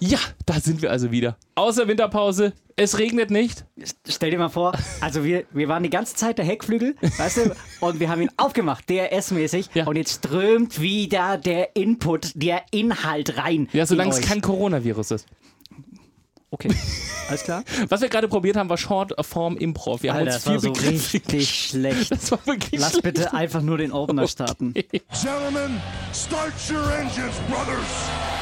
Ja, 0.00 0.18
da 0.46 0.54
sind 0.60 0.80
wir 0.80 0.90
also 0.90 1.10
wieder. 1.10 1.36
Außer 1.56 1.86
Winterpause, 1.86 2.54
es 2.76 2.96
regnet 2.98 3.30
nicht. 3.30 3.66
Stell 4.08 4.30
dir 4.30 4.38
mal 4.38 4.48
vor, 4.48 4.72
also 5.02 5.24
wir, 5.24 5.44
wir 5.52 5.68
waren 5.68 5.82
die 5.82 5.90
ganze 5.90 6.14
Zeit 6.14 6.38
der 6.38 6.46
Heckflügel, 6.46 6.96
weißt 7.18 7.36
du, 7.36 7.56
und 7.80 8.00
wir 8.00 8.08
haben 8.08 8.22
ihn 8.22 8.30
aufgemacht, 8.38 8.88
DRS-mäßig, 8.88 9.68
Ja. 9.74 9.86
und 9.86 9.96
jetzt 9.96 10.24
strömt 10.24 10.80
wieder 10.80 11.36
der 11.36 11.76
Input, 11.76 12.32
der 12.34 12.62
Inhalt 12.70 13.36
rein. 13.36 13.68
Ja, 13.74 13.84
solange 13.84 14.10
es 14.12 14.22
kein 14.22 14.40
Coronavirus 14.40 15.10
ist. 15.12 15.26
Okay, 16.52 16.74
alles 17.28 17.44
klar? 17.44 17.62
Was 17.90 18.00
wir 18.00 18.08
gerade 18.08 18.26
probiert 18.26 18.56
haben, 18.56 18.68
war 18.70 18.78
Short-Form 18.78 19.56
Improv. 19.58 20.02
Wir 20.02 20.14
haben 20.14 20.26
Alter, 20.26 20.34
uns 20.34 20.44
das 20.44 20.52
war 20.54 20.60
vier 20.60 20.74
so 20.82 20.88
richtig 20.90 21.50
schlecht. 21.68 22.10
Das 22.10 22.32
war 22.32 22.44
wirklich 22.46 22.80
Lass 22.80 22.90
schlecht. 22.92 23.04
bitte 23.04 23.34
einfach 23.34 23.60
nur 23.62 23.78
den 23.78 23.92
Opener 23.92 24.26
starten. 24.26 24.72
Gentlemen, 24.72 25.80
start 26.12 26.52
your 26.72 26.90
engines, 26.98 27.36
brothers. 27.48 28.39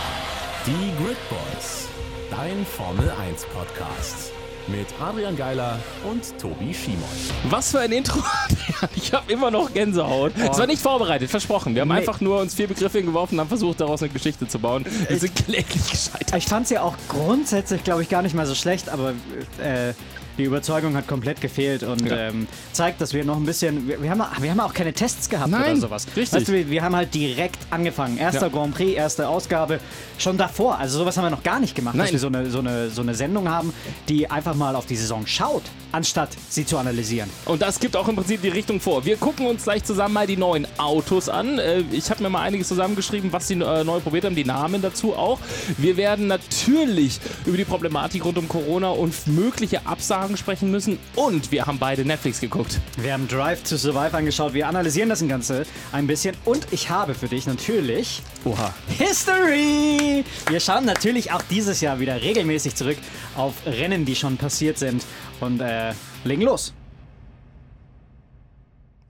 Die 0.68 1.02
Grid 1.02 1.16
Boys, 1.30 1.88
dein 2.30 2.66
Formel 2.66 3.10
1 3.26 3.46
Podcast 3.46 4.32
mit 4.66 4.86
Adrian 5.00 5.34
Geiler 5.34 5.78
und 6.04 6.38
Tobi 6.38 6.74
Schimon. 6.74 6.98
Was 7.44 7.70
für 7.70 7.78
ein 7.78 7.90
Intro. 7.92 8.18
ich 8.94 9.14
habe 9.14 9.32
immer 9.32 9.50
noch 9.50 9.72
Gänsehaut. 9.72 10.32
Es 10.36 10.58
war 10.58 10.66
nicht 10.66 10.82
vorbereitet, 10.82 11.30
versprochen. 11.30 11.74
Wir 11.74 11.80
haben 11.80 11.88
Nee. 11.88 11.94
einfach 11.94 12.20
nur 12.20 12.38
uns 12.42 12.52
vier 12.54 12.66
Begriffe 12.68 12.98
hingeworfen 12.98 13.36
und 13.38 13.40
haben 13.40 13.48
versucht, 13.48 13.80
daraus 13.80 14.02
eine 14.02 14.12
Geschichte 14.12 14.46
zu 14.46 14.58
bauen. 14.58 14.84
Wir 15.08 15.18
sind 15.18 15.34
kläglich 15.34 15.90
gescheitert. 15.90 16.34
Ich 16.36 16.44
fand 16.46 16.64
es 16.64 16.70
ja 16.70 16.82
auch 16.82 16.96
grundsätzlich, 17.08 17.82
glaube 17.82 18.02
ich, 18.02 18.10
gar 18.10 18.20
nicht 18.20 18.34
mal 18.34 18.44
so 18.44 18.54
schlecht, 18.54 18.90
aber 18.90 19.14
äh, 19.62 19.94
die 20.38 20.44
Überzeugung 20.44 20.96
hat 20.96 21.06
komplett 21.06 21.40
gefehlt 21.40 21.82
und 21.82 22.06
Ja. 22.08 22.28
ähm, 22.28 22.46
zeigt, 22.72 23.00
dass 23.00 23.12
wir 23.12 23.24
noch 23.24 23.36
ein 23.36 23.44
bisschen. 23.44 23.86
Wir, 23.88 24.00
wir, 24.02 24.10
haben, 24.10 24.22
wir 24.40 24.50
haben 24.50 24.60
auch 24.60 24.72
keine 24.72 24.92
Tests 24.92 25.28
gehabt 25.28 25.50
Nein, 25.50 25.72
oder 25.72 25.80
sowas. 25.80 26.06
richtig. 26.16 26.32
Weißt 26.40 26.48
du, 26.48 26.52
wir, 26.52 26.70
wir 26.70 26.82
haben 26.82 26.94
halt 26.96 27.12
direkt 27.12 27.58
angefangen. 27.70 28.16
Erster 28.18 28.42
Ja. 28.46 28.48
Grand 28.48 28.74
Prix, 28.74 28.94
erste 28.96 29.28
Ausgabe. 29.28 29.80
Schon 30.16 30.38
davor. 30.38 30.78
Also 30.78 30.98
sowas 30.98 31.16
haben 31.16 31.24
wir 31.24 31.30
noch 31.30 31.42
gar 31.42 31.60
nicht 31.60 31.74
gemacht, 31.74 31.94
dass 31.96 32.04
Nein. 32.06 32.12
wir 32.12 32.18
so 32.20 32.26
eine, 32.28 32.50
so, 32.50 32.58
eine, 32.60 32.90
so 32.90 33.02
eine 33.02 33.14
Sendung 33.14 33.48
haben, 33.48 33.72
die 34.08 34.30
einfach 34.30 34.54
mal 34.54 34.74
auf 34.76 34.86
die 34.86 34.96
Saison 34.96 35.26
schaut, 35.26 35.62
anstatt 35.92 36.30
sie 36.48 36.64
zu 36.64 36.78
analysieren. 36.78 37.28
Und 37.44 37.60
das 37.62 37.80
gibt 37.80 37.96
auch 37.96 38.08
im 38.08 38.16
Prinzip 38.16 38.40
die 38.42 38.48
Richtung 38.48 38.80
vor. 38.80 39.04
Wir 39.04 39.16
gucken 39.16 39.46
uns 39.46 39.64
gleich 39.64 39.84
zusammen 39.84 40.14
mal 40.14 40.26
die 40.26 40.36
neuen 40.36 40.66
Autos 40.78 41.28
an. 41.28 41.58
Äh, 41.58 41.82
Ich 41.92 42.10
habe 42.10 42.22
mir 42.22 42.30
mal 42.30 42.42
einiges 42.42 42.68
zusammengeschrieben, 42.68 43.32
was 43.32 43.48
sie 43.48 43.54
äh, 43.54 43.84
neu 43.84 44.00
probiert 44.00 44.24
haben, 44.24 44.36
die 44.36 44.44
Namen 44.44 44.82
dazu 44.82 45.14
auch. 45.14 45.38
Wir 45.76 45.96
werden 45.96 46.26
natürlich 46.26 47.18
über 47.46 47.56
die 47.56 47.64
Problematik 47.64 48.24
rund 48.24 48.38
um 48.38 48.48
Corona 48.48 48.90
und 48.90 49.26
mögliche 49.26 49.86
Absagen 49.86 50.27
sprechen 50.36 50.70
müssen. 50.70 50.98
Und 51.14 51.50
wir 51.50 51.66
haben 51.66 51.78
beide 51.78 52.04
Netflix 52.04 52.40
geguckt. 52.40 52.80
Wir 52.96 53.12
haben 53.12 53.26
Drive 53.28 53.62
to 53.62 53.76
Survive 53.76 54.14
angeschaut. 54.16 54.54
Wir 54.54 54.68
analysieren 54.68 55.08
das 55.08 55.26
Ganze 55.26 55.64
ein 55.92 56.06
bisschen. 56.06 56.36
Und 56.44 56.66
ich 56.70 56.90
habe 56.90 57.14
für 57.14 57.28
dich 57.28 57.46
natürlich 57.46 58.22
Oha. 58.44 58.74
History! 58.88 60.24
Wir 60.48 60.60
schauen 60.60 60.84
natürlich 60.84 61.32
auch 61.32 61.42
dieses 61.50 61.80
Jahr 61.80 62.00
wieder 62.00 62.20
regelmäßig 62.20 62.74
zurück 62.74 62.98
auf 63.36 63.54
Rennen, 63.66 64.04
die 64.04 64.16
schon 64.16 64.36
passiert 64.36 64.78
sind. 64.78 65.04
Und 65.40 65.60
äh, 65.60 65.92
legen 66.24 66.42
los. 66.42 66.74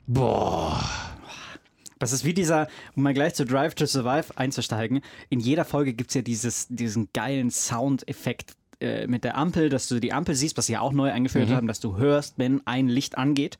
Boah. 0.06 0.82
Das 1.98 2.12
ist 2.12 2.24
wie 2.24 2.32
dieser, 2.32 2.68
um 2.94 3.02
mal 3.02 3.12
gleich 3.12 3.34
zu 3.34 3.44
Drive 3.44 3.74
to 3.74 3.86
Survive 3.86 4.36
einzusteigen. 4.36 5.00
In 5.30 5.40
jeder 5.40 5.64
Folge 5.64 5.94
gibt 5.94 6.10
es 6.10 6.14
ja 6.14 6.22
dieses, 6.22 6.68
diesen 6.68 7.08
geilen 7.12 7.50
Soundeffekt 7.50 8.52
äh, 8.80 9.06
mit 9.06 9.24
der 9.24 9.36
Ampel, 9.36 9.68
dass 9.68 9.88
du 9.88 9.98
die 10.00 10.12
Ampel 10.12 10.34
siehst, 10.34 10.56
was 10.56 10.66
sie 10.66 10.74
ja 10.74 10.80
auch 10.80 10.92
neu 10.92 11.10
eingeführt 11.10 11.50
haben, 11.50 11.66
dass 11.66 11.80
du 11.80 11.96
hörst, 11.96 12.34
wenn 12.38 12.60
ein 12.66 12.88
Licht 12.88 13.18
angeht. 13.18 13.58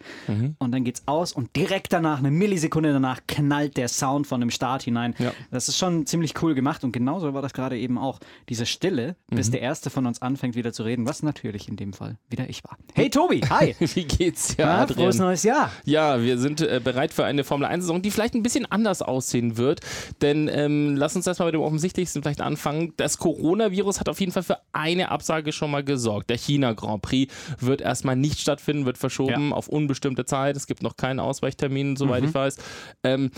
Und 0.59 0.73
dann 0.73 0.85
geht's 0.85 1.03
aus 1.07 1.33
und 1.33 1.55
direkt 1.57 1.93
danach, 1.93 2.19
eine 2.19 2.31
Millisekunde 2.31 2.93
danach, 2.93 3.21
knallt 3.27 3.77
der 3.77 3.89
Sound 3.89 4.27
von 4.27 4.41
dem 4.41 4.51
Start 4.51 4.83
hinein. 4.83 5.15
Ja. 5.19 5.33
Das 5.51 5.69
ist 5.69 5.77
schon 5.79 6.07
ziemlich 6.07 6.41
cool 6.43 6.55
gemacht 6.55 6.85
und 6.85 6.93
genauso 6.93 7.35
war 7.35 7.43
das 7.43 7.53
gerade 7.53 7.79
eben 7.79 7.99
auch. 7.99 8.21
Diese 8.49 8.67
Stille, 8.67 9.17
bis 9.31 9.51
der 9.51 9.61
Erste 9.61 9.91
von 9.91 10.07
uns 10.07 10.23
anfängt 10.23 10.55
wieder 10.55 10.73
zu 10.73 10.83
reden, 10.83 11.07
was 11.07 11.23
natürlich 11.23 11.69
in 11.69 11.77
dem 11.77 11.93
Fall 11.93 12.17
wieder 12.29 12.49
ich 12.49 12.63
war. 12.65 12.77
Hey 12.95 13.11
Tobi, 13.11 13.41
hi! 13.41 13.75
Wie 13.81 14.05
geht's? 14.05 14.57
Ja, 14.57 14.81
Ja, 14.81 14.87
frohes 14.87 15.19
neues 15.19 15.43
Jahr! 15.43 15.71
Ja, 15.85 16.23
wir 16.23 16.39
sind 16.39 16.61
äh, 16.61 16.81
bereit 16.83 17.13
für 17.13 17.25
eine 17.25 17.45
Formel-1-Saison, 17.45 18.03
die 18.03 18.11
vielleicht 18.11 18.35
ein 18.35 18.43
bisschen 18.43 18.67
anders 18.67 19.03
aussehen 19.03 19.57
wird. 19.57 19.81
Denn 20.23 20.49
ähm, 20.53 20.97
lass 20.97 21.17
uns 21.17 21.27
erstmal 21.27 21.49
mit 21.49 21.55
dem 21.55 21.63
Offensichtlichsten 21.63 22.23
vielleicht 22.23 22.41
anfangen. 22.41 22.93
Das 22.97 23.19
Coronavirus 23.19 24.01
hat 24.01 24.09
auf 24.09 24.21
jeden 24.21 24.33
Fall 24.33 24.43
für 24.43 24.59
eine 24.73 25.08
Absage 25.11 25.53
schon 25.53 25.71
mal 25.71 25.85
gesorgt. 25.85 26.31
Der 26.31 26.37
China 26.39 26.73
Grand 26.73 27.03
Prix 27.03 27.33
wird 27.61 27.81
erstmal 27.81 28.17
nicht 28.17 28.41
stattfinden, 28.41 28.87
wird 28.87 28.99
verschoben 28.99 29.51
Ja. 29.51 29.55
auf 29.55 29.69
unbestimmte 29.69 30.25
Zeit. 30.25 30.57
Es 30.57 30.67
gibt 30.67 30.83
noch 30.83 30.97
keinen 30.97 31.21
Ausweichtermin, 31.21 31.97
soweit 31.97 32.25
ich 32.25 32.35
weiß. 32.35 32.57
Ähm, 33.05 33.31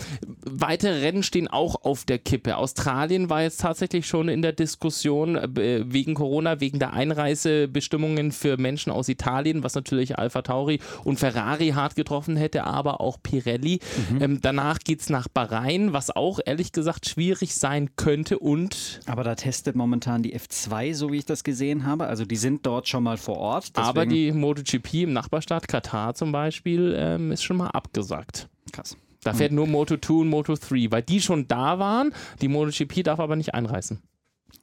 weitere 0.45 1.01
Rennen 1.01 1.23
stehen 1.23 1.47
auch 1.47 1.83
auf 1.83 2.05
der 2.05 2.19
Kippe. 2.19 2.57
Australien 2.57 3.29
war 3.29 3.41
jetzt 3.43 3.61
tatsächlich 3.61 4.07
schon 4.07 4.29
in 4.29 4.41
der 4.41 4.53
Diskussion 4.53 5.35
äh, 5.35 5.83
wegen 5.85 6.13
Corona, 6.13 6.59
wegen 6.59 6.79
der 6.79 6.93
Einreisebestimmungen 6.93 8.31
für 8.31 8.57
Menschen 8.57 8.91
aus 8.91 9.09
Italien, 9.09 9.63
was 9.63 9.75
natürlich 9.75 10.17
Alpha 10.17 10.41
Tauri 10.41 10.79
und 11.03 11.19
Ferrari 11.19 11.69
hart 11.69 11.95
getroffen 11.95 12.35
hätte, 12.35 12.63
aber 12.65 13.01
auch 13.01 13.17
Pirelli. 13.21 13.79
Ähm, 14.19 14.39
danach 14.41 14.79
geht 14.79 15.01
es 15.01 15.09
nach 15.09 15.27
Bahrain, 15.27 15.93
was 15.93 16.09
auch 16.15 16.39
ehrlich 16.45 16.71
gesagt 16.71 17.07
schwierig 17.07 17.55
sein 17.55 17.91
könnte 17.95 18.39
und 18.39 18.99
Aber 19.05 19.23
da 19.23 19.35
testet 19.35 19.75
momentan 19.75 20.23
die 20.23 20.35
F2, 20.37 20.93
so 20.93 21.11
wie 21.11 21.17
ich 21.17 21.25
das 21.25 21.43
gesehen 21.43 21.60
habe. 21.85 22.07
Also 22.07 22.25
die 22.25 22.35
sind 22.35 22.65
dort 22.65 22.87
schon 22.87 23.03
mal 23.03 23.17
vor 23.17 23.37
Ort. 23.37 23.71
aber 23.75 24.05
die 24.05 24.31
MotoGP 24.31 25.03
im 25.03 25.13
Nachbarstaat 25.13 25.67
Katar 25.67 26.13
zum 26.13 26.31
Beispiel 26.31 26.95
ähm, 26.97 27.31
ist 27.31 27.43
schon 27.43 27.57
mal 27.57 27.69
abgesagt. 27.69 28.49
Krass. 28.71 28.97
Da 29.23 29.33
fährt 29.33 29.51
nur 29.51 29.67
Moto 29.67 29.97
2 29.97 30.13
und 30.13 30.29
Moto 30.29 30.55
3, 30.55 30.87
weil 30.89 31.03
die 31.03 31.21
schon 31.21 31.47
da 31.47 31.77
waren. 31.77 32.13
Die 32.41 32.47
MotoGP 32.47 33.03
darf 33.03 33.19
aber 33.19 33.35
nicht 33.35 33.53
einreisen. 33.53 34.01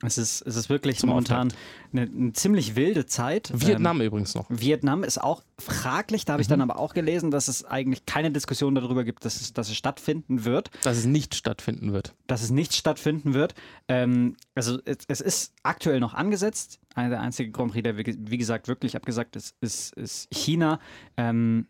Es 0.02 0.16
ist, 0.16 0.42
es 0.42 0.54
ist 0.54 0.68
wirklich 0.68 0.98
Zum 0.98 1.08
momentan 1.08 1.52
eine, 1.92 2.02
eine 2.02 2.32
ziemlich 2.32 2.76
wilde 2.76 3.06
Zeit. 3.06 3.50
Vietnam 3.52 4.00
übrigens 4.00 4.34
noch. 4.36 4.48
Ähm, 4.48 4.60
Vietnam 4.60 5.02
ist 5.02 5.18
auch 5.20 5.42
fraglich. 5.58 6.24
Da 6.24 6.34
habe 6.34 6.42
ich 6.42 6.48
Mhm. 6.48 6.52
dann 6.52 6.60
aber 6.60 6.78
auch 6.78 6.94
gelesen, 6.94 7.32
dass 7.32 7.48
es 7.48 7.64
eigentlich 7.64 8.06
keine 8.06 8.30
Diskussion 8.30 8.76
darüber 8.76 9.02
gibt, 9.02 9.24
dass 9.24 9.40
es, 9.40 9.52
dass 9.54 9.68
es 9.68 9.76
stattfinden 9.76 10.44
wird. 10.44 10.70
Dass 10.84 10.98
es 10.98 11.04
nicht 11.04 11.34
stattfinden 11.34 11.92
wird. 11.92 12.14
Dass 12.28 12.42
es 12.42 12.50
nicht 12.50 12.74
stattfinden 12.74 13.34
wird. 13.34 13.54
Ähm, 13.88 14.36
also 14.54 14.78
es, 14.84 14.98
es 15.08 15.20
ist 15.20 15.54
aktuell 15.64 15.98
noch 15.98 16.14
angesetzt. 16.14 16.78
Einer 16.94 17.10
der 17.10 17.20
einzigen 17.20 17.52
Grand 17.52 17.72
Prix, 17.72 17.82
der 17.82 17.96
wie 17.96 18.38
gesagt 18.38 18.68
wirklich 18.68 18.94
abgesagt 18.94 19.34
ist, 19.34 19.56
ist, 19.60 19.94
ist 19.96 20.28
China. 20.32 20.78
Ähm, 21.16 21.66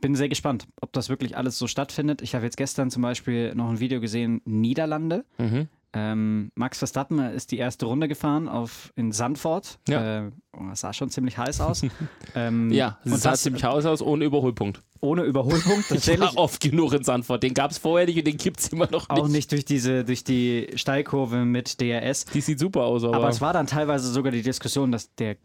bin 0.00 0.14
sehr 0.14 0.30
gespannt, 0.30 0.66
ob 0.80 0.94
das 0.94 1.10
wirklich 1.10 1.36
alles 1.36 1.58
so 1.58 1.66
stattfindet. 1.66 2.22
Ich 2.22 2.34
habe 2.34 2.46
jetzt 2.46 2.56
gestern 2.56 2.90
zum 2.90 3.02
Beispiel 3.02 3.54
noch 3.54 3.68
ein 3.68 3.78
Video 3.78 4.00
gesehen, 4.00 4.40
Niederlande. 4.46 5.26
Mhm. 5.36 5.68
Ähm, 5.94 6.50
Max 6.54 6.78
Verstappen 6.78 7.18
ist 7.18 7.50
die 7.52 7.58
erste 7.58 7.84
Runde 7.86 8.08
gefahren 8.08 8.48
auf, 8.48 8.92
in 8.96 9.12
Sandford. 9.12 9.78
Ja. 9.88 10.26
Äh, 10.26 10.30
das 10.68 10.80
sah 10.80 10.92
schon 10.92 11.10
ziemlich 11.10 11.36
heiß 11.38 11.60
aus. 11.60 11.82
ähm, 12.34 12.70
Ja, 12.72 12.98
es 13.04 13.22
sah 13.22 13.34
ziemlich 13.34 13.64
aus, 13.66 13.84
aus 13.84 14.00
ohne 14.00 14.24
Überholpunkt. 14.24 14.80
ohne 15.00 15.22
Überholpunkt. 15.24 15.80
Ich 15.82 15.88
Tatsächlich 15.88 16.34
war 16.34 16.38
oft 16.38 16.60
genug 16.62 16.94
in 16.94 17.04
Sandford. 17.04 17.42
Den 17.42 17.52
gab 17.54 17.70
es 17.72 17.78
vorher 17.78 18.06
nicht 18.06 18.16
und 18.18 18.26
den 18.26 18.36
gibt 18.38 18.60
es 18.60 18.68
immer 18.68 18.90
noch 18.90 19.08
nicht. 19.08 19.20
auch 19.20 19.28
nicht 19.28 19.52
durch, 19.52 19.64
diese, 19.66 20.04
durch 20.04 20.24
die 20.24 20.68
Steilkurve 20.76 21.44
mit 21.44 21.80
DRS. 21.80 22.24
Die 22.26 22.40
sieht 22.40 22.58
super 22.58 22.84
aus, 22.84 23.04
aber, 23.04 23.16
Aber 23.16 23.28
es 23.28 23.40
war 23.42 23.52
dann 23.52 23.66
teilweise 23.66 24.10
sogar 24.10 24.32
die 24.32 24.42
Diskussion, 24.42 24.92
dass 24.92 25.14
der, 25.16 25.36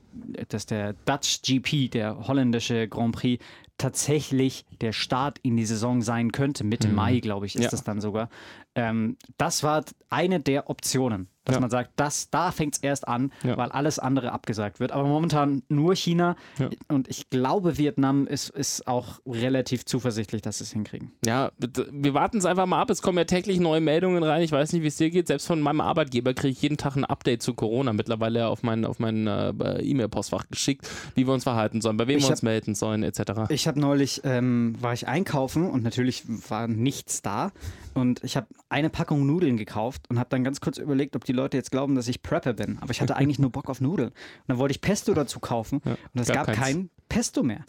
dass 0.47 0.65
der 0.65 0.93
Dutch 1.05 1.41
GP, 1.41 1.89
der 1.91 2.25
holländische 2.27 2.87
Grand 2.87 3.15
Prix, 3.15 3.43
tatsächlich 3.77 4.65
der 4.81 4.91
Start 4.91 5.37
in 5.43 5.55
die 5.55 5.65
Saison 5.65 6.01
sein 6.01 6.31
könnte. 6.31 6.63
Mitte 6.63 6.87
Mai, 6.87 7.19
glaube 7.19 7.45
ich, 7.45 7.53
ist 7.55 7.59
Mhm. 7.59 7.63
Ja. 7.65 7.69
das 7.69 7.83
dann 7.83 8.01
sogar. 8.01 8.29
Ähm, 8.77 9.17
das 9.37 9.63
war 9.63 9.83
eine 10.09 10.39
der 10.39 10.69
Optionen, 10.69 11.27
dass 11.43 11.55
Ja. 11.55 11.61
man 11.61 11.69
sagt, 11.69 11.91
das, 11.97 12.29
da 12.29 12.51
fängt 12.51 12.75
es 12.75 12.83
erst 12.83 13.07
an, 13.07 13.31
Ja. 13.43 13.57
weil 13.57 13.71
alles 13.71 13.97
andere 13.99 14.31
abgesagt 14.31 14.79
wird. 14.79 14.91
Aber 14.91 15.05
momentan 15.07 15.63
nur 15.67 15.95
China 15.95 16.35
Ja. 16.59 16.69
und 16.87 17.07
ich 17.09 17.29
glaube, 17.29 17.77
Vietnam 17.77 18.27
ist, 18.27 18.49
ist 18.51 18.87
auch 18.87 19.19
relativ 19.25 19.85
zuversichtlich, 19.85 20.41
dass 20.43 20.59
sie 20.59 20.65
es 20.65 20.71
hinkriegen. 20.71 21.11
ja, 21.25 21.51
wir 21.91 22.13
warten 22.13 22.37
es 22.37 22.45
einfach 22.45 22.65
mal 22.67 22.79
ab. 22.81 22.89
Es 22.89 23.01
kommen 23.01 23.17
ja 23.17 23.23
täglich 23.25 23.59
neue 23.59 23.81
Meldungen 23.81 24.23
rein. 24.23 24.41
Ich 24.43 24.51
weiß 24.51 24.71
nicht, 24.73 24.83
wie 24.83 24.87
es 24.87 24.97
dir 24.97 25.09
geht. 25.09 25.27
Selbst 25.27 25.47
von 25.47 25.59
meinem 25.59 25.81
Arbeitgeber 25.81 26.33
kriege 26.33 26.51
ich 26.51 26.61
jeden 26.61 26.77
Tag 26.77 26.95
ein 26.95 27.03
Update 27.05 27.41
zu 27.41 27.53
Corona 27.55 27.91
mittlerweile 27.93 28.47
auf 28.47 28.61
mein, 28.63 28.85
auf 28.85 28.99
mein 28.99 29.25
äh, 29.27 29.81
E-Mail-Postfach 29.81 30.45
geschickt, 30.49 30.87
wie 31.15 31.25
wir 31.27 31.33
uns 31.33 31.43
verhalten 31.43 31.81
sollen, 31.81 31.97
bei 31.97 32.07
wem 32.07 32.17
Ich 32.19 32.25
wir 32.25 32.29
uns 32.29 32.39
hab- 32.39 32.43
melden 32.43 32.75
sollen, 32.75 33.01
etc. 33.03 33.49
Ich 33.49 33.67
habe 33.67 33.79
neulich, 33.79 34.21
ähm, 34.23 34.75
war 34.79 34.93
ich 34.93 35.07
einkaufen 35.07 35.69
und 35.69 35.83
natürlich 35.83 36.23
war 36.49 36.67
nichts 36.67 37.21
da. 37.23 37.51
Und 37.97 38.23
ich 38.23 38.37
habe 38.37 38.47
eine 38.69 38.89
Packung 38.89 39.25
Nudeln 39.25 39.57
gekauft 39.57 40.03
und 40.09 40.19
habe 40.19 40.29
dann 40.29 40.43
ganz 40.43 40.61
kurz 40.61 40.77
überlegt, 40.77 41.15
ob 41.15 41.25
die 41.25 41.33
Leute 41.33 41.57
jetzt 41.57 41.71
glauben, 41.71 41.95
dass 41.95 42.07
ich 42.07 42.21
Prepper 42.21 42.53
bin. 42.53 42.77
Aber 42.79 42.91
ich 42.91 43.01
hatte 43.01 43.15
eigentlich 43.15 43.39
nur 43.39 43.51
Bock 43.51 43.69
auf 43.69 43.81
Nudeln. 43.81 44.09
Und 44.09 44.15
dann 44.47 44.57
wollte 44.57 44.71
ich 44.73 44.81
Pesto 44.81 45.13
dazu 45.13 45.39
kaufen 45.39 45.81
und 45.83 46.21
es 46.21 46.27
gab 46.27 46.47
gab, 46.47 46.55
kein 46.55 46.89
Pesto 47.09 47.43
mehr. 47.43 47.65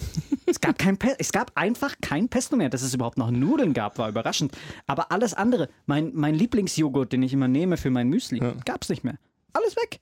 es, 0.47 0.61
gab 0.61 0.79
kein 0.79 0.99
Pe 0.99 1.15
es 1.19 1.33
gab 1.33 1.53
einfach 1.55 1.95
kein 2.01 2.29
Pesto 2.29 2.57
mehr. 2.57 2.69
Dass 2.69 2.83
es 2.83 2.95
überhaupt 2.95 3.19
noch 3.19 3.31
Nudeln 3.31 3.73
gab, 3.73 3.99
war 3.99 4.09
überraschend. 4.09 4.57
Aber 4.87 5.13
alles 5.13 5.35
andere, 5.35 5.69
mein, 5.87 6.13
mein 6.15 6.35
Lieblingsjoghurt, 6.35 7.13
den 7.13 7.23
ich 7.23 7.33
immer 7.33 7.49
nehme 7.49 7.77
für 7.77 7.91
mein 7.91 8.09
Müsli, 8.09 8.41
gab 8.65 8.83
es 8.83 8.89
nicht 8.89 9.05
mehr. 9.05 9.19
Alles 9.53 9.77
weg. 9.77 10.01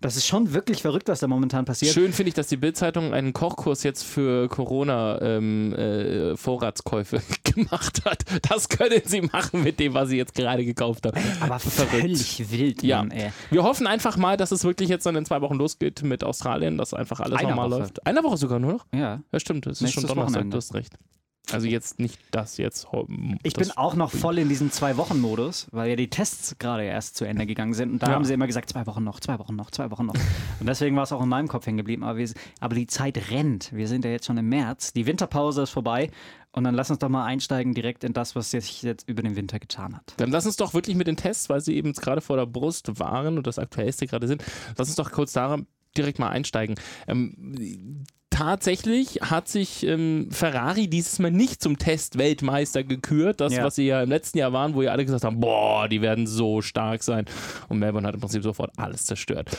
Das 0.00 0.16
ist 0.16 0.26
schon 0.26 0.54
wirklich 0.54 0.82
verrückt, 0.82 1.08
was 1.08 1.20
da 1.20 1.26
momentan 1.26 1.64
passiert. 1.64 1.92
Schön 1.92 2.12
finde 2.12 2.28
ich, 2.28 2.34
dass 2.34 2.46
die 2.46 2.56
Bildzeitung 2.56 3.12
einen 3.12 3.32
Kochkurs 3.32 3.82
jetzt 3.82 4.04
für 4.04 4.48
Corona-Vorratskäufe 4.48 7.16
ähm, 7.16 7.22
äh, 7.22 7.38
gemacht 7.52 8.04
hat. 8.04 8.24
Das 8.48 8.68
können 8.68 9.02
sie 9.04 9.22
machen 9.22 9.62
mit 9.64 9.80
dem, 9.80 9.94
was 9.94 10.10
sie 10.10 10.16
jetzt 10.16 10.34
gerade 10.34 10.64
gekauft 10.64 11.06
haben. 11.06 11.18
Aber 11.40 11.58
völlig 11.58 12.50
wild, 12.50 12.82
Ja. 12.82 12.98
Mann. 13.02 13.12
Wir 13.50 13.62
hoffen 13.64 13.86
einfach 13.86 14.16
mal, 14.16 14.36
dass 14.36 14.52
es 14.52 14.64
wirklich 14.64 14.88
jetzt 14.88 15.06
dann 15.06 15.16
in 15.16 15.24
zwei 15.24 15.40
Wochen 15.40 15.54
losgeht 15.56 16.02
mit 16.02 16.22
Australien, 16.24 16.78
dass 16.78 16.94
einfach 16.94 17.20
alles 17.20 17.38
Eine 17.38 17.48
normal 17.50 17.70
Woche. 17.70 17.80
läuft. 17.80 18.06
Eine 18.06 18.22
Woche 18.22 18.36
sogar 18.36 18.58
nur 18.58 18.72
noch? 18.74 18.86
Ja. 18.94 19.20
Ja, 19.32 19.40
stimmt. 19.40 19.66
Es 19.66 19.78
ist 19.78 19.82
Nächstes 19.82 20.02
schon 20.02 20.08
Donnerstag, 20.08 20.34
Wochenende. 20.36 20.54
du 20.54 20.58
hast 20.58 20.74
recht. 20.74 20.92
Also 21.52 21.66
jetzt 21.66 21.98
nicht 21.98 22.18
das 22.30 22.56
jetzt. 22.58 22.86
Ich 23.42 23.54
das 23.54 23.68
bin 23.68 23.76
auch 23.76 23.94
noch 23.94 24.10
voll 24.10 24.38
in 24.38 24.48
diesem 24.48 24.70
Zwei-Wochen-Modus, 24.70 25.68
weil 25.72 25.90
ja 25.90 25.96
die 25.96 26.10
Tests 26.10 26.56
gerade 26.58 26.84
erst 26.84 27.16
zu 27.16 27.24
Ende 27.24 27.46
gegangen 27.46 27.72
sind. 27.74 27.90
Und 27.92 28.02
da 28.02 28.08
Ja. 28.08 28.14
haben 28.14 28.24
sie 28.24 28.34
immer 28.34 28.46
gesagt, 28.46 28.68
zwei 28.68 28.86
Wochen 28.86 29.02
noch, 29.04 29.20
zwei 29.20 29.38
Wochen 29.38 29.56
noch, 29.56 29.70
zwei 29.70 29.90
Wochen 29.90 30.06
noch. 30.06 30.14
Und 30.60 30.66
deswegen 30.66 30.94
war 30.96 31.04
es 31.04 31.12
auch 31.12 31.22
in 31.22 31.28
meinem 31.28 31.48
Kopf 31.48 31.66
hängen 31.66 31.78
geblieben. 31.78 32.04
Aber, 32.04 32.18
wir, 32.18 32.28
aber 32.60 32.74
die 32.74 32.86
Zeit 32.86 33.30
rennt. 33.30 33.72
Wir 33.72 33.88
sind 33.88 34.04
ja 34.04 34.10
jetzt 34.10 34.26
schon 34.26 34.36
im 34.36 34.48
März. 34.48 34.92
Die 34.92 35.06
Winterpause 35.06 35.62
ist 35.62 35.70
vorbei. 35.70 36.10
Und 36.52 36.64
dann 36.64 36.74
lass 36.74 36.90
uns 36.90 36.98
doch 36.98 37.08
mal 37.08 37.24
einsteigen 37.24 37.72
direkt 37.74 38.04
in 38.04 38.12
das, 38.12 38.34
was 38.34 38.50
sich 38.50 38.82
jetzt 38.82 39.08
über 39.08 39.22
den 39.22 39.36
Winter 39.36 39.58
getan 39.58 39.96
hat. 39.96 40.14
Dann 40.16 40.30
lass 40.30 40.44
uns 40.46 40.56
doch 40.56 40.74
wirklich 40.74 40.96
mit 40.96 41.06
den 41.06 41.16
Tests, 41.16 41.48
weil 41.48 41.60
sie 41.60 41.74
eben 41.76 41.88
jetzt 41.88 42.00
gerade 42.00 42.20
vor 42.20 42.36
der 42.36 42.46
Brust 42.46 42.98
waren 42.98 43.38
und 43.38 43.46
das 43.46 43.58
aktuellste 43.58 44.06
gerade 44.06 44.26
sind, 44.26 44.42
lass 44.76 44.88
uns 44.88 44.96
doch 44.96 45.12
kurz 45.12 45.32
da 45.32 45.58
direkt 45.96 46.18
mal 46.18 46.30
einsteigen. 46.30 46.74
Ähm, 47.06 48.04
tatsächlich 48.38 49.18
hat 49.22 49.48
sich 49.48 49.84
ähm, 49.84 50.28
Ferrari 50.30 50.86
dieses 50.88 51.18
Mal 51.18 51.32
nicht 51.32 51.60
zum 51.60 51.76
Test-Weltmeister 51.76 52.84
gekürt, 52.84 53.40
das, 53.40 53.52
Ja. 53.54 53.64
was 53.64 53.74
sie 53.74 53.86
ja 53.86 54.00
im 54.02 54.08
letzten 54.10 54.38
Jahr 54.38 54.52
waren, 54.52 54.74
wo 54.74 54.82
ja 54.82 54.92
alle 54.92 55.04
gesagt 55.04 55.24
haben, 55.24 55.40
boah, 55.40 55.88
die 55.88 56.00
werden 56.02 56.26
so 56.28 56.62
stark 56.62 57.02
sein. 57.02 57.24
Und 57.68 57.80
Melbourne 57.80 58.06
hat 58.06 58.14
im 58.14 58.20
Prinzip 58.20 58.44
sofort 58.44 58.70
alles 58.76 59.06
zerstört. 59.06 59.50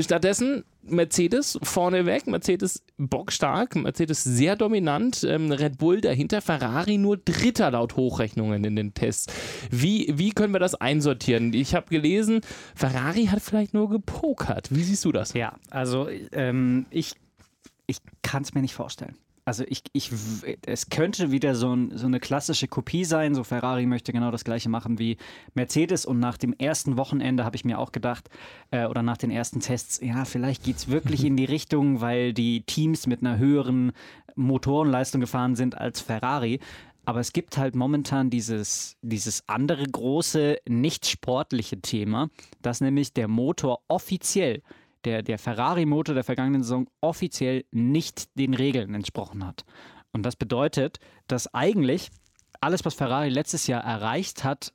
Stattdessen 0.00 0.62
Mercedes 0.82 1.58
vorneweg, 1.64 2.28
Mercedes 2.28 2.82
bockstark, 2.96 3.74
Mercedes 3.74 4.22
sehr 4.22 4.54
dominant, 4.56 5.24
ähm, 5.28 5.50
Red 5.50 5.78
Bull 5.78 6.00
dahinter, 6.00 6.40
Ferrari 6.40 6.96
nur 6.96 7.16
Dritter 7.16 7.72
laut 7.72 7.96
Hochrechnungen 7.96 8.62
in 8.64 8.76
den 8.76 8.94
Tests. 8.94 9.26
Wie, 9.70 10.12
wie 10.16 10.30
können 10.30 10.52
wir 10.52 10.60
das 10.60 10.76
einsortieren? 10.76 11.52
Ich 11.52 11.74
habe 11.74 11.86
gelesen, 11.90 12.40
Ferrari 12.76 13.26
hat 13.26 13.40
vielleicht 13.42 13.74
nur 13.74 13.90
gepokert. 13.90 14.68
Wie 14.70 14.82
siehst 14.84 15.04
du 15.04 15.10
das? 15.12 15.32
Ja, 15.34 15.54
also 15.70 16.08
ähm, 16.32 16.86
ich, 16.90 17.14
ich 17.88 17.98
kann 18.22 18.42
es 18.42 18.54
mir 18.54 18.60
nicht 18.60 18.74
vorstellen. 18.74 19.16
Also 19.48 19.64
ich, 19.66 19.82
ich, 19.94 20.10
es 20.66 20.90
könnte 20.90 21.30
wieder 21.30 21.54
so, 21.54 21.74
ein, 21.74 21.96
so 21.96 22.04
eine 22.04 22.20
klassische 22.20 22.68
Kopie 22.68 23.06
sein. 23.06 23.34
So 23.34 23.44
Ferrari 23.44 23.86
möchte 23.86 24.12
genau 24.12 24.30
das 24.30 24.44
gleiche 24.44 24.68
machen 24.68 24.98
wie 24.98 25.16
Mercedes. 25.54 26.04
Und 26.04 26.18
nach 26.20 26.36
dem 26.36 26.52
ersten 26.52 26.98
Wochenende 26.98 27.46
habe 27.46 27.56
ich 27.56 27.64
mir 27.64 27.78
auch 27.78 27.90
gedacht, 27.90 28.28
äh, 28.70 28.84
oder 28.84 29.02
nach 29.02 29.16
den 29.16 29.30
ersten 29.30 29.60
Tests, 29.60 30.00
ja, 30.02 30.26
vielleicht 30.26 30.64
geht 30.64 30.76
es 30.76 30.88
wirklich 30.88 31.24
in 31.24 31.38
die 31.38 31.44
Richtung, 31.46 32.02
weil 32.02 32.34
die 32.34 32.60
Teams 32.64 33.06
mit 33.06 33.22
einer 33.22 33.38
höheren 33.38 33.92
Motorenleistung 34.36 35.22
gefahren 35.22 35.56
sind 35.56 35.78
als 35.78 36.02
Ferrari. 36.02 36.60
Aber 37.06 37.20
es 37.20 37.32
gibt 37.32 37.56
halt 37.56 37.74
momentan 37.74 38.28
dieses, 38.28 38.98
dieses 39.00 39.44
andere 39.48 39.84
große, 39.84 40.58
nicht 40.68 41.06
sportliche 41.06 41.80
Thema, 41.80 42.28
dass 42.60 42.82
nämlich 42.82 43.14
der 43.14 43.28
Motor 43.28 43.80
offiziell 43.88 44.62
der, 45.04 45.22
der 45.22 45.38
Ferrari-Motor 45.38 46.14
der 46.14 46.24
vergangenen 46.24 46.62
Saison 46.62 46.88
offiziell 47.00 47.64
nicht 47.70 48.38
den 48.38 48.54
Regeln 48.54 48.94
entsprochen 48.94 49.46
hat. 49.46 49.64
Und 50.12 50.22
das 50.24 50.36
bedeutet, 50.36 50.98
dass 51.26 51.52
eigentlich 51.54 52.10
alles, 52.60 52.84
was 52.84 52.94
Ferrari 52.94 53.28
letztes 53.28 53.66
Jahr 53.66 53.84
erreicht 53.84 54.44
hat, 54.44 54.72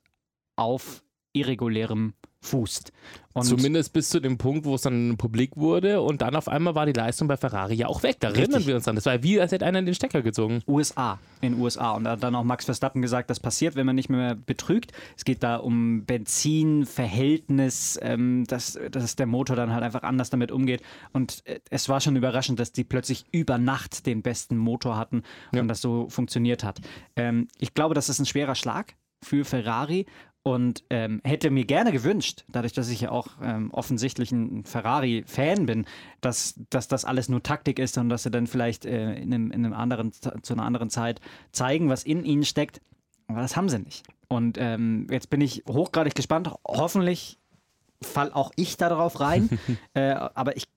auf 0.56 1.02
irregulärem 1.32 2.14
fußt. 2.44 2.92
Und 3.32 3.44
Zumindest 3.46 3.92
bis 3.92 4.10
zu 4.10 4.20
dem 4.20 4.38
Punkt, 4.38 4.64
wo 4.64 4.76
es 4.76 4.82
dann 4.82 5.16
publik 5.16 5.56
wurde 5.56 6.00
und 6.00 6.22
dann 6.22 6.36
auf 6.36 6.46
einmal 6.46 6.76
war 6.76 6.86
die 6.86 6.92
Leistung 6.92 7.26
bei 7.26 7.36
Ferrari 7.36 7.74
ja 7.74 7.88
auch 7.88 8.04
weg. 8.04 8.18
Da 8.20 8.28
erinnern 8.28 8.50
Richtig. 8.50 8.68
wir 8.68 8.76
uns 8.76 8.86
an. 8.86 8.94
Das 8.94 9.06
war 9.06 9.24
wie, 9.24 9.40
als 9.40 9.50
hätte 9.50 9.66
einer 9.66 9.82
den 9.82 9.94
Stecker 9.94 10.22
gezogen. 10.22 10.62
USA, 10.68 11.18
in 11.40 11.60
USA. 11.60 11.92
Und 11.92 12.04
da 12.04 12.12
hat 12.12 12.22
dann 12.22 12.36
auch 12.36 12.44
Max 12.44 12.64
Verstappen 12.64 13.02
gesagt, 13.02 13.30
das 13.30 13.40
passiert, 13.40 13.74
wenn 13.74 13.86
man 13.86 13.96
nicht 13.96 14.08
mehr 14.08 14.36
betrügt. 14.36 14.92
Es 15.16 15.24
geht 15.24 15.42
da 15.42 15.56
um 15.56 16.04
Benzinverhältnis, 16.04 17.98
ähm, 18.02 18.44
dass, 18.46 18.78
dass 18.92 19.16
der 19.16 19.26
Motor 19.26 19.56
dann 19.56 19.72
halt 19.72 19.82
einfach 19.82 20.04
anders 20.04 20.30
damit 20.30 20.52
umgeht. 20.52 20.82
Und 21.12 21.44
äh, 21.46 21.58
es 21.70 21.88
war 21.88 22.00
schon 22.00 22.14
überraschend, 22.14 22.60
dass 22.60 22.70
die 22.70 22.84
plötzlich 22.84 23.24
über 23.32 23.58
Nacht 23.58 24.06
den 24.06 24.22
besten 24.22 24.56
Motor 24.56 24.96
hatten 24.96 25.24
und 25.52 25.66
das 25.66 25.80
so 25.80 26.08
funktioniert 26.08 26.62
hat. 26.62 26.80
Ähm, 27.16 27.48
ich 27.58 27.74
glaube, 27.74 27.96
das 27.96 28.08
ist 28.08 28.20
ein 28.20 28.26
schwerer 28.26 28.54
Schlag 28.54 28.94
für 29.24 29.44
Ferrari. 29.44 30.06
Und 30.46 30.84
ähm, 30.90 31.22
hätte 31.24 31.50
mir 31.50 31.64
gerne 31.64 31.90
gewünscht, 31.90 32.44
dadurch, 32.48 32.74
dass 32.74 32.90
ich 32.90 33.00
ja 33.00 33.10
auch 33.10 33.28
ähm, 33.42 33.70
offensichtlich 33.70 34.30
ein 34.30 34.64
Ferrari-Fan 34.64 35.64
bin, 35.64 35.86
dass, 36.20 36.60
dass 36.68 36.86
das 36.86 37.06
alles 37.06 37.30
nur 37.30 37.42
Taktik 37.42 37.78
ist 37.78 37.96
und 37.96 38.10
dass 38.10 38.24
sie 38.24 38.30
dann 38.30 38.46
vielleicht 38.46 38.84
äh, 38.84 39.14
in, 39.14 39.32
einem, 39.32 39.50
in 39.50 39.64
einem 39.64 39.72
anderen, 39.72 40.12
zu 40.12 40.52
einer 40.52 40.64
anderen 40.64 40.90
Zeit 40.90 41.22
zeigen, 41.50 41.88
was 41.88 42.04
in 42.04 42.26
ihnen 42.26 42.44
steckt. 42.44 42.82
Aber 43.26 43.40
das 43.40 43.56
haben 43.56 43.70
sie 43.70 43.78
nicht. 43.78 44.04
Und 44.28 44.58
ähm, 44.60 45.06
jetzt 45.10 45.30
bin 45.30 45.40
ich 45.40 45.64
hochgradig 45.66 46.14
gespannt. 46.14 46.50
Hoffentlich 46.66 47.38
fall 48.02 48.30
auch 48.30 48.52
ich 48.56 48.76
da 48.76 48.90
drauf 48.90 49.20
rein. 49.20 49.48
äh, 49.94 50.10
aber 50.10 50.58
ich, 50.58 50.64
ich 50.64 50.73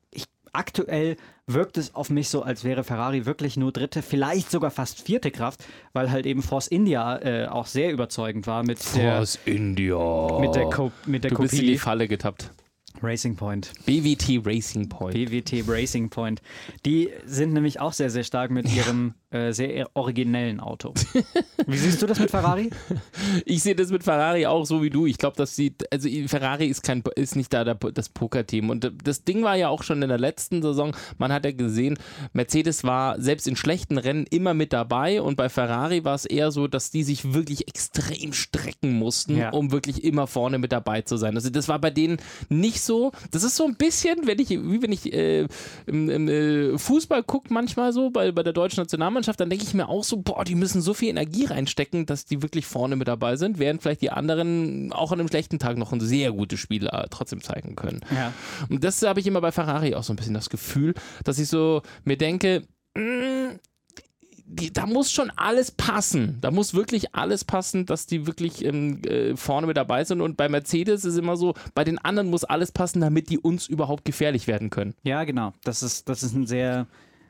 aktuell 0.53 1.17
wirkt 1.45 1.77
es 1.77 1.95
auf 1.95 2.09
mich 2.09 2.29
so, 2.29 2.41
als 2.41 2.63
wäre 2.63 2.83
Ferrari 2.83 3.25
wirklich 3.25 3.57
nur 3.57 3.71
dritte, 3.71 4.01
vielleicht 4.01 4.51
sogar 4.51 4.71
fast 4.71 5.01
vierte 5.01 5.31
Kraft, 5.31 5.63
weil 5.93 6.11
halt 6.11 6.25
eben 6.25 6.41
Force 6.41 6.67
India 6.67 7.17
äh, 7.19 7.47
auch 7.47 7.67
sehr 7.67 7.91
überzeugend 7.91 8.47
war 8.47 8.63
mit 8.63 8.79
der, 8.95 9.25
India. 9.45 10.39
mit 10.39 10.55
der, 10.55 10.69
Co 10.69 10.91
mit 11.05 11.23
der 11.23 11.31
du 11.31 11.37
bist 11.37 11.53
in 11.53 11.59
die 11.61 11.65
Kopie 11.67 11.77
Falle 11.77 12.07
getappt. 12.07 12.51
Racing 13.01 13.35
Point. 13.35 13.71
BWT 13.85 14.45
Racing 14.45 14.89
Point. 14.89 15.13
BWT 15.13 15.63
Racing 15.67 16.09
Point. 16.09 16.41
Die 16.85 17.09
sind 17.25 17.53
nämlich 17.53 17.79
auch 17.79 17.93
sehr, 17.93 18.09
sehr 18.09 18.23
stark 18.23 18.51
mit 18.51 18.73
ihrem 18.73 19.13
äh, 19.29 19.51
sehr 19.51 19.89
originellen 19.93 20.59
Auto. 20.59 20.93
Wie 21.67 21.77
siehst 21.77 22.01
du 22.01 22.05
das 22.07 22.19
mit 22.19 22.31
Ferrari? 22.31 22.69
Ich 23.45 23.61
sehe 23.61 23.75
das 23.75 23.91
mit 23.91 24.03
Ferrari 24.03 24.45
auch 24.45 24.65
so 24.65 24.81
wie 24.81 24.89
du. 24.89 25.05
Ich 25.05 25.17
glaube, 25.17 25.35
dass 25.35 25.55
sie, 25.55 25.73
also 25.91 26.07
Ferrari 26.27 26.67
ist 26.67 26.81
kein, 26.83 27.03
ist 27.15 27.35
nicht 27.35 27.51
da 27.53 27.63
das 27.63 28.09
Poker-Team. 28.09 28.69
Und 28.69 28.91
das 29.03 29.23
Ding 29.23 29.43
war 29.43 29.55
ja 29.55 29.67
auch 29.69 29.83
schon 29.83 30.01
in 30.01 30.07
der 30.09 30.17
letzten 30.17 30.61
Saison. 30.61 30.95
Man 31.17 31.31
hat 31.33 31.45
ja 31.45 31.51
gesehen, 31.51 31.97
Mercedes 32.33 32.83
war 32.83 33.19
selbst 33.19 33.47
in 33.47 33.55
schlechten 33.55 33.97
Rennen 33.97 34.25
immer 34.29 34.53
mit 34.53 34.71
dabei. 34.73 35.21
Und 35.21 35.35
bei 35.35 35.49
Ferrari 35.49 36.05
war 36.05 36.15
es 36.15 36.25
eher 36.25 36.51
so, 36.51 36.67
dass 36.67 36.89
die 36.91 37.03
sich 37.03 37.33
wirklich 37.33 37.67
extrem 37.67 38.33
strecken 38.33 38.93
mussten, 38.93 39.35
Ja. 39.37 39.49
um 39.51 39.71
wirklich 39.71 40.03
immer 40.03 40.27
vorne 40.27 40.57
mit 40.57 40.71
dabei 40.71 41.01
zu 41.01 41.17
sein. 41.17 41.35
Also 41.35 41.49
das 41.49 41.67
war 41.67 41.79
bei 41.79 41.89
denen 41.89 42.17
nicht 42.49 42.81
so. 42.81 43.11
Das 43.31 43.43
ist 43.43 43.55
so 43.55 43.65
ein 43.65 43.75
bisschen, 43.75 44.25
wenn 44.27 44.39
ich, 44.39 44.49
wie 44.51 44.81
wenn 44.81 44.91
ich 44.91 45.11
äh, 45.13 45.47
im, 45.85 46.09
im 46.09 46.27
äh, 46.27 46.77
Fußball 46.77 47.23
gucke, 47.23 47.53
manchmal 47.53 47.91
so 47.91 48.09
bei, 48.09 48.31
bei 48.31 48.43
der 48.43 48.53
deutschen 48.53 48.81
Nationalmannschaft, 48.81 49.16
dann 49.21 49.49
denke 49.49 49.63
ich 49.65 49.73
mir 49.73 49.89
auch 49.89 50.03
so, 50.03 50.17
boah, 50.17 50.43
die 50.43 50.55
müssen 50.55 50.81
so 50.81 50.93
viel 50.93 51.09
Energie 51.09 51.45
reinstecken, 51.45 52.05
dass 52.05 52.25
die 52.25 52.41
wirklich 52.41 52.65
vorne 52.65 52.95
mit 52.95 53.07
dabei 53.07 53.35
sind, 53.35 53.59
während 53.59 53.81
vielleicht 53.81 54.01
die 54.01 54.11
anderen 54.11 54.91
auch 54.93 55.11
an 55.11 55.19
einem 55.19 55.29
schlechten 55.29 55.59
Tag 55.59 55.77
noch 55.77 55.91
ein 55.91 56.01
sehr 56.01 56.31
gutes 56.31 56.59
Spiel 56.59 56.87
äh, 56.87 57.07
trotzdem 57.09 57.41
zeigen 57.41 57.75
können. 57.75 58.01
Ja. 58.13 58.33
Und 58.69 58.83
das 58.83 59.01
habe 59.01 59.19
ich 59.19 59.27
immer 59.27 59.41
bei 59.41 59.51
Ferrari 59.51 59.95
auch 59.95 60.03
so 60.03 60.13
ein 60.13 60.17
bisschen 60.17 60.33
das 60.33 60.49
Gefühl, 60.49 60.93
dass 61.23 61.39
ich 61.39 61.47
so 61.47 61.81
mir 62.03 62.17
denke, 62.17 62.63
mm, 62.95 63.57
die, 64.49 64.71
da 64.71 64.85
muss 64.85 65.11
schon 65.11 65.29
alles 65.35 65.71
passen. 65.71 66.37
Da 66.39 66.51
muss 66.51 66.73
wirklich 66.73 67.13
alles 67.13 67.43
passen, 67.43 67.85
dass 67.85 68.05
die 68.07 68.25
wirklich 68.25 68.63
ähm, 68.63 69.01
äh, 69.03 69.35
vorne 69.35 69.67
mit 69.67 69.75
dabei 69.75 70.05
sind. 70.05 70.21
Und 70.21 70.37
bei 70.37 70.47
Mercedes 70.47 71.03
ist 71.03 71.17
immer 71.17 71.35
so, 71.35 71.53
bei 71.75 71.83
den 71.83 71.97
anderen 71.99 72.29
muss 72.29 72.45
alles 72.45 72.71
passen, 72.71 73.01
damit 73.01 73.29
die 73.29 73.39
uns 73.39 73.67
überhaupt 73.67 74.05
gefährlich 74.05 74.47
werden 74.47 74.69
können. 74.69 74.95
Ja, 75.03 75.25
genau. 75.25 75.53
Das 75.63 75.83
ist, 75.83 76.07
das 76.07 76.23
ist 76.23 76.33
ein 76.33 76.47
sehr, 76.47 76.87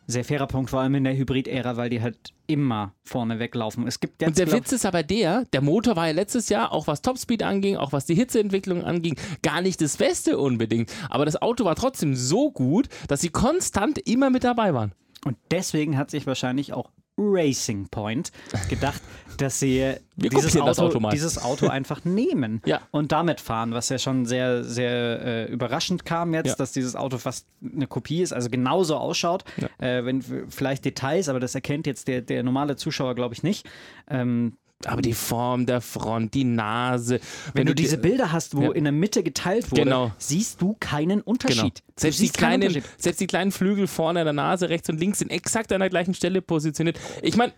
sehr 0.07 0.23
fairer 0.23 0.47
Punkt, 0.47 0.69
vor 0.69 0.79
allem 0.79 0.95
in 0.95 1.03
der 1.03 1.15
Hybrid-Ära, 1.15 1.75
weil 1.75 1.89
die 1.89 2.01
halt 2.01 2.33
immer 2.47 2.93
vorne 3.03 3.39
weglaufen. 3.39 3.85
Es 3.87 3.99
gibt 3.99 4.21
jetzt, 4.21 4.29
Und 4.29 4.37
der 4.37 4.51
Witz 4.51 4.71
ist 4.71 4.85
aber 4.85 5.03
der, 5.03 5.43
der 5.51 5.61
Motor 5.61 5.97
war 5.97 6.07
ja 6.07 6.13
letztes 6.13 6.47
Jahr, 6.47 6.71
auch 6.71 6.87
was 6.87 7.01
Topspeed 7.01 7.43
anging, 7.43 7.75
auch 7.75 7.91
was 7.91 8.05
die 8.05 8.15
Hitzeentwicklung 8.15 8.83
anging, 8.83 9.17
gar 9.41 9.61
nicht 9.61 9.81
das 9.81 9.97
Beste 9.97 10.37
unbedingt. 10.37 10.91
Aber 11.09 11.25
das 11.25 11.41
Auto 11.41 11.65
war 11.65 11.75
trotzdem 11.75 12.15
so 12.15 12.51
gut, 12.51 12.87
dass 13.09 13.21
sie 13.21 13.29
konstant 13.29 13.99
immer 14.07 14.29
mit 14.29 14.45
dabei 14.45 14.73
waren. 14.73 14.93
Und 15.25 15.37
deswegen 15.51 15.97
hat 15.97 16.09
sich 16.09 16.25
wahrscheinlich 16.25 16.71
auch 16.71 16.89
Racing 17.17 17.87
Point 17.89 18.31
gedacht, 18.69 19.01
dass 19.37 19.59
sie 19.59 19.93
dieses 20.15 20.55
Auto, 20.57 20.83
Auto 20.97 21.09
dieses 21.09 21.41
Auto 21.41 21.67
einfach 21.67 22.05
nehmen 22.05 22.61
Ja. 22.65 22.81
und 22.91 23.11
damit 23.11 23.39
fahren, 23.41 23.73
was 23.73 23.89
ja 23.89 23.97
schon 23.99 24.25
sehr, 24.25 24.63
sehr 24.63 25.21
äh, 25.23 25.45
überraschend 25.51 26.05
kam 26.05 26.33
jetzt, 26.33 26.47
Ja. 26.47 26.55
dass 26.55 26.71
dieses 26.71 26.95
Auto 26.95 27.17
fast 27.17 27.45
eine 27.63 27.87
Kopie 27.87 28.21
ist, 28.21 28.33
also 28.33 28.49
genauso 28.49 28.95
ausschaut. 28.97 29.43
Äh, 29.79 30.05
wenn 30.05 30.21
vielleicht 30.49 30.85
Details, 30.85 31.29
aber 31.29 31.39
das 31.39 31.53
erkennt 31.55 31.87
jetzt 31.87 32.07
der, 32.07 32.21
der 32.21 32.43
normale 32.43 32.75
Zuschauer, 32.75 33.15
glaube 33.15 33.33
ich, 33.33 33.43
nicht. 33.43 33.67
Ähm, 34.09 34.53
Aber 34.85 35.01
die 35.01 35.13
Form 35.13 35.65
der 35.65 35.81
Front, 35.81 36.33
die 36.35 36.43
Nase. 36.43 37.19
wenn 37.53 37.65
du 37.65 37.73
die- 37.73 37.83
diese 37.83 37.97
Bilder 37.97 38.31
hast, 38.31 38.55
wo 38.55 38.61
Ja. 38.63 38.71
in 38.73 38.83
der 38.83 38.93
Mitte 38.93 39.23
geteilt 39.23 39.71
wurde, 39.71 39.83
Genau. 39.83 40.11
siehst 40.19 40.61
du 40.61 40.75
keinen 40.79 41.19
Genau. 41.19 41.31
Unterschied. 41.31 41.79
Du 41.79 41.93
Selbst 42.01 42.19
die, 42.19 42.29
kleinen, 42.29 42.83
selbst 42.97 43.19
die 43.19 43.27
kleinen 43.27 43.51
Flügel 43.51 43.87
vorne 43.87 44.19
an 44.19 44.25
der 44.27 44.33
Nase, 44.33 44.69
rechts 44.69 44.87
und 44.89 44.99
links, 44.99 45.19
sind 45.19 45.31
exakt 45.31 45.71
an 45.73 45.79
der 45.79 45.89
gleichen 45.89 46.13
Stelle 46.13 46.43
positioniert. 46.43 46.99
Ich 47.23 47.35
meine, 47.35 47.53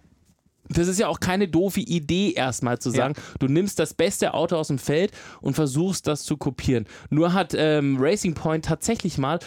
das 0.69 0.87
ist 0.87 0.97
ja 0.99 1.07
auch 1.09 1.19
keine 1.19 1.47
doofe 1.49 1.81
Idee, 1.81 2.31
erstmal 2.31 2.79
zu 2.79 2.89
sagen, 2.89 3.15
ja. 3.17 3.23
du 3.39 3.47
nimmst 3.47 3.79
das 3.79 3.93
beste 3.93 4.33
Auto 4.33 4.55
aus 4.55 4.67
dem 4.67 4.77
Feld 4.79 5.11
und 5.41 5.55
versuchst 5.55 6.07
das 6.07 6.23
zu 6.23 6.37
kopieren. 6.37 6.85
Nur 7.09 7.33
hat 7.33 7.53
ähm, 7.57 7.97
Racing 7.99 8.33
Point 8.33 8.63
tatsächlich 8.65 9.17
mal 9.17 9.39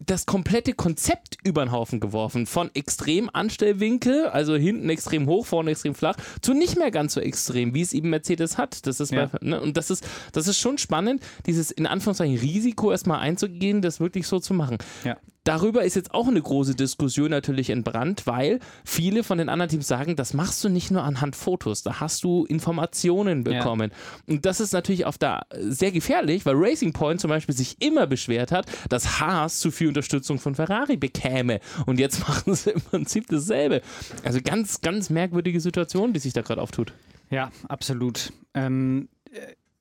das 0.00 0.26
komplette 0.26 0.74
Konzept 0.74 1.38
über 1.44 1.64
den 1.64 1.72
Haufen 1.72 2.00
geworfen. 2.00 2.46
Von 2.46 2.70
extrem 2.74 3.30
Anstellwinkel, 3.32 4.26
also 4.26 4.56
hinten 4.56 4.88
extrem 4.88 5.26
hoch, 5.26 5.46
vorne 5.46 5.70
extrem 5.70 5.94
flach, 5.94 6.16
zu 6.42 6.54
nicht 6.54 6.78
mehr 6.78 6.90
ganz 6.90 7.14
so 7.14 7.20
extrem, 7.20 7.74
wie 7.74 7.82
es 7.82 7.92
eben 7.92 8.10
Mercedes 8.10 8.58
hat. 8.58 8.86
Das 8.86 9.00
ist 9.00 9.12
ja. 9.12 9.26
bei, 9.26 9.38
ne, 9.46 9.60
und 9.60 9.76
das 9.76 9.90
ist, 9.90 10.06
das 10.32 10.48
ist 10.48 10.58
schon 10.58 10.78
spannend, 10.78 11.22
dieses 11.46 11.70
in 11.70 11.86
Anführungszeichen 11.86 12.38
Risiko 12.38 12.90
erstmal 12.90 13.20
einzugehen, 13.20 13.82
das 13.82 14.00
wirklich 14.00 14.26
so 14.26 14.38
zu 14.38 14.54
machen. 14.54 14.78
Ja. 15.04 15.16
Darüber 15.46 15.84
ist 15.84 15.94
jetzt 15.94 16.12
auch 16.12 16.26
eine 16.26 16.42
große 16.42 16.74
Diskussion 16.74 17.30
natürlich 17.30 17.70
entbrannt, 17.70 18.26
weil 18.26 18.58
viele 18.84 19.22
von 19.22 19.38
den 19.38 19.48
anderen 19.48 19.70
Teams 19.70 19.86
sagen, 19.86 20.16
das 20.16 20.34
machst 20.34 20.64
du 20.64 20.68
nicht 20.68 20.90
nur 20.90 21.04
anhand 21.04 21.36
Fotos, 21.36 21.84
da 21.84 22.00
hast 22.00 22.24
du 22.24 22.44
Informationen 22.46 23.44
bekommen. 23.44 23.92
Ja. 23.92 24.34
Und 24.34 24.44
das 24.44 24.58
ist 24.58 24.72
natürlich 24.72 25.06
auf 25.06 25.18
da 25.18 25.42
sehr 25.60 25.92
gefährlich, 25.92 26.44
weil 26.46 26.56
Racing 26.56 26.92
Point 26.92 27.20
zum 27.20 27.28
Beispiel 27.28 27.54
sich 27.54 27.76
immer 27.80 28.08
beschwert 28.08 28.50
hat, 28.50 28.66
dass 28.88 29.20
Haas 29.20 29.60
zu 29.60 29.70
viel 29.70 29.86
Unterstützung 29.86 30.40
von 30.40 30.56
Ferrari 30.56 30.96
bekäme. 30.96 31.60
Und 31.86 32.00
jetzt 32.00 32.18
machen 32.28 32.56
sie 32.56 32.70
im 32.70 32.80
Prinzip 32.80 33.28
dasselbe. 33.28 33.82
Also 34.24 34.40
ganz, 34.42 34.80
ganz 34.80 35.10
merkwürdige 35.10 35.60
Situation, 35.60 36.12
die 36.12 36.18
sich 36.18 36.32
da 36.32 36.42
gerade 36.42 36.60
auftut. 36.60 36.92
Ja, 37.30 37.52
absolut. 37.68 38.32
Ähm, 38.52 39.08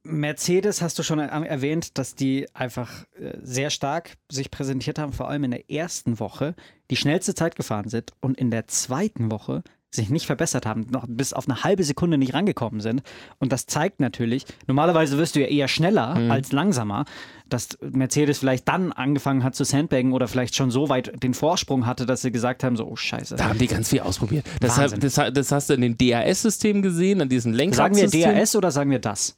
Mercedes 0.05 0.81
hast 0.81 0.97
du 0.99 1.03
schon 1.03 1.19
erwähnt, 1.19 1.97
dass 1.97 2.15
die 2.15 2.47
einfach 2.53 3.05
äh, 3.19 3.37
sehr 3.41 3.69
stark 3.69 4.13
sich 4.29 4.51
präsentiert 4.51 4.99
haben, 4.99 5.13
vor 5.13 5.29
allem 5.29 5.43
in 5.43 5.51
der 5.51 5.69
ersten 5.69 6.19
Woche, 6.19 6.55
die 6.91 6.95
schnellste 6.95 7.33
Zeit 7.33 7.55
gefahren 7.55 7.89
sind 7.89 8.13
und 8.21 8.37
in 8.37 8.51
der 8.51 8.67
zweiten 8.67 9.31
Woche 9.31 9.63
sich 9.95 10.09
nicht 10.09 10.25
verbessert 10.25 10.65
haben, 10.65 10.87
noch 10.91 11.05
bis 11.07 11.33
auf 11.33 11.47
eine 11.47 11.63
halbe 11.63 11.83
Sekunde 11.83 12.17
nicht 12.17 12.33
rangekommen 12.33 12.81
sind. 12.81 13.01
Und 13.39 13.51
das 13.51 13.65
zeigt 13.65 13.99
natürlich, 13.99 14.45
normalerweise 14.67 15.17
wirst 15.17 15.35
du 15.35 15.41
ja 15.41 15.47
eher 15.47 15.67
schneller 15.67 16.19
mhm. 16.19 16.31
als 16.31 16.51
langsamer, 16.51 17.05
dass 17.47 17.77
Mercedes 17.81 18.39
vielleicht 18.39 18.67
dann 18.67 18.91
angefangen 18.91 19.43
hat 19.43 19.55
zu 19.55 19.63
sandbaggen 19.63 20.13
oder 20.13 20.27
vielleicht 20.27 20.55
schon 20.55 20.69
so 20.69 20.89
weit 20.89 21.23
den 21.23 21.33
Vorsprung 21.33 21.85
hatte, 21.85 22.05
dass 22.05 22.21
sie 22.21 22.31
gesagt 22.31 22.63
haben, 22.63 22.75
so, 22.75 22.85
oh 22.85 22.95
scheiße. 22.95 23.37
Da 23.37 23.45
haben 23.45 23.59
die 23.59 23.67
ganz 23.67 23.89
viel 23.89 24.01
ausprobiert. 24.01 24.45
Das, 24.59 24.75
das, 24.75 25.33
das 25.33 25.51
hast 25.51 25.69
du 25.69 25.73
in 25.73 25.81
den 25.81 25.97
DAS-Systemen 25.97 26.81
gesehen, 26.81 27.21
an 27.21 27.29
diesen 27.29 27.53
Lenkrad-Systemen. 27.53 28.23
Sagen 28.23 28.33
wir 28.33 28.39
DAS 28.41 28.55
oder 28.55 28.71
sagen 28.71 28.91
wir 28.91 28.99
das? 28.99 29.37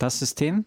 Das 0.00 0.18
System? 0.18 0.64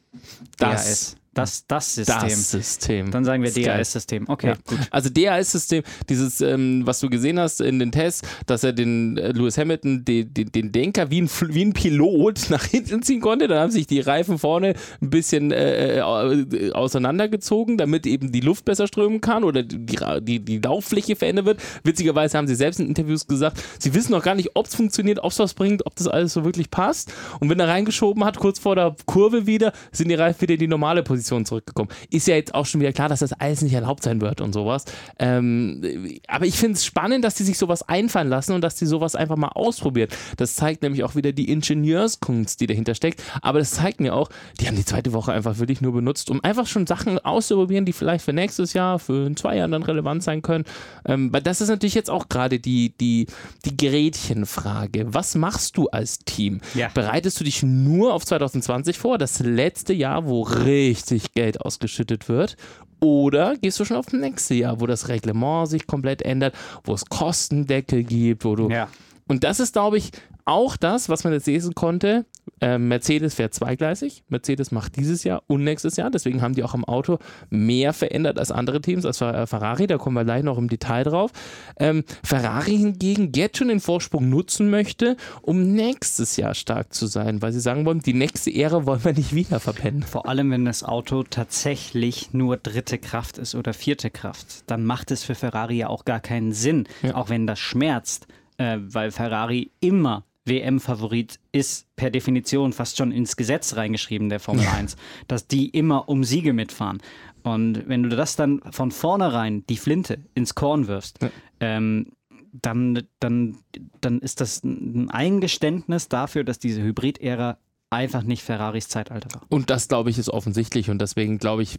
Das. 0.58 0.86
DAS. 0.86 1.16
Das, 1.34 1.66
das 1.68 1.96
System. 1.96 2.22
Das 2.22 2.52
System. 2.52 3.12
Dann 3.12 3.26
sagen 3.26 3.42
wir 3.42 3.52
DAS-System. 3.52 4.26
Okay, 4.30 4.48
ja. 4.48 4.56
gut. 4.68 4.80
Also 4.92 5.10
DAS-System, 5.10 5.84
dieses, 6.08 6.42
ähm, 6.42 6.86
was 6.86 7.00
du 7.00 7.10
gesehen 7.10 7.40
hast 7.40 7.60
in 7.60 7.80
den 7.80 7.92
Tests, 7.92 8.22
dass 8.46 8.64
er 8.64 8.74
den 8.74 9.18
äh, 9.18 9.32
Lewis 9.32 9.58
Hamilton, 9.58 10.06
den, 10.06 10.32
den, 10.32 10.52
den, 10.52 10.72
Denker 10.72 11.10
wie 11.10 11.22
ein, 11.22 11.30
wie 11.50 11.66
ein 11.66 11.74
Pilot 11.74 12.46
nach 12.50 12.66
hinten 12.66 13.02
ziehen 13.02 13.20
konnte. 13.20 13.48
Dann 13.48 13.60
haben 13.60 13.72
sich 13.72 13.88
die 13.88 14.00
Reifen 14.00 14.38
vorne 14.38 14.76
ein 15.02 15.10
bisschen 15.10 15.52
äh, 15.52 15.98
äh, 15.98 16.72
auseinandergezogen, 16.72 17.78
damit 17.78 18.06
eben 18.06 18.32
die 18.32 18.42
Luft 18.42 18.66
besser 18.66 18.86
strömen 18.86 19.20
kann 19.20 19.44
oder 19.44 19.64
die, 19.64 19.98
die, 20.22 20.40
die 20.40 20.60
Lauffläche 20.60 21.16
verändert 21.16 21.46
wird. 21.46 21.62
Witzigerweise 21.84 22.38
haben 22.38 22.48
sie 22.48 22.56
selbst 22.56 22.80
in 22.80 22.88
Interviews 22.88 23.26
gesagt, 23.26 23.60
sie 23.80 23.96
wissen 23.96 24.12
noch 24.12 24.24
gar 24.24 24.36
nicht, 24.36 24.52
ob 24.54 24.68
es 24.68 24.76
funktioniert, 24.76 25.20
ob 25.20 25.32
es 25.32 25.40
was 25.40 25.56
bringt, 25.56 25.86
ob 25.88 25.96
das 25.96 26.08
alles 26.08 26.34
so 26.34 26.46
wirklich 26.46 26.70
passt. 26.70 27.12
Und 27.40 27.50
wenn 27.50 27.60
er 27.60 27.70
reingeschoben 27.70 28.24
hat, 28.24 28.38
kurz 28.38 28.60
vor 28.60 28.76
der 28.76 28.96
Kurve 29.08 29.48
wieder, 29.48 29.74
sind 29.92 30.10
die 30.10 30.16
Reifen 30.16 30.42
wieder 30.42 30.54
in 30.54 30.60
die 30.60 30.68
normale 30.68 31.02
Position 31.02 31.23
Position 31.24 31.46
zurückgekommen. 31.46 31.90
Ist 32.10 32.28
ja 32.28 32.36
jetzt 32.36 32.54
auch 32.54 32.66
schon 32.66 32.82
wieder 32.82 32.92
klar, 32.92 33.10
dass 33.10 33.20
das 33.20 33.34
alles 33.34 33.62
nicht 33.62 33.74
erlaubt 33.74 34.04
sein 34.04 34.22
wird 34.22 34.42
und 34.42 34.54
sowas. 34.54 34.86
Ähm, 35.18 35.82
aber 36.28 36.46
ich 36.46 36.56
finde 36.56 36.74
es 36.74 36.86
spannend, 36.86 37.24
dass 37.24 37.36
die 37.36 37.44
sich 37.44 37.58
sowas 37.58 37.88
einfallen 37.88 38.28
lassen 38.28 38.54
und 38.54 38.62
dass 38.62 38.76
die 38.76 38.86
sowas 38.86 39.16
einfach 39.16 39.38
mal 39.38 39.50
ausprobieren. 39.50 40.10
Das 40.38 40.56
zeigt 40.56 40.84
nämlich 40.84 41.04
auch 41.04 41.16
wieder 41.16 41.32
die 41.32 41.50
Ingenieurskunst, 41.50 42.60
die 42.60 42.68
dahinter 42.68 42.96
steckt. 42.96 43.24
Aber 43.42 43.60
das 43.60 43.72
zeigt 43.72 44.02
mir 44.02 44.14
auch, 44.14 44.30
die 44.60 44.68
haben 44.68 44.76
die 44.76 44.86
zweite 44.86 45.14
Woche 45.14 45.32
einfach 45.32 45.60
wirklich 45.60 45.82
nur 45.82 45.94
benutzt, 45.94 46.30
um 46.30 46.44
einfach 46.44 46.68
schon 46.68 46.86
Sachen 46.86 47.20
auszuprobieren, 47.20 47.86
die 47.86 47.94
vielleicht 47.94 48.26
für 48.26 48.34
nächstes 48.34 48.74
Jahr, 48.74 49.00
für 49.00 49.26
in 49.26 49.38
zwei 49.38 49.58
Jahren 49.58 49.72
dann 49.72 49.84
relevant 49.84 50.24
sein 50.24 50.42
können. 50.42 50.66
Ähm, 51.06 51.32
weil 51.32 51.42
das 51.42 51.62
ist 51.62 51.70
natürlich 51.70 51.96
jetzt 51.96 52.10
auch 52.10 52.28
gerade 52.28 52.60
die, 52.60 52.94
die, 52.98 53.28
die 53.66 53.78
Gretchenfrage. 53.78 55.14
Was 55.14 55.36
machst 55.36 55.78
du 55.78 55.88
als 55.88 56.20
Team? 56.20 56.62
Ja. 56.74 56.90
Bereitest 56.94 57.40
du 57.40 57.44
dich 57.44 57.64
nur 57.64 58.14
auf 58.14 58.26
2020 58.26 58.98
vor, 58.98 59.18
das 59.18 59.40
letzte 59.40 59.94
Jahr, 59.94 60.28
wo 60.28 60.42
richtig 60.42 61.13
richtig 61.14 61.34
Geld 61.34 61.62
ausgeschüttet 61.62 62.28
wird. 62.28 62.58
Oder 63.00 63.58
gehst 63.58 63.80
du 63.80 63.86
schon 63.86 63.98
auf 63.98 64.06
das 64.06 64.20
nächste 64.20 64.54
Jahr, 64.54 64.80
wo 64.80 64.88
das 64.88 65.08
Reglement 65.08 65.68
sich 65.68 65.88
komplett 65.88 66.22
ändert, 66.22 66.56
wo 66.84 66.94
es 66.94 67.06
Kostendeckel 67.06 68.04
gibt, 68.04 68.46
wo 68.46 68.56
du. 68.56 68.70
Ja. 68.70 68.88
Und 69.28 69.44
das 69.44 69.60
ist, 69.60 69.74
glaube 69.74 69.98
ich, 69.98 70.12
auch 70.46 70.78
das, 70.78 71.10
was 71.10 71.24
man 71.24 71.34
jetzt 71.34 71.48
lesen 71.48 71.76
konnte. 71.76 72.26
Äh, 72.62 72.78
Mercedes 72.78 73.36
fährt 73.36 73.54
zweigleisig. 73.54 74.24
Mercedes 74.30 74.72
macht 74.72 74.96
dieses 74.96 75.24
Jahr 75.24 75.44
und 75.48 75.64
nächstes 75.64 75.98
Jahr. 75.98 76.10
Deswegen 76.10 76.42
haben 76.42 76.56
die 76.56 76.64
auch 76.64 76.74
am 76.74 76.86
Auto 76.86 77.20
mehr 77.50 77.94
verändert 77.94 78.40
als 78.40 78.52
andere 78.52 78.82
Teams, 78.82 79.06
als 79.06 79.22
äh, 79.22 79.46
Ferrari. 79.48 79.88
Da 79.88 79.98
kommen 79.98 80.16
wir 80.16 80.24
gleich 80.24 80.44
noch 80.44 80.58
im 80.58 80.70
Detail 80.70 81.04
drauf. 81.04 81.32
Ähm, 81.78 82.04
Ferrari 82.24 82.78
hingegen 82.78 83.32
jetzt 83.36 83.58
schon 83.58 83.68
den 83.68 83.80
Vorsprung 83.80 84.30
nutzen 84.30 84.70
möchte, 84.70 85.18
um 85.42 85.74
nächstes 85.74 86.38
Jahr 86.38 86.54
stark 86.54 86.94
zu 86.94 87.08
sein, 87.08 87.42
weil 87.42 87.52
sie 87.52 87.60
sagen 87.60 87.86
wollen, 87.86 88.00
die 88.00 88.14
nächste 88.14 88.54
Ära 88.54 88.86
wollen 88.86 89.04
wir 89.04 89.14
nicht 89.14 89.34
wieder 89.34 89.60
verpennen. 89.60 90.04
Vor 90.04 90.28
allem, 90.28 90.52
wenn 90.52 90.66
das 90.66 90.84
Auto 90.84 91.24
tatsächlich 91.24 92.34
nur 92.34 92.58
dritte 92.58 92.98
Kraft 92.98 93.38
ist 93.38 93.56
oder 93.56 93.74
vierte 93.74 94.10
Kraft, 94.10 94.64
dann 94.68 94.86
macht 94.86 95.12
es 95.12 95.24
für 95.24 95.36
Ferrari 95.36 95.78
ja 95.78 95.88
auch 95.88 96.06
gar 96.06 96.20
keinen 96.20 96.54
Sinn, 96.54 96.88
ja. 97.02 97.16
auch 97.16 97.30
wenn 97.30 97.48
das 97.48 97.60
schmerzt, 97.60 98.28
äh, 98.58 98.78
weil 98.80 99.12
Ferrari 99.12 99.72
immer 99.80 100.24
WM-Favorit 100.46 101.40
ist 101.52 101.88
per 101.96 102.10
Definition 102.10 102.74
fast 102.74 102.98
schon 102.98 103.12
ins 103.12 103.36
Gesetz 103.36 103.76
reingeschrieben, 103.76 104.30
der 104.30 104.40
Formel 104.40 104.66
ja. 104.66 104.74
1, 104.74 104.98
dass 105.28 105.48
die 105.48 105.70
immer 105.70 106.10
um 106.10 106.24
Siege 106.24 106.54
mitfahren. 106.54 107.02
Und 107.44 107.88
wenn 107.88 108.04
du 108.04 108.10
das 108.10 108.36
dann 108.36 108.62
von 108.72 108.92
vornherein 108.92 109.66
die 109.68 109.78
Flinte 109.78 110.20
ins 110.34 110.56
Korn 110.56 110.88
wirfst, 110.88 111.22
ja. 111.22 111.30
ähm, 111.60 112.12
dann, 112.54 113.04
dann, 113.20 113.58
dann 114.02 114.20
ist 114.20 114.42
das 114.42 114.64
ein 114.64 115.10
Eingeständnis 115.10 116.08
dafür, 116.08 116.44
dass 116.44 116.60
diese 116.60 116.84
Hybrid-Ära 116.84 117.58
einfach 117.94 118.24
nicht 118.24 118.44
Ferraris 118.44 118.88
Zeitalter 118.88 119.30
war. 119.34 119.42
Und 119.50 119.70
das, 119.70 119.88
glaube 119.88 120.10
ich, 120.10 120.18
ist 120.18 120.30
offensichtlich 120.30 120.90
und 120.90 121.00
deswegen 121.00 121.38
glaube 121.38 121.64
ich, 121.64 121.78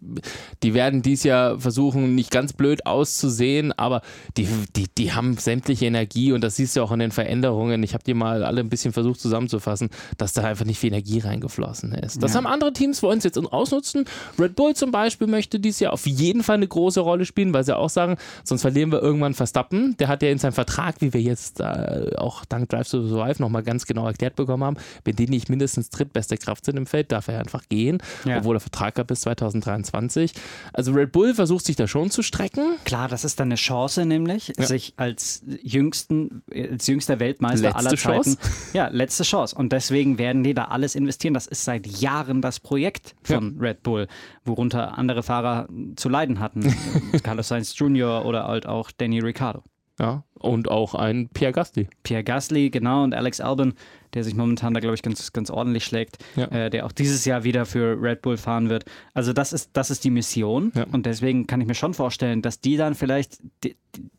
die 0.63 0.75
werden 0.75 1.03
dies 1.03 1.25
Jahr 1.25 1.59
versuchen, 1.59 2.15
nicht 2.15 2.31
ganz 2.31 2.53
blöd 2.53 2.87
auszusehen, 2.87 3.73
aber 3.73 4.03
die, 4.37 4.49
die, 4.77 4.87
die 4.97 5.13
haben 5.13 5.37
sämtliche 5.37 5.87
Energie 5.87 6.33
und 6.33 6.43
das 6.43 6.57
siehst 6.57 6.77
du 6.77 6.83
auch 6.83 6.93
in 6.93 7.01
den 7.01 7.11
Veränderungen. 7.11 7.83
Ich 7.83 7.95
habe 7.95 8.05
die 8.05 8.15
mal 8.15 8.45
alle 8.45 8.61
ein 8.61 8.69
bisschen 8.69 8.93
versucht 8.93 9.21
zusammenzufassen, 9.21 9.91
dass 10.19 10.33
da 10.33 10.43
einfach 10.43 10.65
nicht 10.65 10.79
viel 10.79 10.93
Energie 10.93 11.19
reingeflossen 11.19 11.93
ist. 11.93 12.23
Das 12.23 12.33
ja. 12.33 12.39
haben 12.39 12.47
andere 12.47 12.73
Teams, 12.73 13.03
wollen 13.03 13.19
es 13.19 13.25
jetzt 13.25 13.39
ausnutzen. 13.39 14.05
Red 14.39 14.57
Bull 14.57 14.75
zum 14.75 14.91
Beispiel 14.91 15.27
möchte 15.27 15.61
dies 15.61 15.81
Jahr 15.81 15.93
auf 15.93 16.07
jeden 16.07 16.43
Fall 16.43 16.57
eine 16.57 16.69
große 16.69 17.01
Rolle 17.01 17.25
spielen, 17.25 17.53
weil 17.53 17.65
sie 17.65 17.77
auch 17.77 17.91
sagen, 17.91 18.17
sonst 18.45 18.63
verlieren 18.63 18.93
wir 18.93 19.03
irgendwann 19.03 19.35
Verstappen. 19.35 19.97
Der 19.99 20.09
hat 20.09 20.23
ja 20.23 20.31
in 20.31 20.39
seinem 20.39 20.53
Vertrag, 20.53 21.01
wie 21.01 21.13
wir 21.13 21.21
jetzt 21.21 21.61
äh, 21.61 22.13
auch 22.17 22.45
dank 22.45 22.69
Drive 22.69 22.89
to 22.89 23.07
Survive 23.07 23.41
nochmal 23.41 23.63
ganz 23.63 23.87
genau 23.87 24.07
erklärt 24.07 24.37
bekommen 24.37 24.65
haben, 24.65 24.77
wenn 25.05 25.17
die 25.17 25.29
nicht 25.29 25.49
mindestens 25.49 25.91
drin 25.91 26.04
drittbeste 26.05 26.37
Kraft 26.37 26.65
sind 26.65 26.77
im 26.77 26.87
Feld, 26.87 27.13
darf 27.13 27.29
er 27.29 27.41
einfach 27.41 27.63
gehen, 27.69 27.99
ja. 28.25 28.39
obwohl 28.39 28.57
er 28.57 28.61
Vertrag 28.61 28.99
hat 28.99 29.07
bis 29.07 29.23
2023. 29.23 30.33
Also 30.73 30.93
Red 30.93 31.13
Bull 31.13 31.35
versucht 31.35 31.65
sich 31.65 31.77
da 31.77 31.89
schon 31.89 32.11
zu 32.11 32.23
strecken. 32.23 32.77
Klar, 32.85 33.09
das 33.09 33.25
ist 33.25 33.41
dann 33.41 33.49
eine 33.49 33.57
Chance, 33.57 34.05
nämlich 34.05 34.53
ja. 34.57 34.67
sich 34.67 34.95
als 34.97 35.43
jüngsten, 35.63 36.43
als 36.53 36.87
jüngster 36.87 37.21
Weltmeister 37.21 37.69
letzte 37.69 37.79
aller 37.79 37.97
Zeiten. 37.97 38.37
Chance. 38.37 38.39
Ja, 38.73 38.89
letzte 38.89 39.25
Chance. 39.25 39.57
Und 39.57 39.73
deswegen 39.73 40.19
werden 40.19 40.43
die 40.45 40.55
da 40.55 40.67
alles 40.67 40.95
investieren. 40.95 41.35
Das 41.35 41.47
ist 41.47 41.65
seit 41.65 41.87
Jahren 41.87 42.43
das 42.43 42.61
Projekt 42.61 43.15
von 43.23 43.57
ja. 43.57 43.61
Red 43.61 43.83
Bull, 43.83 44.07
worunter 44.45 44.99
andere 44.99 45.23
Fahrer 45.23 45.69
zu 45.97 46.09
leiden 46.09 46.41
hatten. 46.41 46.75
Carlos 47.23 47.49
Sainz 47.49 47.77
Jr. 47.79 48.25
oder 48.25 48.47
halt 48.47 48.67
auch 48.67 48.91
Danny 48.91 49.21
Ricciardo. 49.21 49.63
Ja, 49.99 50.25
und 50.35 50.69
auch 50.71 50.95
ein 50.95 51.29
Pierre 51.29 51.53
Gasly. 51.53 51.89
Pierre 52.03 52.25
Gasly, 52.25 52.71
genau, 52.71 53.05
und 53.05 53.15
Alex 53.15 53.41
Albon, 53.41 53.75
der 54.15 54.25
sich 54.25 54.35
momentan 54.35 54.75
da, 54.75 54.81
glaube 54.81 54.95
ich, 54.95 55.03
ganz, 55.03 55.33
ganz 55.33 55.51
ordentlich 55.51 55.85
schlägt, 55.85 56.19
ja. 56.37 56.47
äh, 56.47 56.71
der 56.71 56.87
auch 56.87 56.93
dieses 56.93 57.25
Jahr 57.25 57.45
wieder 57.45 57.67
für 57.67 58.01
Red 58.01 58.23
Bull 58.23 58.37
fahren 58.37 58.69
wird. 58.69 58.85
Also 59.13 59.33
das 59.33 59.53
ist, 59.53 59.71
das 59.73 59.91
ist 59.91 60.05
die 60.05 60.11
Mission 60.11 60.73
ja. 60.75 60.87
und 60.93 61.07
deswegen 61.07 61.47
kann 61.47 61.61
ich 61.61 61.67
mir 61.67 61.75
schon 61.75 61.95
vorstellen, 61.95 62.43
dass 62.43 62.61
die 62.61 62.77
dann 62.77 62.95
vielleicht 62.95 63.39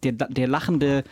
der, 0.04 0.12
der 0.12 0.48
lachende 0.48 1.04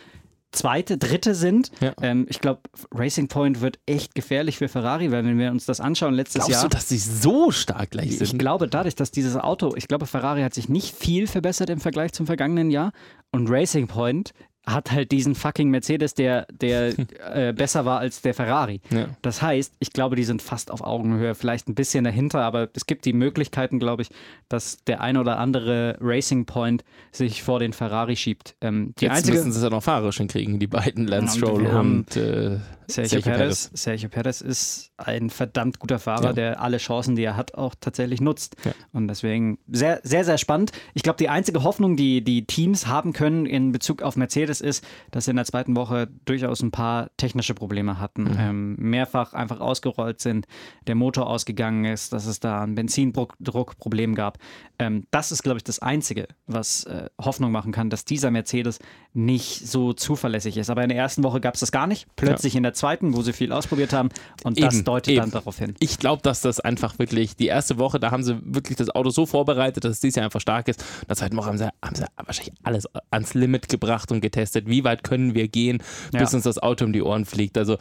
zweite, 0.53 0.97
dritte 0.97 1.35
sind. 1.35 1.71
Ja. 1.81 1.93
Ähm, 2.01 2.25
ich 2.29 2.39
glaube, 2.39 2.61
Racing 2.93 3.27
Point 3.27 3.61
wird 3.61 3.79
echt 3.85 4.15
gefährlich 4.15 4.57
für 4.57 4.67
Ferrari, 4.67 5.11
weil 5.11 5.25
wenn 5.25 5.37
wir 5.37 5.51
uns 5.51 5.65
das 5.65 5.81
anschauen 5.81 6.13
letztes 6.13 6.45
Glaubst 6.45 6.51
Jahr. 6.51 6.61
Glaubst 6.61 6.73
du, 6.73 6.77
dass 6.77 6.89
sie 6.89 6.97
so 6.97 7.51
stark 7.51 7.91
gleich 7.91 8.17
sind? 8.17 8.21
Ich 8.21 8.37
glaube 8.37 8.67
dadurch, 8.67 8.95
dass 8.95 9.11
dieses 9.11 9.35
Auto, 9.35 9.73
ich 9.75 9.87
glaube, 9.87 10.05
Ferrari 10.05 10.41
hat 10.41 10.53
sich 10.53 10.69
nicht 10.69 10.95
viel 10.95 11.27
verbessert 11.27 11.69
im 11.69 11.79
Vergleich 11.79 12.13
zum 12.13 12.25
vergangenen 12.25 12.71
Jahr 12.71 12.91
und 13.31 13.49
Racing 13.49 13.87
Point 13.87 14.33
hat 14.65 14.91
halt 14.91 15.11
diesen 15.11 15.35
fucking 15.35 15.69
Mercedes, 15.69 16.13
der, 16.13 16.47
der 16.51 16.93
äh, 17.33 17.53
besser 17.53 17.85
war 17.85 17.99
als 17.99 18.21
der 18.21 18.33
Ferrari. 18.33 18.81
Ja. 18.91 19.07
Das 19.21 19.41
heißt, 19.41 19.73
ich 19.79 19.91
glaube, 19.91 20.15
die 20.15 20.23
sind 20.23 20.41
fast 20.41 20.71
auf 20.71 20.81
Augenhöhe, 20.81 21.35
vielleicht 21.35 21.67
ein 21.67 21.75
bisschen 21.75 22.03
dahinter, 22.03 22.41
aber 22.41 22.69
es 22.73 22.85
gibt 22.85 23.05
die 23.05 23.13
Möglichkeiten, 23.13 23.79
glaube 23.79 24.03
ich, 24.03 24.09
dass 24.47 24.83
der 24.85 25.01
ein 25.01 25.17
oder 25.17 25.37
andere 25.37 25.97
Racing 25.99 26.45
Point 26.45 26.83
sich 27.11 27.43
vor 27.43 27.59
den 27.59 27.73
Ferrari 27.73 28.15
schiebt. 28.15 28.55
Ähm, 28.61 28.93
die 28.99 29.05
Jetzt 29.05 29.17
einzige 29.17 29.37
müssen 29.37 29.51
sie 29.51 29.57
es 29.57 29.63
ja 29.63 29.69
noch 29.69 29.83
fahrerisch 29.83 30.17
hinkriegen, 30.17 30.59
die 30.59 30.67
beiden, 30.67 31.07
Lance 31.07 31.35
und 31.35 31.45
Stroll 31.45 31.71
haben 31.71 31.97
und 31.99 32.15
äh, 32.15 32.59
Sergio 32.87 33.21
Sergio 33.21 33.31
Perez. 33.31 33.71
Sergio 33.73 34.09
Perez 34.09 34.41
ist 34.41 34.91
ein 34.97 35.29
verdammt 35.29 35.79
guter 35.79 35.99
Fahrer, 35.99 36.27
Ja. 36.27 36.33
der 36.33 36.61
alle 36.61 36.77
Chancen, 36.77 37.15
die 37.15 37.23
er 37.23 37.35
hat, 37.35 37.55
auch 37.55 37.75
tatsächlich 37.79 38.21
nutzt. 38.21 38.55
Ja. 38.63 38.71
Und 38.91 39.07
deswegen 39.07 39.59
sehr, 39.67 39.99
sehr, 40.03 40.23
sehr 40.25 40.37
spannend. 40.37 40.71
Ich 40.93 41.03
glaube, 41.03 41.17
die 41.17 41.29
einzige 41.29 41.63
Hoffnung, 41.63 41.95
die 41.95 42.23
die 42.23 42.45
Teams 42.45 42.87
haben 42.87 43.13
können 43.13 43.45
in 43.45 43.71
Bezug 43.71 44.01
auf 44.01 44.15
Mercedes 44.15 44.61
ist, 44.61 44.85
dass 45.11 45.25
sie 45.25 45.31
in 45.31 45.37
der 45.37 45.45
zweiten 45.45 45.75
Woche 45.75 46.09
durchaus 46.25 46.61
ein 46.61 46.71
paar 46.71 47.09
technische 47.17 47.53
Probleme 47.53 47.99
hatten. 47.99 48.23
Mhm. 48.23 48.37
Ähm, 48.39 48.75
mehrfach 48.77 49.33
einfach 49.33 49.59
ausgerollt 49.59 50.19
sind, 50.21 50.45
der 50.87 50.95
Motor 50.95 51.27
ausgegangen 51.27 51.85
ist, 51.85 52.13
dass 52.13 52.25
es 52.25 52.39
da 52.39 52.63
ein 52.63 52.75
Benzindruckproblem 52.75 54.15
gab. 54.15 54.37
Ähm, 54.79 55.05
das 55.11 55.31
ist, 55.31 55.43
glaube 55.43 55.57
ich, 55.57 55.63
das 55.63 55.79
Einzige, 55.79 56.27
was 56.47 56.83
äh, 56.85 57.09
Hoffnung 57.21 57.51
machen 57.51 57.71
kann, 57.71 57.89
dass 57.89 58.05
dieser 58.05 58.31
Mercedes 58.31 58.79
nicht 59.13 59.67
so 59.67 59.93
zuverlässig 59.93 60.57
ist. 60.57 60.69
Aber 60.69 60.83
in 60.83 60.89
der 60.89 60.97
ersten 60.97 61.23
Woche 61.23 61.39
gab 61.39 61.53
es 61.53 61.59
das 61.59 61.71
gar 61.71 61.87
nicht. 61.87 62.07
Plötzlich 62.15 62.55
in 62.55 62.63
der 62.63 62.72
zweiten, 62.73 63.15
wo 63.15 63.21
sie 63.21 63.33
viel 63.33 63.51
ausprobiert 63.51 63.93
haben. 63.93 64.09
Und 64.43 64.61
das 64.61 64.73
Eben, 64.75 64.83
deutet 64.83 65.17
dann 65.17 65.23
eben. 65.25 65.31
darauf 65.31 65.57
hin. 65.57 65.75
Ich 65.79 65.97
glaube, 65.99 66.21
dass 66.21 66.41
das 66.41 66.59
einfach 66.59 66.99
wirklich 66.99 67.35
die 67.35 67.47
erste 67.47 67.77
Woche, 67.77 67.99
da 67.99 68.11
haben 68.11 68.23
sie 68.23 68.37
wirklich 68.43 68.77
das 68.77 68.89
Auto 68.89 69.09
so 69.09 69.25
vorbereitet, 69.25 69.83
dass 69.83 69.91
es 69.93 69.99
dieses 69.99 70.15
Jahr 70.15 70.25
einfach 70.25 70.41
stark 70.41 70.67
ist. 70.67 70.81
In 71.01 71.07
der 71.07 71.15
zweiten 71.17 71.37
Woche 71.37 71.47
haben 71.47 71.57
sie, 71.57 71.69
haben 71.83 71.95
sie 71.95 72.05
wahrscheinlich 72.17 72.53
alles 72.63 72.85
ans 73.11 73.33
Limit 73.33 73.69
gebracht 73.69 74.11
und 74.11 74.21
getestet. 74.21 74.67
Wie 74.67 74.83
weit 74.83 75.03
können 75.03 75.33
wir 75.35 75.47
gehen, 75.47 75.79
bis 76.11 76.31
Ja. 76.31 76.35
uns 76.37 76.43
das 76.43 76.57
Auto 76.59 76.85
um 76.85 76.93
die 76.93 77.01
Ohren 77.01 77.25
fliegt? 77.25 77.57
Also 77.57 77.77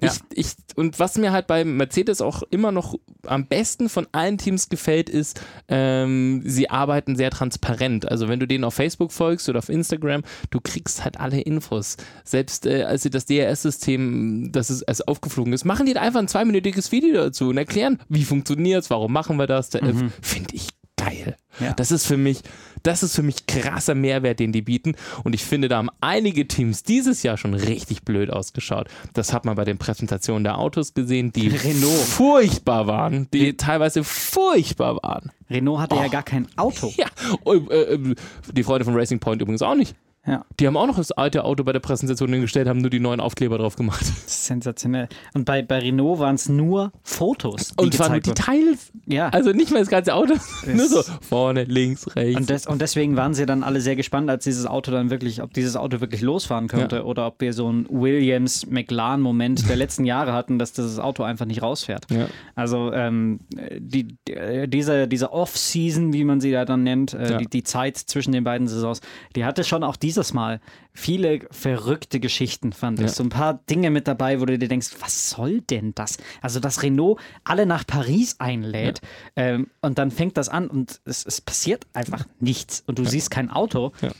Ja. 0.00 0.12
ich, 0.12 0.46
ich, 0.46 0.76
und 0.76 0.98
was 0.98 1.16
mir 1.16 1.32
halt 1.32 1.46
bei 1.46 1.64
Mercedes 1.64 2.20
auch 2.20 2.42
immer 2.50 2.72
noch 2.72 2.94
am 3.26 3.46
besten 3.46 3.88
von 3.88 4.06
allen 4.12 4.38
Teams 4.38 4.68
gefällt, 4.68 5.08
ist, 5.08 5.40
ähm, 5.68 6.42
sie 6.44 6.68
arbeiten 6.70 7.16
sehr 7.16 7.30
transparent. 7.30 8.10
Also 8.10 8.28
wenn 8.28 8.40
du 8.40 8.46
denen 8.46 8.64
auf 8.64 8.74
Facebook 8.74 9.12
folgst 9.12 9.48
oder 9.48 9.58
auf 9.58 9.68
Instagram, 9.68 10.22
du 10.50 10.60
kriegst 10.60 11.04
halt 11.04 11.18
alle 11.18 11.40
Infos. 11.40 11.96
Selbst 12.24 12.66
äh, 12.66 12.84
als 12.84 13.02
sie 13.02 13.10
das 13.10 13.26
DRS-System, 13.26 14.52
das 14.52 14.70
ist 14.70 14.82
als 14.84 15.00
aufgeflogen 15.00 15.52
ist, 15.52 15.64
machen 15.64 15.86
die 15.86 15.94
da 15.94 16.02
einfach 16.02 16.20
ein 16.20 16.28
zweiminütiges 16.28 16.92
Video 16.92 17.14
dazu 17.24 17.48
und 17.48 17.58
erklären, 17.58 17.98
wie 18.08 18.24
funktioniert 18.24 18.82
es, 18.82 18.90
warum 18.90 19.12
machen 19.12 19.36
wir 19.38 19.46
das. 19.46 19.74
Äh, 19.74 19.94
Finde 20.20 20.54
ich 20.54 20.68
geil. 20.96 21.36
Ja. 21.60 21.72
Das 21.74 21.90
ist 21.90 22.06
für 22.06 22.16
mich, 22.16 22.42
das 22.86 23.02
ist 23.02 23.16
für 23.16 23.22
mich 23.22 23.46
krasser 23.46 23.94
Mehrwert, 23.94 24.38
den 24.38 24.52
die 24.52 24.62
bieten. 24.62 24.94
Und 25.24 25.34
ich 25.34 25.44
finde, 25.44 25.68
da 25.68 25.78
haben 25.78 25.90
einige 26.00 26.46
Teams 26.46 26.82
dieses 26.82 27.22
Jahr 27.22 27.36
schon 27.36 27.54
richtig 27.54 28.02
blöd 28.02 28.30
ausgeschaut. 28.30 28.88
Das 29.12 29.32
hat 29.32 29.44
man 29.44 29.56
bei 29.56 29.64
den 29.64 29.78
Präsentationen 29.78 30.44
der 30.44 30.58
Autos 30.58 30.94
gesehen, 30.94 31.32
die 31.32 31.48
Renault. 31.48 31.92
furchtbar 31.92 32.86
waren, 32.86 33.28
die 33.32 33.56
teilweise 33.56 34.04
furchtbar 34.04 34.96
waren. 35.02 35.32
Renault 35.50 35.80
hatte 35.80 35.96
ja 35.96 36.08
gar 36.08 36.22
kein 36.22 36.46
Auto. 36.56 36.92
Ja, 36.96 37.08
äh, 37.46 37.56
äh, 37.56 38.14
die 38.52 38.62
Freunde 38.62 38.84
von 38.84 38.94
Racing 38.94 39.18
Point 39.18 39.42
übrigens 39.42 39.62
auch 39.62 39.74
nicht. 39.74 39.94
Ja. 40.26 40.44
Die 40.58 40.66
haben 40.66 40.76
auch 40.76 40.86
noch 40.86 40.96
das 40.96 41.12
alte 41.12 41.44
Auto 41.44 41.62
bei 41.64 41.72
der 41.72 41.80
Präsentation 41.80 42.32
hingestellt, 42.32 42.68
haben 42.68 42.80
nur 42.80 42.90
die 42.90 42.98
neuen 43.00 43.20
Aufkleber 43.20 43.58
drauf 43.58 43.76
gemacht. 43.76 44.04
Sensationell. 44.26 45.08
Und 45.34 45.44
bei, 45.44 45.62
bei 45.62 45.78
Renault 45.78 46.18
waren 46.18 46.34
es 46.34 46.48
nur 46.48 46.92
Fotos, 47.02 47.68
die 47.78 47.84
Und 47.84 47.94
zwar 47.94 48.08
nur 48.10 48.20
die. 48.20 48.32
Teile, 48.32 48.76
Ja. 49.06 49.28
also 49.28 49.52
nicht 49.52 49.70
mal 49.70 49.78
das 49.80 49.88
ganze 49.88 50.14
Auto, 50.14 50.34
nur 50.66 50.86
so 50.88 51.02
vorne, 51.20 51.64
links, 51.64 52.14
rechts. 52.16 52.40
Und, 52.40 52.50
des, 52.50 52.66
und 52.66 52.82
deswegen 52.82 53.16
waren 53.16 53.34
sie 53.34 53.46
dann 53.46 53.62
alle 53.62 53.80
sehr 53.80 53.94
gespannt, 53.96 54.28
als 54.28 54.44
dieses 54.44 54.66
Auto 54.66 54.90
dann 54.90 55.10
wirklich, 55.10 55.42
ob 55.42 55.54
dieses 55.54 55.76
Auto 55.76 56.00
wirklich 56.00 56.22
losfahren 56.22 56.66
könnte 56.68 56.96
Ja. 56.96 57.02
oder 57.04 57.26
ob 57.28 57.40
wir 57.40 57.52
so 57.52 57.68
einen 57.68 57.86
Williams-McLaren-Moment 57.88 59.68
der 59.68 59.76
letzten 59.76 60.04
Jahre 60.04 60.32
hatten, 60.32 60.58
dass 60.58 60.72
dieses 60.72 60.98
Auto 60.98 61.22
einfach 61.22 61.46
nicht 61.46 61.62
rausfährt. 61.62 62.06
Ja. 62.10 62.26
Also 62.54 62.92
ähm, 62.92 63.40
die, 63.78 64.16
die, 64.28 64.68
diese, 64.68 65.08
diese 65.08 65.32
Off-Season, 65.32 66.12
wie 66.12 66.24
man 66.24 66.40
sie 66.40 66.52
da 66.52 66.64
dann 66.64 66.82
nennt, 66.82 67.14
äh, 67.14 67.38
die, 67.38 67.46
die 67.46 67.62
Zeit 67.62 67.96
zwischen 67.96 68.32
den 68.32 68.44
beiden 68.44 68.66
Saisons, 68.68 69.00
die 69.34 69.44
hatte 69.44 69.64
schon 69.64 69.82
auch 69.84 69.96
dieses 70.16 70.32
Mal 70.32 70.60
viele 70.92 71.40
verrückte 71.50 72.20
Geschichten, 72.20 72.72
fand 72.72 72.98
ich. 73.00 73.06
Ja. 73.06 73.12
So 73.12 73.22
ein 73.22 73.28
paar 73.28 73.54
Dinge 73.68 73.90
mit 73.90 74.08
dabei, 74.08 74.40
wo 74.40 74.46
du 74.46 74.58
dir 74.58 74.68
denkst, 74.68 74.88
was 75.00 75.30
soll 75.30 75.60
denn 75.60 75.94
das? 75.94 76.16
Also, 76.40 76.58
dass 76.58 76.82
Renault 76.82 77.20
alle 77.44 77.66
nach 77.66 77.86
Paris 77.86 78.36
einlädt 78.38 79.00
ähm, 79.36 79.70
und 79.82 79.98
dann 79.98 80.10
fängt 80.10 80.36
das 80.36 80.48
an 80.48 80.68
und 80.68 81.00
es, 81.04 81.24
es 81.24 81.40
passiert 81.40 81.86
einfach 81.92 82.24
nichts 82.40 82.82
und 82.86 82.98
du 82.98 83.04
siehst 83.04 83.30
kein 83.30 83.50
Auto. 83.50 83.92
Ja. 84.00 84.10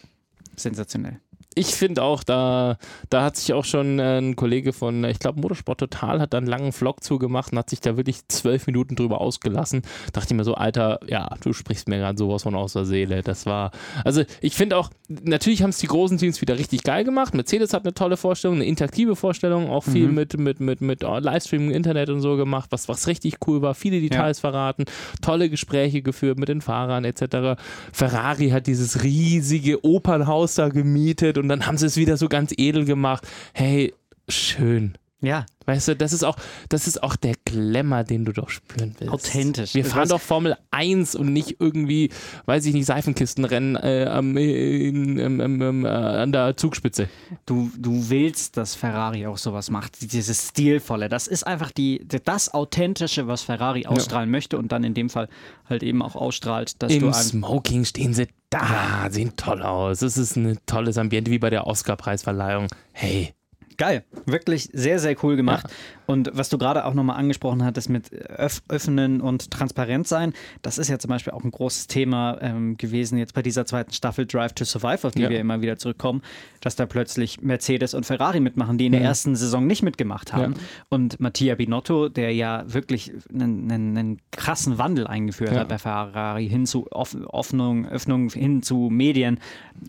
Sensationell. 0.56 1.20
Ich 1.58 1.68
finde 1.68 2.02
auch, 2.02 2.22
da, 2.22 2.76
da 3.08 3.24
hat 3.24 3.36
sich 3.36 3.54
auch 3.54 3.64
schon 3.64 3.98
äh, 3.98 4.18
ein 4.18 4.36
Kollege 4.36 4.74
von, 4.74 5.04
äh, 5.04 5.10
ich 5.10 5.18
glaube, 5.18 5.40
Motorsport 5.40 5.80
Total 5.80 6.20
hat 6.20 6.34
da 6.34 6.38
einen 6.38 6.46
langen 6.46 6.70
Vlog 6.70 7.02
zugemacht 7.02 7.50
und 7.52 7.58
hat 7.58 7.70
sich 7.70 7.80
da 7.80 7.96
wirklich 7.96 8.28
zwölf 8.28 8.66
Minuten 8.66 8.94
drüber 8.94 9.22
ausgelassen. 9.22 9.80
Dachte 10.12 10.34
ich 10.34 10.36
mir 10.36 10.44
so, 10.44 10.54
Alter, 10.54 11.00
ja, 11.08 11.34
du 11.40 11.54
sprichst 11.54 11.88
mir 11.88 11.96
gerade 11.96 12.18
sowas 12.18 12.42
von 12.42 12.54
aus 12.54 12.74
der 12.74 12.84
Seele. 12.84 13.22
Das 13.22 13.46
war, 13.46 13.70
also 14.04 14.22
ich 14.42 14.54
finde 14.54 14.76
auch, 14.76 14.90
natürlich 15.08 15.62
haben 15.62 15.70
es 15.70 15.78
die 15.78 15.86
großen 15.86 16.18
Teams 16.18 16.42
wieder 16.42 16.58
richtig 16.58 16.82
geil 16.82 17.04
gemacht. 17.04 17.34
Mercedes 17.34 17.72
hat 17.72 17.84
eine 17.84 17.94
tolle 17.94 18.18
Vorstellung, 18.18 18.56
eine 18.56 18.66
interaktive 18.66 19.16
Vorstellung, 19.16 19.70
auch 19.70 19.84
viel 19.84 20.08
mit, 20.08 20.38
mit, 20.38 20.60
mit, 20.60 20.82
mit 20.82 21.02
äh, 21.02 21.18
Livestreaming, 21.20 21.70
Internet 21.70 22.10
und 22.10 22.20
so 22.20 22.36
gemacht, 22.36 22.68
was, 22.70 22.86
was 22.86 23.06
richtig 23.06 23.38
cool 23.46 23.62
war. 23.62 23.74
Viele 23.74 24.02
Details 24.02 24.40
verraten, 24.40 24.84
tolle 25.22 25.48
Gespräche 25.48 26.02
geführt 26.02 26.38
mit 26.38 26.50
den 26.50 26.60
Fahrern 26.60 27.06
etc. 27.06 27.58
Ferrari 27.92 28.50
hat 28.50 28.66
dieses 28.66 29.02
riesige 29.02 29.82
Opernhaus 29.86 30.56
da 30.56 30.68
gemietet 30.68 31.38
und 31.38 31.45
dann 31.48 31.66
haben 31.66 31.78
sie 31.78 31.86
es 31.86 31.96
wieder 31.96 32.16
so 32.16 32.28
ganz 32.28 32.52
edel 32.56 32.84
gemacht. 32.84 33.26
Hey, 33.52 33.94
schön. 34.28 34.96
Ja, 35.20 35.46
Weißt 35.66 35.88
du, 35.88 35.96
das 35.96 36.12
ist 36.12 36.22
auch, 36.22 36.36
das 36.68 36.86
ist 36.86 37.02
auch 37.02 37.16
der 37.16 37.34
Glamour, 37.44 38.04
den 38.04 38.24
du 38.24 38.32
doch 38.32 38.50
spüren 38.50 38.94
willst. 38.98 39.12
Authentisch. 39.12 39.74
Wir 39.74 39.82
Das 39.82 39.92
fahren 39.92 40.08
doch 40.08 40.20
Formel 40.20 40.56
1 40.70 41.16
und 41.16 41.32
nicht 41.32 41.56
irgendwie, 41.58 42.10
weiß 42.46 42.66
ich 42.66 42.74
nicht, 42.74 42.86
Seifenkistenrennen 42.86 43.74
äh, 43.74 44.06
am, 44.08 44.36
in, 44.36 45.18
ähm, 45.18 45.40
ähm, 45.40 45.60
ähm, 45.60 45.84
äh, 45.84 45.88
an 45.88 46.30
der 46.30 46.56
Zugspitze. 46.56 47.08
du, 47.46 47.70
du 47.76 48.08
willst, 48.08 48.56
dass 48.56 48.76
Ferrari 48.76 49.26
auch 49.26 49.38
sowas 49.38 49.68
macht. 49.68 50.12
Dieses 50.12 50.50
Stilvolle. 50.50 51.08
Das 51.08 51.26
ist 51.26 51.44
einfach 51.44 51.72
die, 51.72 52.06
das 52.24 52.54
Authentische, 52.54 53.26
was 53.26 53.42
Ferrari 53.42 53.86
ausstrahlen 53.86 54.30
möchte 54.30 54.58
und 54.58 54.70
dann 54.70 54.84
in 54.84 54.94
dem 54.94 55.10
Fall 55.10 55.28
halt 55.68 55.82
eben 55.82 56.00
auch 56.00 56.14
ausstrahlt, 56.14 56.80
dass 56.80 56.92
du 56.92 57.06
Im 57.06 57.12
Smoking 57.12 57.84
stehen 57.84 58.14
sie 58.14 58.28
da, 58.50 59.08
sehen 59.10 59.32
toll 59.36 59.62
aus. 59.62 60.02
Es 60.02 60.16
ist 60.16 60.36
ein 60.36 60.58
tolles 60.66 60.96
Ambiente, 60.96 61.32
wie 61.32 61.40
bei 61.40 61.50
der 61.50 61.66
Oscar-Preisverleihung. 61.66 62.68
Hey, 62.92 63.34
Geil, 63.76 64.04
wirklich 64.24 64.70
sehr, 64.72 64.98
sehr 64.98 65.16
cool 65.22 65.36
gemacht. 65.36 65.66
Und 66.06 66.30
was 66.34 66.48
du 66.48 66.58
gerade 66.58 66.84
auch 66.84 66.94
nochmal 66.94 67.16
angesprochen 67.16 67.64
hattest 67.64 67.88
mit 67.88 68.12
Öff 68.12 68.62
Öffnen 68.68 69.20
und 69.20 69.50
Transparent 69.50 70.06
sein, 70.06 70.32
das 70.62 70.78
ist 70.78 70.88
ja 70.88 70.98
zum 70.98 71.08
Beispiel 71.10 71.32
auch 71.32 71.44
ein 71.44 71.50
großes 71.50 71.86
Thema 71.88 72.38
ähm, 72.40 72.76
gewesen 72.76 73.18
jetzt 73.18 73.34
bei 73.34 73.42
dieser 73.42 73.66
zweiten 73.66 73.92
Staffel 73.92 74.26
Drive 74.26 74.52
to 74.54 74.64
Survive, 74.64 75.06
auf 75.06 75.12
die 75.14 75.22
Ja. 75.22 75.30
wir 75.30 75.40
immer 75.40 75.60
wieder 75.62 75.78
zurückkommen, 75.78 76.22
dass 76.60 76.76
da 76.76 76.86
plötzlich 76.86 77.40
Mercedes 77.42 77.94
und 77.94 78.06
Ferrari 78.06 78.40
mitmachen, 78.40 78.78
die 78.78 78.86
in 78.86 78.92
der 78.92 79.02
ersten 79.02 79.36
Saison 79.36 79.66
nicht 79.66 79.82
mitgemacht 79.82 80.32
haben. 80.32 80.52
Ja. 80.54 80.58
Und 80.88 81.20
Mattia 81.20 81.54
Binotto, 81.54 82.08
der 82.08 82.32
ja 82.34 82.64
wirklich 82.66 83.12
einen, 83.32 83.70
einen, 83.70 83.96
einen 83.98 84.18
krassen 84.30 84.78
Wandel 84.78 85.06
eingeführt 85.06 85.52
Ja. 85.52 85.60
hat 85.60 85.68
bei 85.68 85.78
Ferrari 85.78 86.48
hin 86.48 86.66
zu 86.66 86.86
Off 86.92 87.16
Öffnung, 87.32 87.86
Öffnung 87.88 88.30
hin 88.30 88.62
zu 88.62 88.88
Medien, 88.90 89.40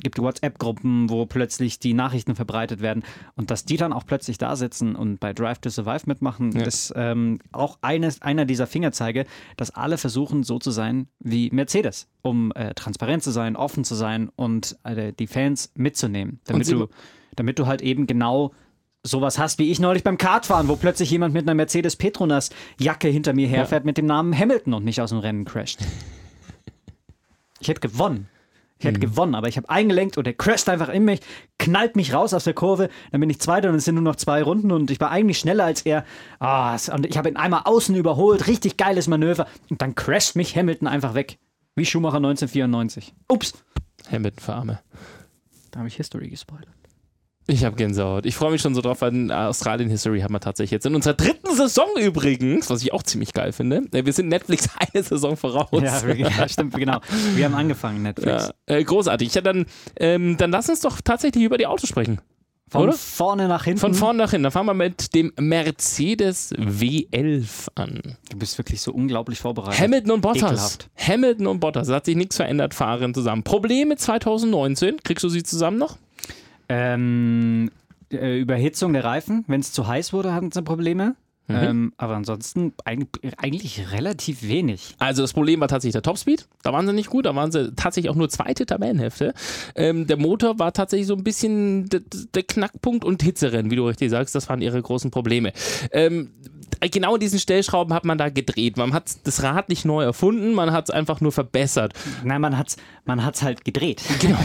gibt 0.04 0.20
WhatsApp-Gruppen, 0.20 1.10
wo 1.10 1.26
plötzlich 1.26 1.80
die 1.80 1.94
Nachrichten 1.94 2.36
verbreitet 2.36 2.82
werden 2.82 3.04
und 3.36 3.52
dass 3.52 3.66
die 3.66 3.78
dann 3.78 3.94
auch 3.94 4.06
plötzlich 4.06 4.38
da 4.38 4.56
sitzen 4.56 4.96
und 4.96 5.20
bei 5.20 5.34
Drive 5.34 5.60
to 5.60 5.70
Survive 5.70 6.04
mitmachen, 6.08 6.52
Ja. 6.52 6.66
ist 6.66 6.94
ähm, 6.96 7.40
auch 7.52 7.78
eines, 7.82 8.22
einer 8.22 8.46
dieser 8.46 8.68
Fingerzeige, 8.68 9.26
dass 9.58 9.72
alle 9.72 9.98
versuchen 9.98 10.44
so 10.44 10.60
zu 10.60 10.72
sein 10.72 11.08
wie 11.20 11.50
Mercedes, 11.52 12.08
um 12.22 12.52
äh, 12.56 12.74
transparent 12.74 13.24
zu 13.24 13.32
sein, 13.32 13.56
offen 13.56 13.84
zu 13.84 13.96
sein 13.96 14.30
und 14.36 14.78
äh, 14.84 15.14
die 15.14 15.28
Fans 15.28 15.72
mitzunehmen, 15.76 16.40
damit 16.46 16.70
du, 16.72 16.88
damit 17.36 17.60
du 17.60 17.68
halt 17.68 17.82
eben 17.82 18.08
genau 18.08 18.54
sowas 19.04 19.40
hast 19.40 19.58
wie 19.60 19.72
ich 19.72 19.80
neulich 19.80 20.04
beim 20.04 20.18
Kartfahren, 20.18 20.68
wo 20.68 20.76
plötzlich 20.76 21.10
jemand 21.12 21.34
mit 21.34 21.44
einer 21.44 21.54
Mercedes 21.54 21.96
Petronas 21.96 22.50
Jacke 22.80 23.08
hinter 23.08 23.34
mir 23.34 23.48
herfährt 23.48 23.86
mit 23.86 23.98
dem 23.98 24.06
Namen 24.06 24.38
Hamilton 24.38 24.74
und 24.74 24.84
nicht 24.84 25.00
aus 25.00 25.12
dem 25.12 25.20
Rennen 25.20 25.46
crasht. 25.46 25.80
Ich 27.60 27.68
hätte 27.70 27.80
gewonnen. 27.82 28.28
Ich 28.80 28.86
hätte 28.86 29.00
gewonnen, 29.00 29.34
aber 29.34 29.48
ich 29.48 29.58
habe 29.58 29.70
eingelenkt 29.70 30.18
und 30.18 30.28
er 30.28 30.34
crasht 30.34 30.70
einfach 30.70 30.90
in 30.90 31.04
mich, 31.04 31.20
knallt 31.58 31.96
mich 31.96 32.14
raus 32.14 32.34
aus 32.36 32.44
der 32.44 32.54
Kurve, 32.54 32.90
dann 33.12 33.22
bin 33.22 33.30
ich 33.30 33.40
Zweiter 33.40 33.70
und 33.70 33.76
es 33.76 33.86
sind 33.86 33.96
nur 33.96 34.04
noch 34.04 34.18
zwei 34.18 34.44
Runden 34.44 34.72
und 34.72 34.92
ich 34.92 35.00
war 35.00 35.10
eigentlich 35.10 35.40
schneller 35.40 35.66
als 35.66 35.82
er. 35.82 36.06
Ah, 36.40 36.76
es- 36.76 36.90
und 36.90 37.06
ich 37.08 37.18
habe 37.18 37.28
ihn 37.30 37.38
einmal 37.38 37.62
außen 37.66 37.96
überholt, 37.96 38.46
richtig 38.48 38.78
geiles 38.78 39.08
Manöver 39.08 39.48
und 39.70 39.82
dann 39.82 39.96
crasht 39.96 40.36
mich 40.36 40.56
Hamilton 40.56 40.88
einfach 40.88 41.16
weg. 41.16 41.40
Wie 41.76 41.86
Schumacher 41.86 42.18
1994. 42.18 43.14
Ups, 43.28 43.54
Hamilton 44.12 44.40
für 44.44 44.54
Arme. 44.54 44.80
da 45.72 45.80
habe 45.80 45.88
ich 45.88 45.96
History 45.96 46.30
gespoilert. 46.30 46.70
Ich 47.50 47.64
habe 47.64 47.78
Gänsehaut. 47.78 48.26
Ich 48.26 48.36
freue 48.36 48.52
mich 48.52 48.62
schon 48.62 48.76
so 48.76 48.82
drauf, 48.82 49.00
weil 49.02 49.32
Australien 49.32 49.90
History 49.90 50.20
haben 50.20 50.34
wir 50.34 50.42
tatsächlich 50.42 50.72
jetzt 50.72 50.86
in 50.86 50.94
unserer 50.96 51.14
dritten 51.14 51.56
Saison 51.56 51.88
übrigens, 51.98 52.70
was 52.70 52.82
ich 52.82 52.92
auch 52.92 53.04
ziemlich 53.04 53.32
geil 53.32 53.54
finde. 53.54 53.84
Äh, 53.94 54.06
Wir 54.06 54.12
sind 54.12 54.28
Netflix 54.28 54.70
eine 54.94 55.02
Saison 55.02 55.38
voraus. 55.38 55.82
Ja, 55.82 56.48
stimmt, 56.50 56.76
genau. 56.76 57.00
Wir 57.36 57.46
haben 57.46 57.56
angefangen, 57.56 58.04
Netflix. 58.04 58.50
Ja, 58.68 58.76
äh, 58.76 58.84
großartig. 58.84 59.34
Ja, 59.34 59.42
dann, 59.42 59.66
ähm, 59.96 60.36
dann 60.36 60.52
lass 60.52 60.68
uns 60.70 60.82
doch 60.82 61.00
tatsächlich 61.02 61.44
über 61.46 61.58
die 61.58 61.68
Autos 61.68 61.88
sprechen. 61.88 62.20
Von 62.70 62.84
oder? 62.84 62.94
vorne 62.94 63.48
nach 63.48 63.64
hinten. 63.64 63.80
Von 63.80 63.94
vorn 63.94 64.18
nach 64.18 64.32
hinten. 64.32 64.44
Dann 64.44 64.52
fangen 64.52 64.68
wir 64.68 64.74
mit 64.74 65.16
dem 65.16 65.32
Mercedes 65.40 66.54
W11 66.54 67.68
an. 67.76 68.02
Du 68.30 68.38
bist 68.38 68.58
wirklich 68.58 68.82
so 68.82 68.92
unglaublich 68.92 69.40
vorbereitet. 69.40 69.80
Hamilton 69.80 70.12
und 70.12 70.22
Bottas. 70.22 70.42
Ekelhaft. 70.52 70.90
Hamilton 70.98 71.48
und 71.48 71.60
Bottas. 71.62 71.88
Es 71.88 71.94
hat 71.94 72.06
sich 72.06 72.18
nichts 72.18 72.36
verändert, 72.36 72.74
fahren 72.74 73.14
zusammen. 73.14 73.44
Probleme 73.44 73.96
2019. 73.96 74.98
Kriegst 75.02 75.24
du 75.24 75.30
sie 75.30 75.44
zusammen 75.44 75.78
noch? 75.78 75.98
Ähm, 76.70 77.72
äh, 78.12 78.40
Überhitzung 78.40 78.94
der 78.94 79.04
Reifen. 79.04 79.44
Wenn 79.48 79.60
es 79.60 79.72
zu 79.72 79.88
heiß 79.88 80.14
wurde, 80.14 80.34
hatten 80.34 80.52
sie 80.52 80.62
Probleme. 80.62 81.16
Mhm. 81.48 81.56
Ähm, 81.56 81.94
aber 81.98 82.16
ansonsten 82.16 82.74
eig 82.84 83.08
eigentlich 83.38 83.92
relativ 83.92 84.44
wenig. 84.44 84.96
Also 85.00 85.22
das 85.22 85.34
Problem 85.34 85.62
war 85.62 85.70
tatsächlich 85.70 85.94
der 85.94 86.02
Topspeed. 86.02 86.48
Da 86.62 86.74
waren 86.74 86.86
sie 86.86 86.94
nicht 86.94 87.10
gut. 87.10 87.26
Da 87.26 87.36
waren 87.36 87.52
sie 87.52 87.74
tatsächlich 87.76 88.10
auch 88.10 88.16
nur 88.16 88.30
zweite 88.30 88.66
Tabellenhälfte. 88.66 89.34
Ähm, 89.76 90.08
der 90.08 90.18
Motor 90.18 90.60
war 90.60 90.74
tatsächlich 90.74 91.08
so 91.08 91.16
ein 91.16 91.24
bisschen 91.24 91.90
der 91.90 92.44
Knackpunkt 92.44 93.06
und 93.06 93.24
Hitzerennen, 93.24 93.72
wie 93.72 93.78
du 93.78 93.88
richtig 93.88 94.10
sagst. 94.10 94.36
Das 94.36 94.50
waren 94.50 94.62
ihre 94.62 94.82
großen 94.82 95.10
Probleme. 95.10 95.54
Ähm, 95.92 96.32
genau 96.92 97.16
in 97.16 97.20
diesen 97.20 97.40
Stellschrauben 97.40 97.94
hat 97.94 98.06
man 98.06 98.18
da 98.18 98.30
gedreht. 98.30 98.78
Man 98.78 98.94
hat 98.94 99.26
das 99.26 99.44
Rad 99.44 99.70
nicht 99.70 99.86
neu 99.86 100.04
erfunden, 100.04 100.54
man 100.54 100.72
hat 100.72 100.86
es 100.86 100.92
einfach 100.92 101.22
nur 101.22 101.32
verbessert. 101.32 101.94
Nein, 102.24 102.42
man 102.42 102.58
hat's, 102.58 102.78
man 103.06 103.24
hat's 103.24 103.42
halt 103.42 103.66
gedreht. 103.66 104.02
Genau, 104.20 104.40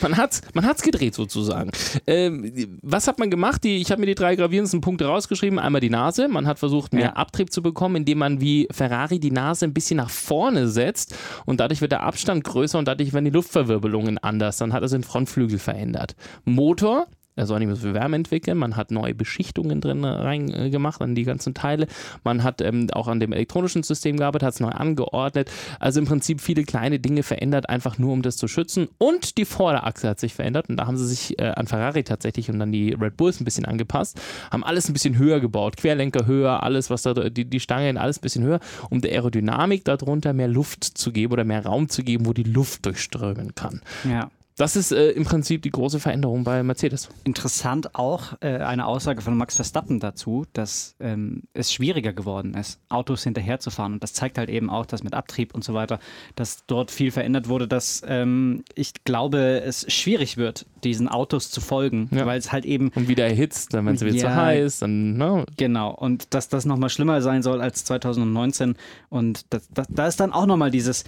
man 0.00 0.16
hat's, 0.16 0.42
man 0.52 0.66
hat's 0.66 0.82
gedreht 0.82 1.14
sozusagen. 1.14 1.70
Ähm, 2.06 2.78
was 2.82 3.06
hat 3.06 3.18
man 3.18 3.30
gemacht? 3.30 3.62
Die, 3.62 3.76
ich 3.76 3.90
habe 3.90 4.00
mir 4.00 4.06
die 4.06 4.14
drei 4.14 4.34
gravierendsten 4.34 4.80
Punkte 4.80 5.06
rausgeschrieben. 5.06 5.58
Einmal 5.58 5.80
die 5.80 5.90
Nase. 5.90 6.28
Man 6.28 6.41
hat 6.46 6.58
versucht, 6.58 6.92
mehr 6.92 7.02
Ja. 7.02 7.12
Abtrieb 7.14 7.52
zu 7.52 7.62
bekommen, 7.62 7.96
indem 7.96 8.18
man 8.18 8.40
wie 8.40 8.68
Ferrari 8.70 9.18
die 9.20 9.30
Nase 9.30 9.66
ein 9.66 9.74
bisschen 9.74 9.96
nach 9.96 10.10
vorne 10.10 10.68
setzt 10.68 11.14
und 11.46 11.60
dadurch 11.60 11.80
wird 11.80 11.92
der 11.92 12.02
Abstand 12.02 12.44
größer 12.44 12.78
und 12.78 12.86
dadurch 12.88 13.12
werden 13.12 13.24
die 13.24 13.30
Luftverwirbelungen 13.30 14.18
anders. 14.18 14.56
Dann 14.58 14.72
hat 14.72 14.82
er 14.82 14.88
den 14.88 15.04
Frontflügel 15.04 15.58
verändert. 15.58 16.14
Motor. 16.44 17.06
Er 17.34 17.46
soll 17.46 17.60
nicht 17.60 17.68
mehr 17.68 17.76
so 17.76 17.82
viel 17.82 17.94
Wärme 17.94 18.16
entwickeln. 18.16 18.58
Man 18.58 18.76
hat 18.76 18.90
neue 18.90 19.14
Beschichtungen 19.14 19.80
drin 19.80 20.04
äh, 20.04 20.70
gemacht 20.70 21.00
an 21.00 21.14
die 21.14 21.24
ganzen 21.24 21.54
Teile. 21.54 21.86
Man 22.24 22.42
hat 22.42 22.60
ähm, 22.60 22.88
auch 22.92 23.08
an 23.08 23.20
dem 23.20 23.32
elektronischen 23.32 23.82
System 23.82 24.18
gearbeitet, 24.18 24.46
hat 24.46 24.54
es 24.54 24.60
neu 24.60 24.68
angeordnet. 24.68 25.50
Also 25.80 26.00
im 26.00 26.06
Prinzip 26.06 26.40
viele 26.40 26.64
kleine 26.64 26.98
Dinge 26.98 27.22
verändert, 27.22 27.70
einfach 27.70 27.98
nur 27.98 28.12
um 28.12 28.22
das 28.22 28.36
zu 28.36 28.48
schützen. 28.48 28.88
Und 28.98 29.38
die 29.38 29.46
Vorderachse 29.46 30.08
hat 30.08 30.20
sich 30.20 30.34
verändert. 30.34 30.68
Und 30.68 30.76
da 30.76 30.86
haben 30.86 30.98
sie 30.98 31.06
sich 31.06 31.38
äh, 31.38 31.52
an 31.56 31.66
Ferrari 31.66 32.04
tatsächlich 32.04 32.50
und 32.50 32.60
an 32.60 32.70
die 32.70 32.92
Red 32.92 33.16
Bulls 33.16 33.40
ein 33.40 33.44
bisschen 33.44 33.64
angepasst. 33.64 34.20
Haben 34.50 34.64
alles 34.64 34.88
ein 34.88 34.92
bisschen 34.92 35.16
höher 35.16 35.40
gebaut. 35.40 35.78
Querlenker 35.78 36.26
höher, 36.26 36.62
alles, 36.62 36.90
was 36.90 37.02
da, 37.02 37.14
die, 37.14 37.46
die 37.46 37.60
Stangen, 37.60 37.96
alles 37.96 38.18
ein 38.18 38.22
bisschen 38.22 38.44
höher, 38.44 38.60
um 38.90 39.00
der 39.00 39.12
Aerodynamik 39.12 39.84
darunter 39.84 40.34
mehr 40.34 40.48
Luft 40.48 40.84
zu 40.84 41.12
geben 41.12 41.32
oder 41.32 41.44
mehr 41.44 41.64
Raum 41.64 41.88
zu 41.88 42.02
geben, 42.02 42.26
wo 42.26 42.34
die 42.34 42.42
Luft 42.42 42.84
durchströmen 42.84 43.54
kann. 43.54 43.80
Ja. 44.04 44.28
Das 44.62 44.76
ist 44.76 44.92
äh, 44.92 45.10
im 45.10 45.24
Prinzip 45.24 45.62
die 45.62 45.72
große 45.72 45.98
Veränderung 45.98 46.44
bei 46.44 46.62
Mercedes. 46.62 47.08
Interessant 47.24 47.96
auch 47.96 48.34
äh, 48.40 48.58
eine 48.58 48.86
Aussage 48.86 49.20
von 49.20 49.36
Max 49.36 49.56
Verstappen 49.56 49.98
dazu, 49.98 50.46
dass 50.52 50.94
ähm, 51.00 51.42
es 51.52 51.72
schwieriger 51.72 52.12
geworden 52.12 52.54
ist, 52.54 52.78
Autos 52.88 53.24
hinterherzufahren. 53.24 53.94
Und 53.94 54.04
das 54.04 54.12
zeigt 54.12 54.38
halt 54.38 54.48
eben 54.48 54.70
auch, 54.70 54.86
dass 54.86 55.02
mit 55.02 55.14
Abtrieb 55.14 55.52
und 55.52 55.64
so 55.64 55.74
weiter, 55.74 55.98
dass 56.36 56.64
dort 56.68 56.92
viel 56.92 57.10
verändert 57.10 57.48
wurde, 57.48 57.66
dass 57.66 58.04
ähm, 58.06 58.62
ich 58.76 58.92
glaube, 59.02 59.62
es 59.62 59.84
schwierig 59.92 60.36
wird, 60.36 60.64
diesen 60.84 61.08
Autos 61.08 61.50
zu 61.50 61.60
folgen, 61.60 62.08
Ja. 62.12 62.24
weil 62.24 62.38
es 62.38 62.52
halt 62.52 62.64
eben 62.64 62.90
Und 62.94 63.08
wieder 63.08 63.26
erhitzt, 63.26 63.74
dann 63.74 63.84
wenn 63.86 63.96
es 63.96 64.02
wieder 64.02 64.16
zu 64.16 64.26
Ja. 64.26 64.36
heiß, 64.36 64.78
dann, 64.78 65.16
ne? 65.16 65.44
Genau, 65.56 65.90
und 65.90 66.34
dass 66.34 66.48
das 66.48 66.66
nochmal 66.66 66.88
schlimmer 66.88 67.20
sein 67.20 67.42
soll 67.42 67.60
als 67.60 67.84
2019. 67.84 68.76
Und 69.08 69.44
da 69.90 70.06
ist 70.06 70.20
dann 70.20 70.32
auch 70.32 70.46
nochmal 70.46 70.70
dieses, 70.70 71.02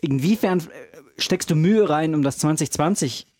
inwiefern 0.00 0.60
steckst 1.18 1.50
du 1.50 1.54
Mühe 1.54 1.88
rein, 1.88 2.14
um 2.14 2.22
das 2.22 2.38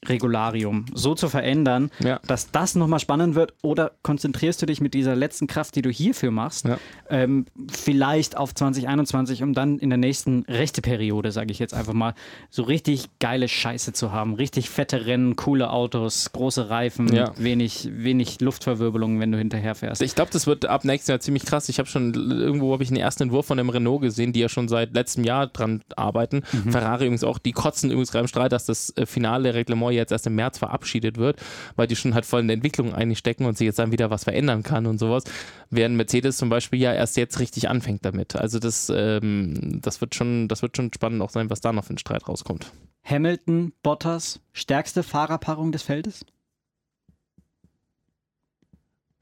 2020-Regularium 0.06 0.84
so 0.94 1.14
zu 1.14 1.28
verändern, 1.28 1.90
Ja. 2.00 2.20
dass 2.26 2.50
das 2.50 2.74
nochmal 2.74 3.00
spannend 3.00 3.34
wird? 3.34 3.54
Oder 3.62 3.92
konzentrierst 4.02 4.60
du 4.62 4.66
dich 4.66 4.80
mit 4.80 4.94
dieser 4.94 5.16
letzten 5.16 5.46
Kraft, 5.46 5.74
die 5.76 5.82
du 5.82 5.90
hierfür 5.90 6.30
machst, 6.30 6.66
Ja. 6.66 6.78
ähm, 7.08 7.46
vielleicht 7.70 8.36
auf 8.36 8.54
2021, 8.54 9.42
um 9.42 9.54
dann 9.54 9.78
in 9.78 9.90
der 9.90 9.98
nächsten 9.98 10.44
Rechteperiode, 10.48 11.32
sage 11.32 11.50
ich 11.52 11.58
jetzt 11.58 11.74
einfach 11.74 11.92
mal, 11.92 12.14
so 12.50 12.62
richtig 12.64 13.08
geile 13.20 13.48
Scheiße 13.48 13.92
zu 13.92 14.12
haben? 14.12 14.34
Richtig 14.34 14.70
fette 14.70 15.06
Rennen, 15.06 15.36
coole 15.36 15.70
Autos, 15.70 16.30
große 16.32 16.68
Reifen, 16.70 17.12
Ja. 17.14 17.32
wenig, 17.36 17.88
wenig 17.92 18.40
Luftverwirbelung, 18.40 19.20
wenn 19.20 19.32
du 19.32 19.38
hinterherfährst. 19.38 20.02
Ich 20.02 20.14
glaube, 20.14 20.30
das 20.32 20.46
wird 20.46 20.66
ab 20.66 20.84
nächstes 20.84 21.08
Jahr 21.08 21.20
ziemlich 21.20 21.44
krass. 21.44 21.68
Ich 21.68 21.78
habe 21.78 21.88
schon 21.88 22.14
irgendwo 22.14 22.72
habe 22.72 22.82
ich 22.82 22.90
einen 22.90 22.98
ersten 22.98 23.24
Entwurf 23.24 23.46
von 23.46 23.58
dem 23.58 23.68
Renault 23.68 24.02
gesehen, 24.02 24.32
die 24.32 24.40
ja 24.40 24.48
schon 24.48 24.68
seit 24.68 24.94
letztem 24.94 25.24
Jahr 25.24 25.46
dran 25.46 25.82
arbeiten. 25.96 26.42
Ferrari 26.70 27.04
übrigens 27.04 27.24
auch, 27.24 27.38
die 27.38 27.52
kotzen 27.52 27.90
übrigens 27.90 28.10
gerade 28.12 28.22
im 28.24 28.28
Streit, 28.28 28.52
dass 28.52 28.66
das 28.66 28.90
äh, 28.96 29.06
finale 29.06 29.54
Reglement 29.54 29.91
jetzt 29.92 30.12
erst 30.12 30.26
im 30.26 30.34
März 30.34 30.58
verabschiedet 30.58 31.16
wird, 31.16 31.40
weil 31.76 31.86
die 31.86 31.96
schon 31.96 32.14
halt 32.14 32.26
voll 32.26 32.40
in 32.40 32.48
der 32.48 32.54
Entwicklung 32.54 32.94
eigentlich 32.94 33.18
stecken 33.18 33.44
und 33.44 33.56
sich 33.56 33.66
jetzt 33.66 33.78
dann 33.78 33.92
wieder 33.92 34.10
was 34.10 34.24
verändern 34.24 34.62
kann 34.62 34.86
und 34.86 34.98
sowas. 34.98 35.24
Während 35.70 35.96
Mercedes 35.96 36.36
zum 36.36 36.48
Beispiel 36.48 36.80
ja 36.80 36.92
erst 36.92 37.16
jetzt 37.16 37.38
richtig 37.38 37.68
anfängt 37.68 38.04
damit. 38.04 38.36
Also 38.36 38.58
das, 38.58 38.92
ähm, 38.94 39.80
das 39.82 40.00
wird 40.00 40.14
schon, 40.14 40.48
das 40.48 40.62
wird 40.62 40.76
schon 40.76 40.90
spannend 40.94 41.22
auch 41.22 41.30
sein, 41.30 41.50
was 41.50 41.60
da 41.60 41.72
noch 41.72 41.84
für 41.84 41.94
ein 41.94 41.98
Streit 41.98 42.28
rauskommt. 42.28 42.72
Hamilton, 43.04 43.72
Bottas, 43.82 44.40
stärkste 44.52 45.02
Fahrerpaarung 45.02 45.72
des 45.72 45.82
Feldes? 45.82 46.24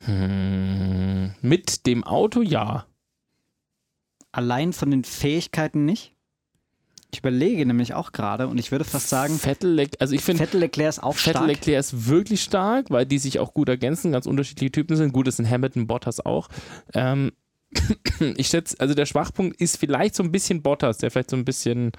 Hm, 0.02 1.34
mit 1.42 1.86
dem 1.86 2.04
Auto 2.04 2.42
ja. 2.42 2.86
Allein 4.32 4.72
von 4.72 4.90
den 4.90 5.04
Fähigkeiten 5.04 5.84
nicht? 5.84 6.14
Ich 7.12 7.18
überlege 7.20 7.66
nämlich 7.66 7.94
auch 7.94 8.12
gerade 8.12 8.46
und 8.46 8.58
ich 8.58 8.70
würde 8.70 8.84
fast 8.84 9.08
sagen, 9.08 9.38
Vettel, 9.38 9.88
also 9.98 10.14
ich 10.14 10.22
finde 10.22 10.44
Vettel 10.44 10.60
Leclerc 10.60 10.88
ist 10.88 11.02
auch 11.02 11.16
Vettel 11.16 11.32
stark. 11.32 11.46
Leclerc 11.46 11.80
ist 11.80 12.08
wirklich 12.08 12.42
stark, 12.42 12.90
weil 12.90 13.06
die 13.06 13.18
sich 13.18 13.38
auch 13.38 13.52
gut 13.52 13.68
ergänzen, 13.68 14.12
ganz 14.12 14.26
unterschiedliche 14.26 14.72
Typen 14.72 14.96
sind. 14.96 15.12
Gut, 15.12 15.26
das 15.26 15.36
sind 15.36 15.50
Hamilton, 15.50 15.86
Bottas 15.86 16.24
auch. 16.24 16.48
Ähm, 16.94 17.32
ich 18.36 18.48
schätze, 18.48 18.76
also 18.78 18.94
der 18.94 19.06
Schwachpunkt 19.06 19.60
ist 19.60 19.76
vielleicht 19.76 20.14
so 20.14 20.22
ein 20.22 20.32
bisschen 20.32 20.62
Bottas, 20.62 20.98
der 20.98 21.10
vielleicht 21.10 21.30
so 21.30 21.36
ein 21.36 21.44
bisschen, 21.44 21.92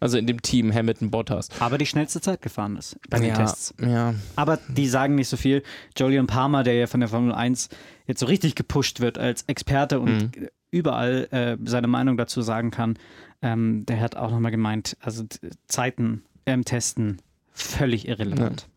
also 0.00 0.18
in 0.18 0.26
dem 0.26 0.42
Team 0.42 0.72
Hamilton, 0.72 1.10
Bottas. 1.10 1.48
aber 1.60 1.78
die 1.78 1.86
schnellste 1.86 2.20
Zeit 2.20 2.42
gefahren 2.42 2.76
ist 2.76 2.98
bei 3.08 3.18
den 3.18 3.28
ja, 3.30 3.36
Tests. 3.36 3.74
ja. 3.80 4.14
Aber 4.34 4.58
die 4.68 4.88
sagen 4.88 5.14
nicht 5.14 5.28
so 5.28 5.36
viel. 5.36 5.62
Julian 5.96 6.26
Palmer, 6.26 6.62
der 6.62 6.74
ja 6.74 6.86
von 6.86 7.00
der 7.00 7.08
Formel 7.08 7.32
1 7.32 7.68
jetzt 8.06 8.20
so 8.20 8.26
richtig 8.26 8.54
gepusht 8.54 9.00
wird 9.00 9.18
als 9.18 9.42
Experte 9.46 10.00
und 10.00 10.32
überall 10.70 11.28
äh, 11.30 11.56
seine 11.64 11.86
Meinung 11.86 12.16
dazu 12.16 12.42
sagen 12.42 12.70
kann, 12.70 12.98
ähm, 13.42 13.84
der 13.86 14.00
hat 14.00 14.16
auch 14.16 14.30
nochmal 14.30 14.50
gemeint, 14.50 14.96
also 15.00 15.24
Zeiten 15.68 16.22
im 16.44 16.64
Testen 16.64 17.18
völlig 17.52 18.08
irrelevant. 18.08 18.68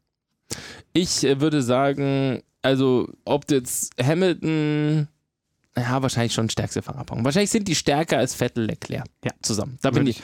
Ich 0.93 1.23
äh, 1.23 1.39
würde 1.41 1.61
sagen, 1.61 2.41
also 2.61 3.09
ob 3.25 3.49
jetzt 3.51 3.93
Hamilton, 4.01 5.07
ja, 5.77 6.01
wahrscheinlich 6.01 6.33
schon 6.33 6.49
stärkste 6.49 6.81
Fahrerpaarung. 6.81 7.23
Wahrscheinlich 7.23 7.51
sind 7.51 7.67
die 7.67 7.75
stärker 7.75 8.17
als 8.17 8.35
Vettel 8.35 8.65
Leclerc 8.65 9.05
Ja. 9.23 9.31
zusammen. 9.41 9.77
Da 9.81 9.91
bin 9.91 10.07
ich. 10.07 10.21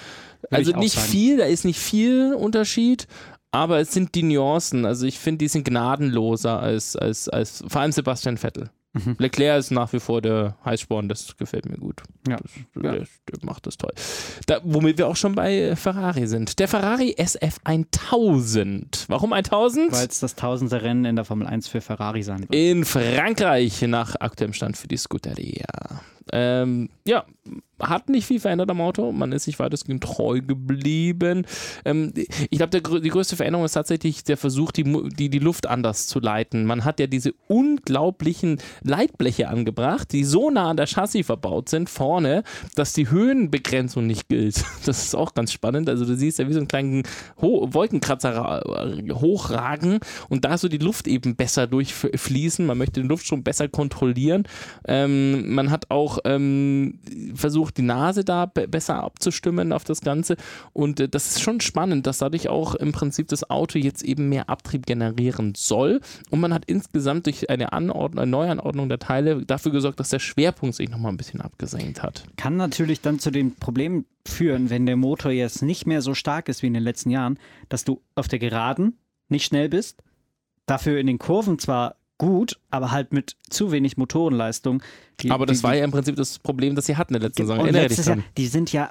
Also 0.52 0.72
ich 0.72 0.78
nicht 0.78 0.96
sagen. 0.96 1.08
viel, 1.08 1.38
da 1.38 1.46
ist 1.46 1.66
nicht 1.66 1.80
viel 1.80 2.34
Unterschied, 2.34 3.08
aber 3.52 3.80
es 3.80 3.92
sind 3.94 4.16
die 4.16 4.24
Nuancen. 4.24 4.86
Also 4.86 5.06
ich 5.06 5.18
finde, 5.18 5.40
die 5.40 5.48
sind 5.48 5.64
gnadenloser 5.66 6.60
als, 6.60 6.96
als, 6.96 7.30
als 7.30 7.64
vor 7.68 7.82
allem 7.82 7.92
Sebastian 7.92 8.38
Vettel. 8.38 8.70
Mhm. 8.96 9.16
Leclerc 9.20 9.60
ist 9.60 9.72
nach 9.72 9.92
wie 9.92 10.00
vor 10.00 10.22
der 10.22 10.56
Heißsporn, 10.64 11.10
das 11.10 11.36
gefällt 11.38 11.66
mir 11.66 11.78
gut. 11.78 12.02
Ja. 12.28 12.38
Das, 12.38 12.52
der, 12.76 12.92
der 12.92 13.08
macht 13.42 13.68
das 13.68 13.78
toll. 13.78 13.92
Da, 14.48 14.62
womit 14.64 14.98
wir 14.98 15.08
auch 15.08 15.18
schon 15.18 15.36
bei 15.36 15.76
Ferrari 15.76 16.28
sind. 16.28 16.60
Der 16.60 16.68
Ferrari 16.68 17.14
SF 17.18 17.58
1000. 17.66 19.06
Warum 19.10 19.34
1000? 19.34 19.92
Weil 19.92 20.08
es 20.08 20.20
das 20.20 20.36
tausendste 20.36 20.82
Rennen 20.82 21.06
in 21.06 21.16
der 21.16 21.26
Formel 21.26 21.46
1 21.46 21.68
für 21.68 21.82
Ferrari 21.82 22.24
sein 22.24 22.40
wird. 22.40 22.56
In 22.56 22.86
Frankreich 22.86 23.82
nach 23.82 24.16
aktuellem 24.16 24.54
Stand 24.54 24.78
für 24.78 24.88
die 24.88 24.98
Scuderia. 24.98 25.66
Ähm, 26.36 26.90
ja, 27.08 27.24
hat 27.80 28.10
nicht 28.10 28.26
viel 28.26 28.40
verändert 28.40 28.70
am 28.72 28.82
Auto. 28.82 29.12
Man 29.12 29.32
ist 29.32 29.44
sich 29.44 29.60
weitestgehend 29.60 30.04
treu 30.04 30.42
geblieben. 30.42 31.46
Ähm, 31.84 32.14
ich 32.50 32.58
glaube, 32.58 33.02
die 33.02 33.10
größte 33.10 33.36
Veränderung 33.36 33.66
ist 33.66 33.74
tatsächlich 33.74 34.24
der 34.24 34.38
Versuch, 34.38 34.72
die, 34.72 34.84
die, 35.10 35.30
die 35.30 35.40
Luft 35.40 35.68
anders 35.68 36.08
zu 36.08 36.20
leiten. 36.20 36.66
Man 36.66 36.86
hat 36.86 37.00
ja 37.00 37.08
diese 37.08 37.34
unglaublichen 37.48 38.60
Leitbleche 38.84 39.50
angebracht, 39.50 40.12
die 40.12 40.24
so 40.24 40.50
nah 40.50 40.70
an 40.70 40.78
der 40.78 40.88
Chassis 40.88 41.26
verbaut 41.26 41.70
sind, 41.70 41.90
vorne, 41.90 42.44
dass 42.76 42.94
die 42.94 43.10
Höhenbegrenzung 43.10 44.08
nicht 44.08 44.28
gilt. 44.30 44.64
Das 44.86 45.04
ist 45.04 45.16
auch 45.16 45.34
ganz 45.34 45.52
spannend. 45.52 45.90
Also 45.90 46.06
du 46.06 46.16
siehst 46.16 46.38
ja 46.38 46.48
wie 46.48 46.54
so 46.54 46.60
einen 46.60 46.68
kleinen 46.68 47.04
Ho 47.42 47.68
Wolkenkratzer 47.74 48.36
ra- 48.36 48.62
hochragen 49.14 50.00
und 50.30 50.46
da 50.46 50.58
so 50.60 50.68
die 50.68 50.78
Luft 50.78 51.08
eben 51.08 51.36
besser 51.36 51.66
durchfließen. 51.66 52.66
Man 52.66 52.78
möchte 52.78 53.02
den 53.02 53.10
Luftstrom 53.10 53.44
besser 53.44 53.68
kontrollieren. 53.68 54.44
Ähm, 54.88 55.54
man 55.54 55.72
hat 55.72 55.90
auch 55.90 56.20
ähm, 56.26 57.00
versucht, 57.36 57.78
die 57.78 57.84
Nase 57.84 58.26
da 58.26 58.46
be 58.46 58.68
besser 58.68 59.04
abzustimmen 59.04 59.72
auf 59.72 59.84
das 59.84 60.02
Ganze. 60.02 60.36
Und 60.74 61.00
äh, 61.00 61.08
das 61.08 61.28
ist 61.28 61.42
schon 61.42 61.62
spannend, 61.62 62.08
dass 62.08 62.18
dadurch 62.18 62.50
auch 62.50 62.76
im 62.76 62.92
Prinzip 62.92 63.28
das 63.30 63.50
Auto 63.50 63.80
jetzt 63.80 64.04
eben 64.04 64.28
mehr 64.30 64.50
Abtrieb 64.50 64.86
generieren 64.86 65.54
soll. 65.56 66.02
Und 66.30 66.40
man 66.40 66.54
hat 66.54 66.66
insgesamt 66.66 67.28
durch 67.28 67.50
eine, 67.50 67.72
Anordnung, 67.74 68.24
eine 68.24 68.32
Neuanordnung 68.32 68.90
der 68.90 69.00
Teile 69.00 69.46
dafür 69.46 69.72
gesorgt, 69.72 70.00
dass 70.00 70.10
der 70.10 70.20
Schwerpunkt 70.20 70.76
sich 70.76 70.90
nochmal 70.90 71.12
ein 71.12 71.18
bisschen 71.18 71.42
abgesenkt 71.42 72.04
hat. 72.04 72.24
Kann 72.38 72.58
natürlich 72.58 73.02
dann 73.02 73.20
zu 73.20 73.32
dem 73.32 73.56
Problem 73.56 74.06
führen, 74.28 74.70
wenn 74.70 74.86
der 74.86 74.98
Motor 74.98 75.32
jetzt 75.32 75.62
nicht 75.62 75.86
mehr 75.86 76.02
so 76.02 76.14
stark 76.16 76.50
ist 76.50 76.64
wie 76.64 76.68
in 76.68 76.74
den 76.74 76.84
letzten 76.84 77.12
Jahren, 77.12 77.38
dass 77.70 77.84
du 77.86 78.02
auf 78.16 78.28
der 78.28 78.40
Geraden 78.40 78.98
nicht 79.30 79.46
schnell 79.46 79.70
bist, 79.70 80.02
dafür 80.66 81.00
in 81.00 81.08
den 81.08 81.20
Kurven 81.20 81.60
zwar 81.60 81.96
gut, 82.18 82.60
aber 82.70 82.92
halt 82.92 83.14
mit 83.14 83.36
zu 83.50 83.72
wenig 83.72 83.98
Motorenleistung. 83.98 84.82
Die, 85.22 85.32
aber 85.32 85.46
das 85.46 85.60
die, 85.60 85.64
war 85.64 85.76
ja 85.76 85.84
im 85.84 85.92
Prinzip 85.92 86.16
das 86.16 86.40
Problem, 86.40 86.76
das 86.76 86.86
sie 86.86 86.98
hatten 86.98 87.14
in 87.14 87.22
der 87.22 87.30
letzten 87.30 87.44
Saison. 87.44 87.60
Erinnere 87.60 87.88
dich 87.88 88.06
Jahr, 88.06 88.18
die 88.38 88.48
sind 88.48 88.72
ja 88.74 88.90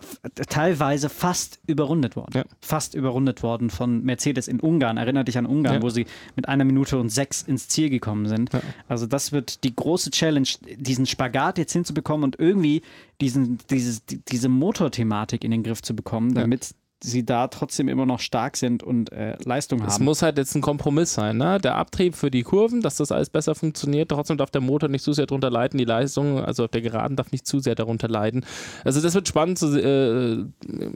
teilweise 0.48 1.08
fast 1.08 1.60
überrundet 1.66 2.16
worden. 2.16 2.32
Ja. 2.34 2.44
Fast 2.60 2.94
überrundet 2.94 3.42
worden 3.42 3.70
von 3.70 4.02
Mercedes 4.02 4.48
in 4.48 4.60
Ungarn. 4.60 4.96
Erinnere 4.96 5.24
dich 5.24 5.38
an 5.38 5.46
Ungarn, 5.46 5.76
ja. 5.76 5.82
wo 5.82 5.90
sie 5.90 6.06
mit 6.36 6.48
einer 6.48 6.64
Minute 6.64 6.98
und 6.98 7.10
sechs 7.10 7.42
ins 7.42 7.68
Ziel 7.68 7.90
gekommen 7.90 8.26
sind. 8.26 8.52
Ja. 8.52 8.60
Also 8.88 9.06
das 9.06 9.32
wird 9.32 9.64
die 9.64 9.74
große 9.74 10.10
Challenge, 10.10 10.48
diesen 10.76 11.06
Spagat 11.06 11.58
jetzt 11.58 11.72
hinzubekommen 11.72 12.24
und 12.24 12.38
irgendwie 12.38 12.82
diesen, 13.20 13.58
dieses, 13.70 14.02
diese 14.06 14.48
Motorthematik 14.48 15.44
in 15.44 15.50
den 15.50 15.62
Griff 15.62 15.82
zu 15.82 15.94
bekommen, 15.94 16.34
damit 16.34 16.74
sie 17.04 17.24
da 17.24 17.48
trotzdem 17.48 17.88
immer 17.88 18.06
noch 18.06 18.20
stark 18.20 18.56
sind 18.56 18.82
und 18.82 19.12
äh, 19.12 19.36
Leistung 19.44 19.80
haben. 19.82 19.88
Es 19.88 20.00
muss 20.00 20.22
halt 20.22 20.38
jetzt 20.38 20.54
ein 20.54 20.62
Kompromiss 20.62 21.14
sein, 21.14 21.36
ne? 21.36 21.58
Der 21.58 21.76
Abtrieb 21.76 22.14
für 22.14 22.30
die 22.30 22.42
Kurven, 22.42 22.80
dass 22.80 22.96
das 22.96 23.12
alles 23.12 23.30
besser 23.30 23.54
funktioniert. 23.54 24.10
Trotzdem 24.10 24.38
darf 24.38 24.50
der 24.50 24.62
Motor 24.62 24.88
nicht 24.88 25.04
zu 25.04 25.12
sehr 25.12 25.26
darunter 25.26 25.50
leiden, 25.50 25.78
die 25.78 25.84
Leistung, 25.84 26.40
also 26.40 26.64
auf 26.64 26.70
der 26.70 26.80
Geraden 26.80 27.16
darf 27.16 27.30
nicht 27.30 27.46
zu 27.46 27.60
sehr 27.60 27.74
darunter 27.74 28.08
leiden. 28.08 28.44
Also 28.84 29.00
das 29.00 29.14
wird 29.14 29.28
spannend 29.28 29.58
zu 29.58 29.76
äh, 29.78 30.44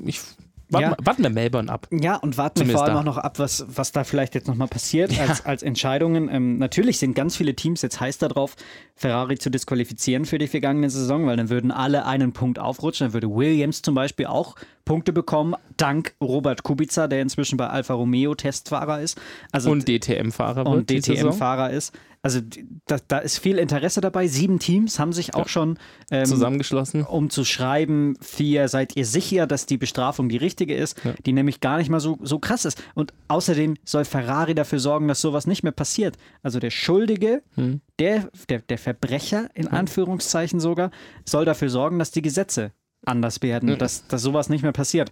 ich 0.05 0.21
Warten, 0.70 0.90
ja. 0.90 0.96
warten, 1.07 1.22
wir 1.22 1.31
Melbourne 1.31 1.72
ab. 1.72 1.88
Ja, 1.90 2.16
und 2.16 2.37
warten 2.37 2.66
wir 2.66 2.74
vor 2.74 2.85
allem 2.85 2.94
da. 2.94 3.00
auch 3.00 3.04
noch 3.04 3.16
ab, 3.16 3.38
was, 3.38 3.64
was 3.68 3.92
da 3.92 4.04
vielleicht 4.04 4.35
jetzt 4.35 4.48
nochmal 4.48 4.68
passiert 4.68 5.12
ja. 5.12 5.24
als, 5.24 5.44
als 5.46 5.62
Entscheidungen. 5.62 6.28
Ähm, 6.31 6.59
natürlich 6.59 6.98
sind 6.98 7.14
ganz 7.14 7.37
viele 7.37 7.54
Teams 7.54 7.81
jetzt 7.81 8.00
heiß 8.00 8.18
darauf, 8.18 8.54
Ferrari 8.94 9.38
zu 9.38 9.50
disqualifizieren 9.50 10.26
für 10.26 10.38
die 10.38 10.46
vergangene 10.46 10.90
Saison, 10.90 11.26
weil 11.26 11.37
dann 11.37 11.48
würden 11.48 11.70
alle 11.70 12.04
einen 12.04 12.33
Punkt 12.33 12.59
aufrutschen. 12.59 13.07
Dann 13.07 13.14
würde 13.14 13.31
Williams 13.35 13.81
zum 13.81 13.94
Beispiel 13.94 14.26
auch 14.26 14.57
Punkte 14.85 15.12
bekommen, 15.12 15.54
dank 15.76 16.14
Robert 16.20 16.62
Kubica, 16.62 17.09
der 17.09 17.22
inzwischen 17.22 17.57
bei 17.57 17.68
Alfa 17.68 17.94
Romeo 17.94 18.35
Testfahrer 18.35 19.00
ist. 19.00 19.18
Also, 19.52 19.70
und 19.70 19.88
DTM-Fahrer 19.88 20.66
Und 20.66 20.90
DTM-Fahrer 20.90 21.70
ist. 21.70 21.94
Also 22.22 22.40
da, 22.87 22.98
da, 23.07 23.18
ist 23.18 23.38
viel 23.38 23.59
Interesse 23.59 24.00
dabei. 24.00 24.26
Sieben 24.26 24.59
Teams 24.59 24.98
haben 24.98 25.12
sich 25.12 25.35
auch 25.35 25.46
ja. 25.46 25.48
schon 25.48 25.78
ähm, 26.11 26.26
zusammengeschlossen, 26.26 27.04
um 27.04 27.31
zu 27.31 27.44
schreiben, 27.44 28.16
vier 28.20 28.68
seid 28.68 28.96
ihr 28.96 29.07
sicher, 29.07 29.46
dass 29.46 29.66
die 29.66 29.78
Bestrafung 29.78 30.28
die 30.28 30.37
richtige 30.37 30.74
ist, 30.74 31.02
ja. 31.04 31.14
die 31.24 31.33
nämlich 31.33 31.61
gar 31.61 31.78
nicht 31.78 31.90
mal 31.90 32.00
so, 32.00 32.18
so 32.22 32.38
krass 32.38 32.64
ist. 32.64 32.83
Und 32.94 33.12
außerdem 33.28 33.76
soll 33.85 34.04
Ferrari 34.04 34.54
dafür 34.54 34.81
sorgen, 34.81 35.09
dass 35.09 35.20
sowas 35.20 35.46
nicht 35.46 35.62
mehr 35.62 35.72
passiert. 35.72 36.16
Also 36.42 36.59
der 36.59 36.70
Schuldige, 36.70 37.42
hm. 37.54 37.81
der, 37.98 38.28
der, 38.48 38.61
der 38.61 38.78
Verbrecher 38.78 39.48
in 39.54 39.68
Anführungszeichen 39.68 40.61
sogar, 40.61 40.90
soll 41.24 41.44
dafür 41.44 41.70
sorgen, 41.70 41.98
dass 41.98 42.11
die 42.11 42.22
Gesetze 42.22 42.72
anders 43.07 43.42
werden, 43.42 43.70
hm. 43.70 43.78
dass, 43.78 44.07
dass 44.09 44.22
sowas 44.22 44.48
nicht 44.48 44.62
mehr 44.62 44.72
passiert. 44.72 45.11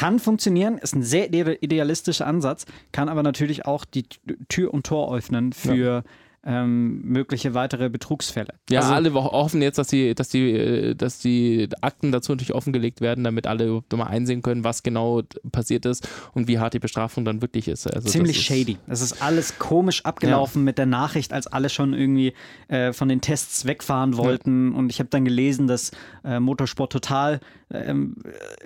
Kann 0.00 0.18
funktionieren, 0.18 0.78
ist 0.78 0.94
ein 0.94 1.02
sehr 1.02 1.30
idealistischer 1.30 2.26
Ansatz, 2.26 2.64
kann 2.90 3.10
aber 3.10 3.22
natürlich 3.22 3.66
auch 3.66 3.84
die 3.84 4.04
Tür 4.48 4.72
und 4.72 4.86
Tor 4.86 5.14
öffnen 5.14 5.52
für 5.52 5.74
ja 5.74 6.02
ähm, 6.44 7.02
mögliche 7.02 7.52
weitere 7.52 7.90
Betrugsfälle. 7.90 8.54
Ja, 8.70 8.80
also, 8.80 8.94
alle 8.94 9.14
hoffen 9.14 9.60
jetzt, 9.60 9.76
dass 9.76 9.88
die, 9.88 10.14
dass, 10.14 10.30
die, 10.30 10.50
äh, 10.50 10.94
dass 10.94 11.18
die 11.18 11.68
Akten 11.82 12.12
dazu 12.12 12.32
natürlich 12.32 12.54
offengelegt 12.54 13.00
werden, 13.00 13.24
damit 13.24 13.46
alle 13.46 13.82
mal 13.92 14.06
einsehen 14.06 14.40
können, 14.40 14.64
was 14.64 14.82
genau 14.82 15.22
passiert 15.52 15.84
ist 15.84 16.08
und 16.32 16.48
wie 16.48 16.58
hart 16.58 16.72
die 16.72 16.78
Bestrafung 16.78 17.24
dann 17.24 17.42
wirklich 17.42 17.68
ist. 17.68 17.86
Also 17.92 18.08
ziemlich 18.08 18.38
ist, 18.38 18.44
shady. 18.44 18.78
Es 18.86 19.02
ist 19.02 19.22
alles 19.22 19.58
komisch 19.58 20.04
abgelaufen 20.04 20.62
ja. 20.62 20.64
mit 20.64 20.78
der 20.78 20.86
Nachricht, 20.86 21.32
als 21.32 21.46
alle 21.46 21.68
schon 21.68 21.92
irgendwie 21.92 22.32
äh, 22.68 22.92
von 22.94 23.08
den 23.08 23.20
Tests 23.20 23.66
wegfahren 23.66 24.16
wollten. 24.16 24.72
Ja. 24.72 24.78
Und 24.78 24.90
ich 24.90 24.98
habe 24.98 25.10
dann 25.10 25.26
gelesen, 25.26 25.66
dass 25.66 25.90
äh, 26.24 26.40
Motorsport 26.40 26.90
Total 26.90 27.40
ähm, 27.72 28.16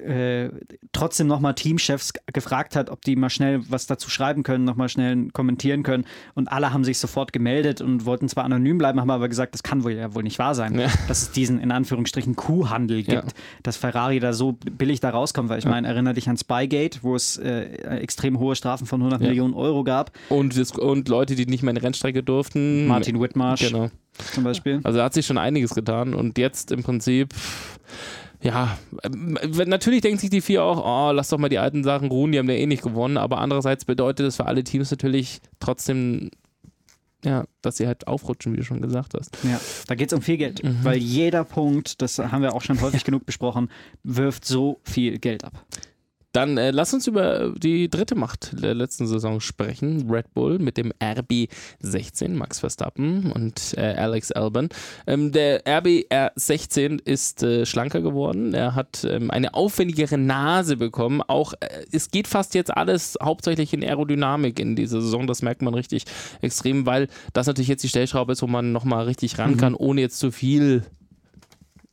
äh, 0.05 0.49
trotzdem 0.93 1.27
nochmal 1.27 1.55
Teamchefs 1.55 2.12
gefragt 2.33 2.75
hat, 2.77 2.90
ob 2.90 3.03
die 3.03 3.17
mal 3.17 3.31
schnell 3.31 3.61
was 3.69 3.87
dazu 3.87 4.11
schreiben 4.11 4.43
können, 4.43 4.64
nochmal 4.64 4.88
schnell 4.88 5.29
kommentieren 5.33 5.83
können. 5.83 6.05
Und 6.35 6.49
alle 6.49 6.73
haben 6.73 6.85
sich 6.85 6.99
sofort 6.99 7.33
gemeldet 7.33 7.81
und 7.81 8.07
wollten 8.07 8.29
zwar 8.29 8.45
anonym 8.45 8.79
bleiben, 8.79 9.01
haben 9.01 9.11
aber 9.11 9.29
gesagt, 9.29 9.55
das 9.55 9.62
kann 9.62 9.85
wohl 9.85 9.93
ja 9.93 10.14
wohl 10.14 10.23
nicht 10.23 10.38
wahr 10.38 10.55
sein, 10.55 10.79
ja. 10.79 10.88
dass 11.09 11.23
es 11.23 11.31
diesen 11.33 11.61
in 11.61 11.71
Anführungsstrichen 11.71 12.35
Kuhhandel 12.37 13.03
gibt, 13.03 13.12
ja. 13.12 13.23
dass 13.62 13.77
Ferrari 13.77 14.21
da 14.21 14.33
so 14.33 14.53
billig 14.53 15.01
da 15.01 15.11
rauskommt. 15.11 15.49
Weil 15.49 15.59
ich 15.59 15.67
meine, 15.67 15.87
erinnere 15.87 16.14
dich 16.14 16.29
an 16.29 16.37
Spygate, 16.37 17.01
wo 17.03 17.14
es 17.14 17.37
äh, 17.37 17.64
extrem 17.99 18.38
hohe 18.38 18.57
Strafen 18.57 18.87
von 18.87 19.01
100 19.01 19.21
Millionen 19.21 19.55
Euro 19.55 19.85
gab. 19.85 20.12
Und, 20.29 20.57
und 20.79 21.09
Leute, 21.09 21.35
die 21.35 21.47
nicht 21.47 21.62
mehr 21.62 21.71
in 21.71 21.77
die 21.77 21.83
Rennstrecke 21.83 22.23
durften. 22.23 22.87
Martin 22.87 23.21
Whitmarsh. 23.21 23.69
Genau. 23.69 23.90
Zum 24.33 24.45
Beispiel. 24.45 24.81
Also 24.85 24.99
da 24.99 25.05
hat 25.05 25.14
sich 25.14 25.27
schon 25.27 25.38
einiges 25.38 25.75
getan 25.75 26.14
und 26.14 26.38
jetzt 26.38 26.71
im 26.71 26.83
Prinzip 26.83 27.35
ja, 28.44 28.78
äh, 29.02 29.09
natürlich 29.64 30.02
denken 30.02 30.18
sich 30.18 30.30
die 30.30 30.42
vier 30.42 30.62
auch, 30.62 30.85
oh, 30.85 31.12
lass 31.12 31.30
doch 31.30 31.38
mal 31.38 31.48
die 31.48 31.59
alten 31.59 31.83
Sachen 31.83 32.11
ruhen, 32.11 32.30
die 32.30 32.38
haben 32.38 32.48
ja 32.48 32.57
eh 32.57 32.66
nicht 32.66 32.83
gewonnen, 32.83 33.16
aber 33.16 33.38
andererseits 33.38 33.87
bedeutet 33.87 34.26
das 34.26 34.37
für 34.37 34.44
alle 34.44 34.62
Teams 34.62 34.90
natürlich 34.90 35.40
trotzdem, 35.61 36.30
ja, 37.24 37.44
dass 37.62 37.78
sie 37.78 37.87
halt 37.87 38.07
aufrutschen, 38.07 38.52
wie 38.52 38.59
du 38.59 38.62
schon 38.62 38.83
gesagt 38.83 39.14
hast. 39.14 39.37
Ja, 39.44 39.59
da 39.87 39.94
geht 39.94 40.12
es 40.12 40.16
um 40.16 40.20
viel 40.20 40.37
Geld, 40.37 40.62
mhm. 40.62 40.80
weil 40.83 40.98
jeder 40.98 41.42
Punkt, 41.44 42.02
das 42.02 42.18
haben 42.18 42.42
wir 42.42 42.54
auch 42.54 42.62
schon 42.62 42.80
häufig 42.83 43.04
genug 43.04 43.24
besprochen, 43.24 43.70
wirft 44.02 44.44
so 44.44 44.78
viel 44.83 45.18
Geld 45.18 45.42
ab. 45.42 45.64
Dann 46.35 46.59
äh, 46.59 46.73
lass 46.73 46.92
uns 46.92 47.07
über 47.07 47.55
die 47.57 47.88
dritte 47.88 48.16
Macht 48.16 48.61
der 48.61 48.75
letzten 48.75 49.07
Saison 49.07 49.38
sprechen. 49.38 50.11
Red 50.11 50.35
Bull 50.35 50.59
mit 50.59 50.77
dem 50.77 50.92
RB16, 51.01 52.31
Max 52.31 52.59
Verstappen 52.59 53.31
und 53.31 53.75
äh, 53.77 53.94
Alex 53.94 54.33
Albon. 54.33 54.68
Ähm, 55.07 55.31
der 55.31 55.64
RB16 55.64 57.01
ist 57.05 57.44
äh, 57.44 57.64
schlanker 57.64 58.01
geworden. 58.01 58.53
Er 58.53 58.75
hat 58.75 59.07
ähm, 59.09 59.31
eine 59.31 59.55
aufwendigere 59.55 60.18
Nase 60.18 60.77
bekommen. 60.77 61.23
Auch 61.23 61.53
äh, 61.61 61.85
es 61.92 62.11
geht 62.11 62.27
fast 62.27 62.57
jetzt 62.57 62.77
alles 62.77 63.16
hauptsächlich 63.23 63.73
in 63.73 63.85
Aerodynamik 63.85 64.59
in 64.59 64.75
dieser 64.75 65.01
Saison. 65.01 65.29
Das 65.29 65.40
merkt 65.40 65.62
man 65.62 65.75
richtig 65.75 66.03
extrem, 66.42 66.85
weil 66.85 67.07
das 67.33 67.47
natürlich 67.47 67.68
jetzt 67.68 67.85
die 67.85 67.88
Stellschraube 67.88 68.33
ist, 68.33 68.42
wo 68.42 68.49
man 68.49 68.73
nochmal 68.73 69.05
richtig 69.05 69.38
ran 69.38 69.53
mhm. 69.53 69.59
kann, 69.59 69.75
ohne 69.77 70.01
jetzt 70.01 70.18
zu 70.18 70.33
viel 70.33 70.83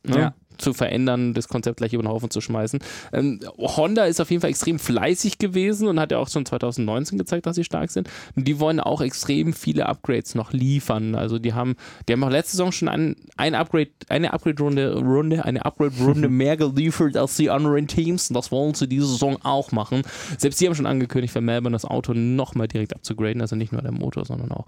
Ne? 0.04 0.18
Ja 0.18 0.34
zu 0.62 0.72
verändern, 0.72 1.34
das 1.34 1.48
Konzept 1.48 1.78
gleich 1.78 1.92
über 1.92 2.02
den 2.02 2.08
Haufen 2.08 2.30
zu 2.30 2.40
schmeißen. 2.40 2.80
Ähm, 3.12 3.40
Honda 3.58 4.04
ist 4.04 4.20
auf 4.20 4.30
jeden 4.30 4.40
Fall 4.40 4.50
extrem 4.50 4.78
fleißig 4.78 5.38
gewesen 5.38 5.88
und 5.88 6.00
hat 6.00 6.12
ja 6.12 6.18
auch 6.18 6.28
schon 6.28 6.46
2019 6.46 7.18
gezeigt, 7.18 7.46
dass 7.46 7.56
sie 7.56 7.64
stark 7.64 7.90
sind. 7.90 8.08
Und 8.36 8.48
die 8.48 8.58
wollen 8.60 8.80
auch 8.80 9.00
extrem 9.00 9.52
viele 9.52 9.86
Upgrades 9.86 10.34
noch 10.34 10.52
liefern. 10.52 11.14
Also 11.14 11.38
die 11.38 11.52
haben, 11.52 11.74
die 12.08 12.12
haben 12.12 12.24
auch 12.24 12.30
letzte 12.30 12.52
Saison 12.52 12.72
schon 12.72 12.88
ein, 12.88 13.16
ein 13.36 13.54
Upgrade, 13.54 13.90
eine 14.08 14.32
Upgrade-Runde, 14.32 14.98
Runde, 14.98 15.44
eine 15.44 15.64
Upgrade-Runde 15.64 16.28
mehr 16.30 16.56
geliefert 16.56 17.16
als 17.16 17.36
die 17.36 17.50
anderen 17.50 17.86
Teams. 17.86 18.30
Und 18.30 18.34
das 18.34 18.50
wollen 18.50 18.74
sie 18.74 18.88
diese 18.88 19.06
Saison 19.06 19.38
auch 19.42 19.72
machen. 19.72 20.02
Selbst 20.38 20.58
sie 20.58 20.66
haben 20.66 20.74
schon 20.74 20.86
angekündigt, 20.86 21.32
für 21.32 21.40
Melbourne 21.40 21.74
das 21.74 21.84
Auto 21.84 22.14
nochmal 22.14 22.68
direkt 22.68 22.94
abzugraden. 22.94 23.40
Also 23.40 23.56
nicht 23.56 23.72
nur 23.72 23.82
der 23.82 23.92
Motor, 23.92 24.24
sondern 24.24 24.52
auch 24.52 24.66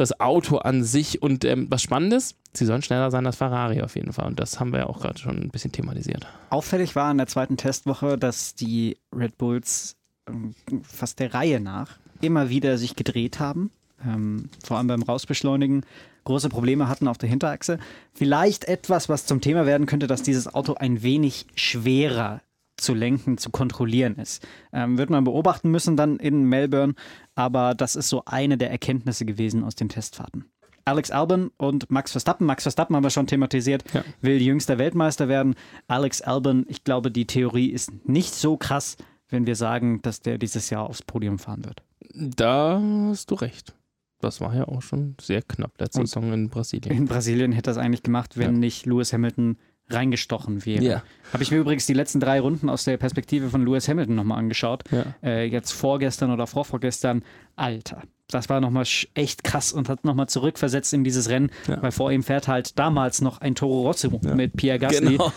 das 0.00 0.18
Auto 0.20 0.56
an 0.56 0.82
sich. 0.82 1.22
Und 1.22 1.44
ähm, 1.44 1.66
was 1.70 1.82
Spannendes, 1.82 2.34
sie 2.52 2.64
sollen 2.64 2.82
schneller 2.82 3.10
sein 3.10 3.26
als 3.26 3.36
Ferrari 3.36 3.82
auf 3.82 3.94
jeden 3.96 4.12
Fall. 4.12 4.26
Und 4.26 4.40
das 4.40 4.58
haben 4.58 4.72
wir 4.72 4.80
ja 4.80 4.86
auch 4.86 5.00
gerade 5.00 5.18
schon 5.18 5.36
ein 5.36 5.50
bisschen 5.50 5.72
thematisiert. 5.72 6.26
Auffällig 6.50 6.96
war 6.96 7.10
in 7.10 7.18
der 7.18 7.26
zweiten 7.26 7.56
Testwoche, 7.56 8.18
dass 8.18 8.54
die 8.54 8.96
Red 9.14 9.38
Bulls 9.38 9.96
ähm, 10.28 10.54
fast 10.82 11.20
der 11.20 11.34
Reihe 11.34 11.60
nach 11.60 11.98
immer 12.20 12.48
wieder 12.48 12.78
sich 12.78 12.96
gedreht 12.96 13.38
haben. 13.40 13.70
Ähm, 14.04 14.48
vor 14.64 14.78
allem 14.78 14.86
beim 14.86 15.02
Rausbeschleunigen 15.02 15.84
große 16.24 16.48
Probleme 16.48 16.88
hatten 16.88 17.08
auf 17.08 17.18
der 17.18 17.28
Hinterachse. 17.28 17.78
Vielleicht 18.14 18.64
etwas, 18.64 19.08
was 19.08 19.26
zum 19.26 19.40
Thema 19.40 19.66
werden 19.66 19.86
könnte, 19.86 20.06
dass 20.06 20.22
dieses 20.22 20.52
Auto 20.54 20.74
ein 20.74 21.02
wenig 21.02 21.46
schwerer 21.54 22.40
zu 22.80 22.94
lenken, 22.94 23.38
zu 23.38 23.50
kontrollieren 23.50 24.16
ist. 24.16 24.46
Ähm, 24.72 24.98
wird 24.98 25.10
man 25.10 25.24
beobachten 25.24 25.70
müssen 25.70 25.96
dann 25.96 26.16
in 26.16 26.44
Melbourne, 26.44 26.94
aber 27.34 27.74
das 27.74 27.96
ist 27.96 28.08
so 28.08 28.22
eine 28.24 28.58
der 28.58 28.70
Erkenntnisse 28.70 29.24
gewesen 29.24 29.64
aus 29.64 29.74
den 29.74 29.88
Testfahrten. 29.88 30.46
Alex 30.84 31.10
Albon 31.10 31.50
und 31.56 31.90
Max 31.90 32.12
Verstappen. 32.12 32.46
Max 32.46 32.64
Verstappen 32.64 32.96
haben 32.96 33.04
wir 33.04 33.10
schon 33.10 33.26
thematisiert, 33.26 33.84
ja. 33.92 34.02
will 34.20 34.40
jüngster 34.40 34.78
Weltmeister 34.78 35.28
werden. 35.28 35.54
Alex 35.86 36.22
Albon, 36.22 36.66
ich 36.68 36.84
glaube, 36.84 37.10
die 37.10 37.26
Theorie 37.26 37.68
ist 37.68 37.92
nicht 38.08 38.34
so 38.34 38.56
krass, 38.56 38.96
wenn 39.28 39.46
wir 39.46 39.56
sagen, 39.56 40.02
dass 40.02 40.20
der 40.20 40.38
dieses 40.38 40.70
Jahr 40.70 40.88
aufs 40.88 41.02
Podium 41.02 41.38
fahren 41.38 41.64
wird. 41.64 41.82
Da 42.12 42.82
hast 43.08 43.30
du 43.30 43.36
recht. 43.36 43.74
Das 44.20 44.40
war 44.40 44.54
ja 44.54 44.68
auch 44.68 44.82
schon 44.82 45.16
sehr 45.20 45.42
knapp 45.42 45.80
letzte 45.80 46.00
Saison 46.00 46.32
in 46.32 46.50
Brasilien. 46.50 46.94
In 46.94 47.06
Brasilien 47.06 47.52
hätte 47.52 47.70
das 47.70 47.78
eigentlich 47.78 48.02
gemacht, 48.02 48.36
wenn 48.36 48.54
ja. 48.54 48.58
nicht 48.58 48.84
Lewis 48.84 49.12
Hamilton 49.12 49.56
reingestochen 49.90 50.64
wäre. 50.64 50.82
Ja. 50.82 51.02
Habe 51.32 51.42
ich 51.42 51.50
mir 51.50 51.58
übrigens 51.58 51.86
die 51.86 51.94
letzten 51.94 52.20
drei 52.20 52.40
Runden 52.40 52.68
aus 52.68 52.84
der 52.84 52.96
Perspektive 52.96 53.50
von 53.50 53.64
Lewis 53.64 53.88
Hamilton 53.88 54.14
nochmal 54.14 54.38
angeschaut. 54.38 54.84
Ja. 54.90 55.04
Äh, 55.22 55.44
jetzt 55.46 55.72
vorgestern 55.72 56.30
oder 56.30 56.46
vorvorgestern. 56.46 57.22
Alter, 57.56 58.02
das 58.28 58.48
war 58.48 58.60
nochmal 58.60 58.84
echt 59.14 59.44
krass 59.44 59.72
und 59.72 59.88
hat 59.88 60.04
nochmal 60.04 60.28
zurückversetzt 60.28 60.92
in 60.92 61.04
dieses 61.04 61.28
Rennen, 61.28 61.50
ja. 61.68 61.82
weil 61.82 61.92
vor 61.92 62.10
ihm 62.12 62.22
fährt 62.22 62.48
halt 62.48 62.78
damals 62.78 63.20
noch 63.20 63.40
ein 63.40 63.54
Toro 63.54 63.82
Rosso 63.82 64.20
mit 64.34 64.56
Pierre 64.56 64.78
Gasly. 64.78 65.18
Genau. 65.18 65.32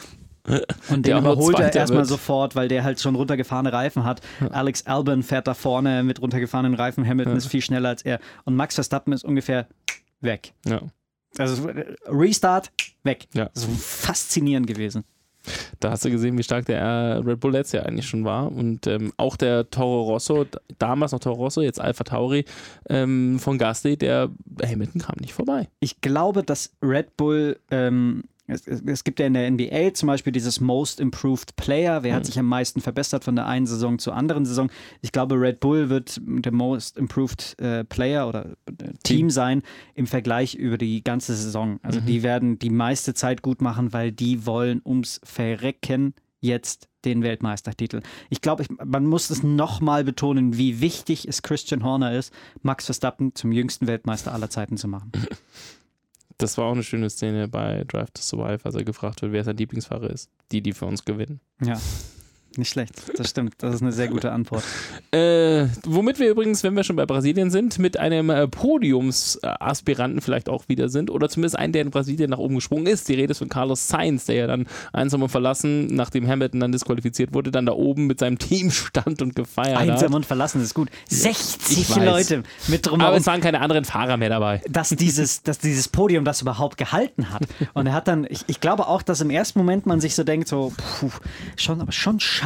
Und 0.89 1.06
Der 1.06 1.16
den 1.16 1.24
überholt 1.24 1.58
er 1.58 1.74
erstmal 1.74 2.00
wird. 2.00 2.10
sofort, 2.10 2.56
weil 2.56 2.68
der 2.68 2.84
halt 2.84 3.00
schon 3.00 3.16
runtergefahrene 3.16 3.72
Reifen 3.72 4.04
hat. 4.04 4.20
Alex 4.52 4.86
Albon 4.86 5.24
fährt 5.24 5.48
da 5.48 5.54
vorne 5.54 6.04
mit 6.04 6.22
runtergefahrenen 6.22 6.74
Reifen. 6.74 7.08
Hamilton 7.08 7.38
ist 7.38 7.48
viel 7.48 7.62
schneller 7.62 7.89
als 7.89 8.02
er. 8.02 8.20
Und 8.44 8.56
Max 8.56 8.76
Verstappen 8.76 9.13
ist 9.13 9.24
ungefähr 9.24 9.68
weg. 10.20 10.54
Ja. 10.66 10.82
Also 11.38 11.69
Restart, 12.08 12.72
weg. 13.04 13.28
Ja. 13.34 13.50
So 13.54 13.67
faszinierend 13.67 14.67
gewesen. 14.67 15.04
Da 15.80 15.91
hast 15.91 16.06
du 16.06 16.10
gesehen, 16.10 16.38
wie 16.38 16.43
stark 16.43 16.65
der 16.65 16.80
äh, 16.80 17.17
Red 17.17 17.41
Bull 17.41 17.52
letztes 17.52 17.74
Jahr 17.74 17.86
eigentlich 17.86 18.08
schon 18.08 18.24
war. 18.24 18.52
Und 18.52 18.88
ähm, 18.88 19.12
auch 19.17 19.36
der 19.36 19.69
Toro 19.69 20.04
Rosso, 20.04 20.46
damals 20.80 21.12
noch 21.12 21.19
Toro 21.19 21.36
Rosso, 21.36 21.62
jetzt 21.62 21.82
Alpha 21.82 22.06
Tauri 22.06 22.46
ähm, 22.89 23.39
von 23.39 23.58
Gasly, 23.58 23.98
der 23.98 24.30
Hamilton 24.62 25.02
kam 25.02 25.15
nicht 25.19 25.34
vorbei. 25.34 25.67
Ich 25.80 26.00
glaube, 26.00 26.43
dass 26.43 26.72
Red 26.82 27.17
Bull, 27.17 27.60
ähm, 27.72 28.24
es, 28.48 28.68
es 28.68 29.04
gibt 29.04 29.20
ja 29.20 29.26
in 29.26 29.34
der 29.34 29.50
NBA 29.50 29.94
zum 29.94 30.08
Beispiel 30.08 30.34
dieses 30.34 30.60
Most 30.60 31.00
Improved 31.00 31.56
Player, 31.56 32.04
wer 32.04 32.14
hat 32.14 32.26
sich 32.26 32.38
am 32.38 32.48
meisten 32.48 32.82
verbessert 32.82 33.24
von 33.24 33.36
der 33.36 33.46
einen 33.46 33.66
Saison 33.66 34.00
zur 34.00 34.16
anderen 34.16 34.46
Saison. 34.46 34.70
Ich 35.02 35.12
glaube, 35.12 35.40
Red 35.40 35.60
Bull 35.60 35.90
wird 35.90 36.20
der 36.24 36.52
Most 36.52 36.98
Improved 36.98 37.60
äh, 37.60 37.86
Player 37.86 38.28
oder 38.28 38.52
äh, 38.68 38.94
Team 39.04 39.30
sein 39.30 39.64
im 39.96 40.08
Vergleich 40.08 40.56
über 40.56 40.78
die 40.78 41.04
ganze 41.04 41.36
Saison. 41.36 41.80
Also 41.84 42.02
die 42.02 42.24
werden 42.24 42.60
die 42.60 42.70
meiste 42.70 43.14
Zeit 43.14 43.42
gut 43.42 43.62
machen, 43.62 43.94
weil 43.94 44.12
die 44.12 44.46
wollen 44.46 44.82
ums 44.86 45.22
Verrecken 45.24 46.14
jetzt 46.42 46.90
den 47.06 47.24
Weltmeistertitel. 47.24 48.02
Ich 48.30 48.42
glaube, 48.42 48.66
man 48.84 49.06
muss 49.06 49.30
es 49.30 49.44
nochmal 49.44 50.04
betonen, 50.04 50.58
wie 50.58 50.82
wichtig 50.82 51.28
es 51.28 51.42
Christian 51.42 51.84
Horner 51.84 52.14
ist, 52.14 52.34
Max 52.62 52.86
Verstappen 52.86 53.36
zum 53.36 53.52
jüngsten 53.52 53.88
Weltmeister 53.88 54.34
aller 54.34 54.50
Zeiten 54.50 54.78
zu 54.78 54.88
machen. 54.88 55.12
Das 56.38 56.58
war 56.58 56.65
auch 56.65 56.74
eine 56.74 56.84
schöne 56.84 57.10
Szene 57.10 57.48
bei 57.48 57.84
Drive 57.86 58.12
to 58.12 58.22
Survive, 58.22 58.60
als 58.63 58.76
er 58.76 58.84
gefragt 58.84 59.22
wird, 59.22 59.32
wer 59.32 59.43
sein 59.43 59.58
Lieblingsfahrer 59.58 60.10
ist. 60.10 60.30
Die, 60.52 60.62
die 60.62 60.74
für 60.74 60.86
uns 60.86 61.06
gewinnen. 61.06 61.39
Ja, 61.62 61.80
nicht 62.58 62.70
schlecht. 62.70 62.94
Das 63.18 63.30
stimmt. 63.30 63.56
Das 63.60 63.76
ist 63.76 63.82
eine 63.82 63.92
sehr 63.92 64.08
gute 64.08 64.32
Antwort. 64.32 64.63
Äh, 65.12 65.68
womit 65.86 66.20
wir 66.20 66.30
übrigens, 66.30 66.63
wenn 66.63 66.76
wir 66.76 66.84
schon 66.84 66.96
bei 66.96 67.06
Brasilien 67.06 67.50
sind, 67.52 67.80
mit 67.80 67.98
einem 68.00 68.30
äh, 68.30 68.48
Podiumsaspiranten 68.48 70.22
vielleicht 70.22 70.50
auch 70.50 70.63
wieder 70.68 70.89
sind 70.89 71.10
oder 71.10 71.30
zumindest 71.30 71.58
einen, 71.58 71.74
der 71.74 71.82
in 71.84 71.92
Brasilien 71.92 72.30
nach 72.30 72.38
oben 72.38 72.56
gesprungen 72.56 72.88
ist. 72.88 73.08
Die 73.10 73.13
Rede 73.13 73.32
ist 73.32 73.39
von 73.39 73.50
Carlos 73.50 73.88
Sainz, 73.88 74.26
der 74.26 74.36
ja 74.36 74.48
dann 74.48 74.68
einsam 74.92 75.22
und 75.24 75.30
verlassen, 75.30 75.88
nachdem 75.88 76.28
Hamilton 76.28 76.60
dann 76.60 76.72
disqualifiziert 76.72 77.34
wurde, 77.34 77.52
dann 77.52 77.66
da 77.66 77.74
oben 77.74 78.08
mit 78.08 78.20
seinem 78.20 78.38
Team 78.38 78.72
stand 78.72 79.22
und 79.22 79.36
gefeiert 79.36 79.78
Einsam 79.78 80.10
hat. 80.10 80.16
und 80.16 80.26
verlassen 80.26 80.62
ist 80.62 80.74
gut. 80.74 80.89
60 81.10 81.78
Ich 81.80 81.89
weiß. 81.96 82.06
Leute 82.06 82.44
mit 82.68 82.88
Aber 82.88 82.98
drumherum. 82.98 83.18
es 83.18 83.26
waren 83.28 83.42
keine 83.42 83.62
anderen 83.62 83.86
Fahrer 83.86 84.18
mehr 84.18 84.30
dabei. 84.30 84.62
dass 84.70 84.89
dieses, 84.89 85.44
dass 85.44 85.60
dieses 85.60 85.88
Podium 85.88 86.26
das 86.26 86.42
überhaupt 86.42 86.78
gehalten 86.78 87.32
hat. 87.32 87.44
Und 87.74 87.88
er 87.88 87.94
hat 87.94 88.08
dann, 88.08 88.26
ich, 88.30 88.44
ich 88.48 88.60
glaube 88.60 88.88
auch, 88.88 89.02
dass 89.02 89.22
im 89.22 89.30
ersten 89.30 89.60
Moment 89.60 89.86
man 89.86 90.00
sich 90.00 90.16
so 90.16 90.24
denkt, 90.24 90.48
so, 90.48 90.74
puh, 91.00 91.10
schon, 91.56 91.82
aber 91.82 91.92
schon 91.92 92.20
schade, 92.20 92.43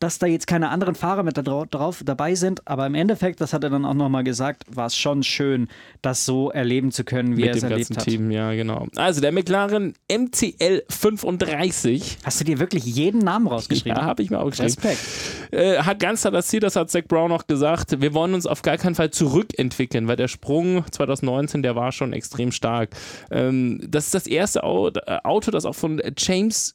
dass 0.00 0.18
da 0.18 0.26
jetzt 0.26 0.46
keine 0.46 0.68
anderen 0.70 0.94
Fahrer 0.94 1.22
mit 1.22 1.36
da 1.36 1.42
drau- 1.42 1.64
drauf 1.64 2.02
dabei 2.04 2.34
sind. 2.34 2.66
Aber 2.66 2.86
im 2.86 2.94
Endeffekt, 2.94 3.40
das 3.40 3.52
hat 3.52 3.64
er 3.64 3.70
dann 3.70 3.84
auch 3.84 3.94
nochmal 3.94 4.24
gesagt, 4.24 4.64
war 4.74 4.86
es 4.86 4.96
schon 4.96 5.22
schön, 5.22 5.68
das 6.02 6.24
so 6.24 6.50
erleben 6.50 6.92
zu 6.92 7.04
können, 7.04 7.36
wie 7.36 7.42
er 7.42 7.48
Mit 7.48 7.56
es 7.56 7.60
dem 7.62 7.70
erlebt 7.72 7.88
ganzen 7.90 7.96
hat. 8.00 8.04
Team, 8.04 8.30
ja, 8.30 8.52
genau. 8.54 8.86
Also 8.96 9.20
der 9.20 9.32
McLaren 9.32 9.94
MCL 10.10 10.82
35 10.88 12.18
Hast 12.24 12.40
du 12.40 12.44
dir 12.44 12.58
wirklich 12.58 12.84
jeden 12.84 13.20
Namen 13.20 13.46
rausgeschrieben? 13.46 13.98
Ja, 13.98 14.04
habe 14.04 14.22
ich 14.22 14.30
mir 14.30 14.40
auch 14.40 14.50
geschrieben. 14.50 14.74
Respekt. 14.82 15.52
Äh, 15.52 15.78
hat 15.78 16.00
ganz 16.00 16.20
klar 16.22 16.32
das 16.32 16.46
Ziel, 16.48 16.60
das 16.60 16.76
hat 16.76 16.90
Zach 16.90 17.02
Brown 17.08 17.32
auch 17.32 17.46
gesagt, 17.46 18.00
wir 18.00 18.14
wollen 18.14 18.34
uns 18.34 18.46
auf 18.46 18.62
gar 18.62 18.76
keinen 18.76 18.94
Fall 18.94 19.10
zurückentwickeln, 19.10 20.08
weil 20.08 20.16
der 20.16 20.28
Sprung 20.28 20.84
2019, 20.90 21.62
der 21.62 21.76
war 21.76 21.92
schon 21.92 22.12
extrem 22.12 22.52
stark. 22.52 22.90
Ähm, 23.30 23.80
das 23.88 24.06
ist 24.06 24.14
das 24.14 24.26
erste 24.26 24.64
Au- 24.64 24.90
Auto, 25.24 25.50
das 25.50 25.64
auch 25.64 25.74
von 25.74 26.00
James 26.16 26.74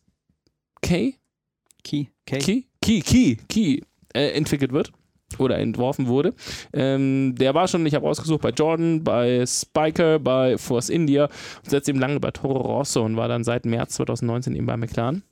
Kay, 0.82 1.16
Key. 1.84 2.08
Key, 2.26 2.66
Key, 2.82 3.02
Key, 3.02 3.36
Key 3.48 3.82
äh, 4.14 4.32
entwickelt 4.32 4.72
wird 4.72 4.92
oder 5.40 5.58
entworfen 5.58 6.08
wurde. 6.08 6.34
Ähm, 6.74 7.36
der 7.36 7.54
war 7.54 7.68
schon, 7.68 7.86
ich 7.86 7.96
habe 7.96 8.08
ausgesucht, 8.08 8.42
bei 8.42 8.50
Jordan, 8.50 9.04
bei 9.04 9.46
Spiker, 9.46 10.20
bei 10.20 10.58
Force 10.58 10.90
India 10.90 11.30
und 11.66 11.88
eben 11.88 12.00
lange 12.00 12.20
bei 12.20 12.32
Toro 12.32 12.60
Rosso 12.60 13.04
und 13.04 13.18
war 13.18 13.28
dann 13.28 13.44
seit 13.44 13.66
März 13.66 13.96
2019 13.96 14.56
eben 14.56 14.66
bei 14.66 14.78
McLaren. 14.78 15.24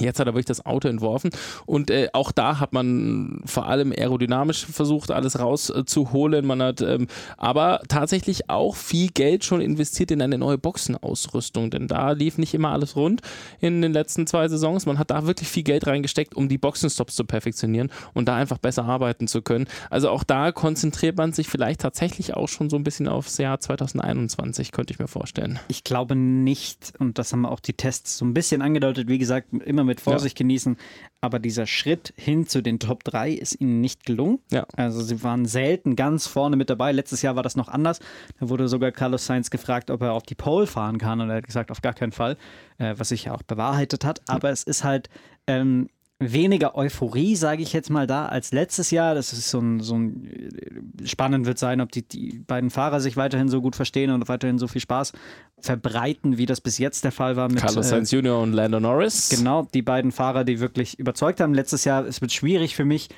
Jetzt 0.00 0.18
hat 0.18 0.26
er 0.26 0.32
wirklich 0.32 0.46
das 0.46 0.64
Auto 0.64 0.88
entworfen 0.88 1.30
und 1.66 1.90
äh, 1.90 2.08
auch 2.12 2.32
da 2.32 2.60
hat 2.60 2.72
man 2.72 3.42
vor 3.44 3.66
allem 3.66 3.92
aerodynamisch 3.92 4.64
versucht, 4.64 5.10
alles 5.10 5.38
rauszuholen. 5.38 6.46
Man 6.46 6.62
hat 6.62 6.80
ähm, 6.80 7.08
aber 7.36 7.82
tatsächlich 7.88 8.48
auch 8.48 8.74
viel 8.74 9.10
Geld 9.10 9.44
schon 9.44 9.60
investiert 9.60 10.10
in 10.10 10.22
eine 10.22 10.38
neue 10.38 10.58
Boxenausrüstung, 10.58 11.70
denn 11.70 11.88
da 11.88 12.12
lief 12.12 12.38
nicht 12.38 12.54
immer 12.54 12.70
alles 12.70 12.96
rund 12.96 13.20
in 13.60 13.82
den 13.82 13.92
letzten 13.92 14.26
zwei 14.26 14.48
Saisons. 14.48 14.86
Man 14.86 14.98
hat 14.98 15.10
da 15.10 15.26
wirklich 15.26 15.48
viel 15.48 15.62
Geld 15.62 15.86
reingesteckt, 15.86 16.34
um 16.34 16.48
die 16.48 16.58
Boxenstops 16.58 17.14
zu 17.14 17.24
perfektionieren 17.24 17.90
und 18.14 18.28
da 18.28 18.36
einfach 18.36 18.58
besser 18.58 18.84
arbeiten 18.84 19.28
zu 19.28 19.42
können. 19.42 19.66
Also 19.90 20.08
auch 20.08 20.24
da 20.24 20.52
konzentriert 20.52 21.16
man 21.16 21.32
sich 21.32 21.48
vielleicht 21.48 21.80
tatsächlich 21.80 22.34
auch 22.34 22.48
schon 22.48 22.70
so 22.70 22.76
ein 22.76 22.84
bisschen 22.84 23.08
aufs 23.08 23.38
Jahr 23.38 23.60
2021, 23.60 24.72
könnte 24.72 24.92
ich 24.92 24.98
mir 24.98 25.08
vorstellen. 25.08 25.58
Ich 25.68 25.84
glaube 25.84 26.16
nicht, 26.16 26.94
und 26.98 27.18
das 27.18 27.32
haben 27.32 27.46
auch 27.46 27.60
die 27.60 27.74
Tests 27.74 28.18
so 28.18 28.24
ein 28.24 28.34
bisschen 28.34 28.62
angedeutet, 28.62 29.08
wie 29.08 29.18
gesagt, 29.18 29.52
immer 29.52 29.81
mit 29.84 30.00
Vorsicht 30.00 30.36
genießen, 30.36 30.76
aber 31.20 31.38
dieser 31.38 31.66
Schritt 31.66 32.12
hin 32.16 32.46
zu 32.46 32.62
den 32.62 32.78
Top 32.78 33.04
3 33.04 33.30
ist 33.30 33.60
ihnen 33.60 33.80
nicht 33.80 34.04
gelungen. 34.04 34.40
Ja. 34.50 34.66
Also 34.76 35.00
sie 35.02 35.22
waren 35.22 35.46
selten 35.46 35.96
ganz 35.96 36.26
vorne 36.26 36.56
mit 36.56 36.68
dabei. 36.70 36.92
Letztes 36.92 37.22
Jahr 37.22 37.36
war 37.36 37.42
das 37.42 37.56
noch 37.56 37.68
anders. 37.68 38.00
Da 38.40 38.48
wurde 38.48 38.68
sogar 38.68 38.92
Carlos 38.92 39.26
Sainz 39.26 39.50
gefragt, 39.50 39.90
ob 39.90 40.02
er 40.02 40.12
auf 40.12 40.24
die 40.24 40.34
Pole 40.34 40.66
fahren 40.66 40.98
kann 40.98 41.20
und 41.20 41.30
er 41.30 41.36
hat 41.36 41.46
gesagt, 41.46 41.70
auf 41.70 41.80
gar 41.80 41.94
keinen 41.94 42.12
Fall, 42.12 42.36
äh, 42.78 42.94
was 42.96 43.10
sich 43.10 43.24
ja 43.24 43.34
auch 43.34 43.42
bewahrheitet 43.42 44.04
hat. 44.04 44.20
Aber 44.26 44.50
es 44.50 44.64
ist 44.64 44.84
halt 44.84 45.08
ähm, 45.46 45.88
weniger 46.30 46.76
Euphorie, 46.76 47.34
sage 47.34 47.62
ich 47.62 47.72
jetzt 47.72 47.90
mal, 47.90 48.06
da 48.06 48.26
als 48.26 48.52
letztes 48.52 48.90
Jahr. 48.90 49.14
Das 49.14 49.32
ist 49.32 49.50
so 49.50 49.58
ein, 49.58 49.80
so 49.80 49.96
ein 49.96 50.28
äh, 51.02 51.06
spannend 51.06 51.46
wird 51.46 51.58
sein, 51.58 51.80
ob 51.80 51.90
die, 51.90 52.06
die 52.06 52.38
beiden 52.46 52.70
Fahrer 52.70 53.00
sich 53.00 53.16
weiterhin 53.16 53.48
so 53.48 53.60
gut 53.60 53.74
verstehen 53.74 54.10
und 54.10 54.28
weiterhin 54.28 54.58
so 54.58 54.68
viel 54.68 54.80
Spaß 54.80 55.12
verbreiten, 55.58 56.38
wie 56.38 56.46
das 56.46 56.60
bis 56.60 56.78
jetzt 56.78 57.04
der 57.04 57.12
Fall 57.12 57.36
war 57.36 57.48
mit 57.48 57.58
Carlos 57.58 57.86
äh, 57.86 57.90
Sainz 57.90 58.10
Jr. 58.10 58.40
und 58.40 58.52
Lando 58.52 58.78
Norris. 58.78 59.30
Genau, 59.30 59.66
die 59.74 59.82
beiden 59.82 60.12
Fahrer, 60.12 60.44
die 60.44 60.60
wirklich 60.60 60.98
überzeugt 60.98 61.40
haben. 61.40 61.54
Letztes 61.54 61.84
Jahr, 61.84 62.06
es 62.06 62.20
wird 62.20 62.32
schwierig 62.32 62.76
für 62.76 62.84
mich, 62.84 63.08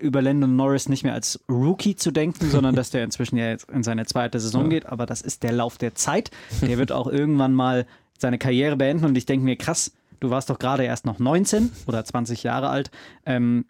über 0.00 0.22
Landon 0.22 0.56
Norris 0.56 0.88
nicht 0.88 1.04
mehr 1.04 1.14
als 1.14 1.40
Rookie 1.48 1.96
zu 1.96 2.10
denken, 2.10 2.50
sondern 2.50 2.74
dass 2.74 2.90
der 2.90 3.04
inzwischen 3.04 3.36
ja 3.36 3.48
jetzt 3.48 3.70
in 3.70 3.82
seine 3.82 4.06
zweite 4.06 4.40
Saison 4.40 4.68
geht. 4.68 4.86
Aber 4.86 5.06
das 5.06 5.20
ist 5.22 5.42
der 5.42 5.52
Lauf 5.52 5.78
der 5.78 5.94
Zeit. 5.94 6.30
Der 6.60 6.78
wird 6.78 6.92
auch 6.92 7.06
irgendwann 7.06 7.54
mal 7.54 7.86
seine 8.18 8.38
Karriere 8.38 8.76
beenden. 8.76 9.04
Und 9.04 9.16
ich 9.16 9.26
denke 9.26 9.44
mir, 9.44 9.56
krass, 9.56 9.92
du 10.20 10.30
warst 10.30 10.50
doch 10.50 10.58
gerade 10.58 10.84
erst 10.84 11.06
noch 11.06 11.18
19 11.18 11.70
oder 11.86 12.04
20 12.04 12.42
Jahre 12.42 12.68
alt. 12.68 12.90
Ähm, 13.24 13.66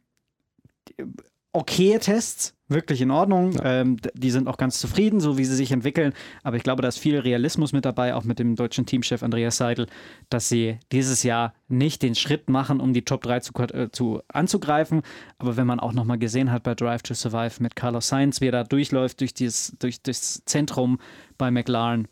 okay 1.52 1.98
Tests, 1.98 2.54
wirklich 2.68 3.00
in 3.00 3.10
Ordnung. 3.10 3.58
Ähm, 3.62 3.96
d- 3.96 4.10
die 4.14 4.30
sind 4.30 4.46
auch 4.48 4.58
ganz 4.58 4.78
zufrieden, 4.78 5.20
so 5.20 5.38
wie 5.38 5.44
sie 5.44 5.54
sich 5.54 5.72
entwickeln. 5.72 6.12
Aber 6.42 6.56
ich 6.56 6.62
glaube, 6.62 6.82
da 6.82 6.88
ist 6.88 6.98
viel 6.98 7.18
Realismus 7.18 7.72
mit 7.72 7.84
dabei, 7.84 8.14
auch 8.14 8.24
mit 8.24 8.38
dem 8.38 8.56
deutschen 8.56 8.84
Teamchef 8.84 9.22
Andreas 9.22 9.56
Seidel, 9.56 9.86
dass 10.28 10.48
sie 10.48 10.78
dieses 10.92 11.22
Jahr 11.22 11.54
nicht 11.68 12.02
den 12.02 12.14
Schritt 12.14 12.50
machen, 12.50 12.80
um 12.80 12.92
die 12.92 13.04
Top 13.04 13.22
3 13.22 13.40
zu, 13.40 13.52
äh, 13.72 13.90
zu 13.90 14.20
anzugreifen. 14.28 15.02
Aber 15.38 15.56
wenn 15.56 15.66
man 15.66 15.80
auch 15.80 15.92
nochmal 15.92 16.18
gesehen 16.18 16.52
hat 16.52 16.62
bei 16.64 16.74
Drive 16.74 17.02
to 17.02 17.14
Survive 17.14 17.62
mit 17.62 17.74
Carlos 17.74 18.08
Sainz, 18.08 18.40
wie 18.40 18.48
er 18.48 18.52
da 18.52 18.64
durchläuft 18.64 19.20
durch, 19.20 19.32
dieses, 19.32 19.74
durch 19.78 20.02
das 20.02 20.42
Zentrum 20.44 20.98
bei 21.38 21.50
McLaren, 21.50 22.06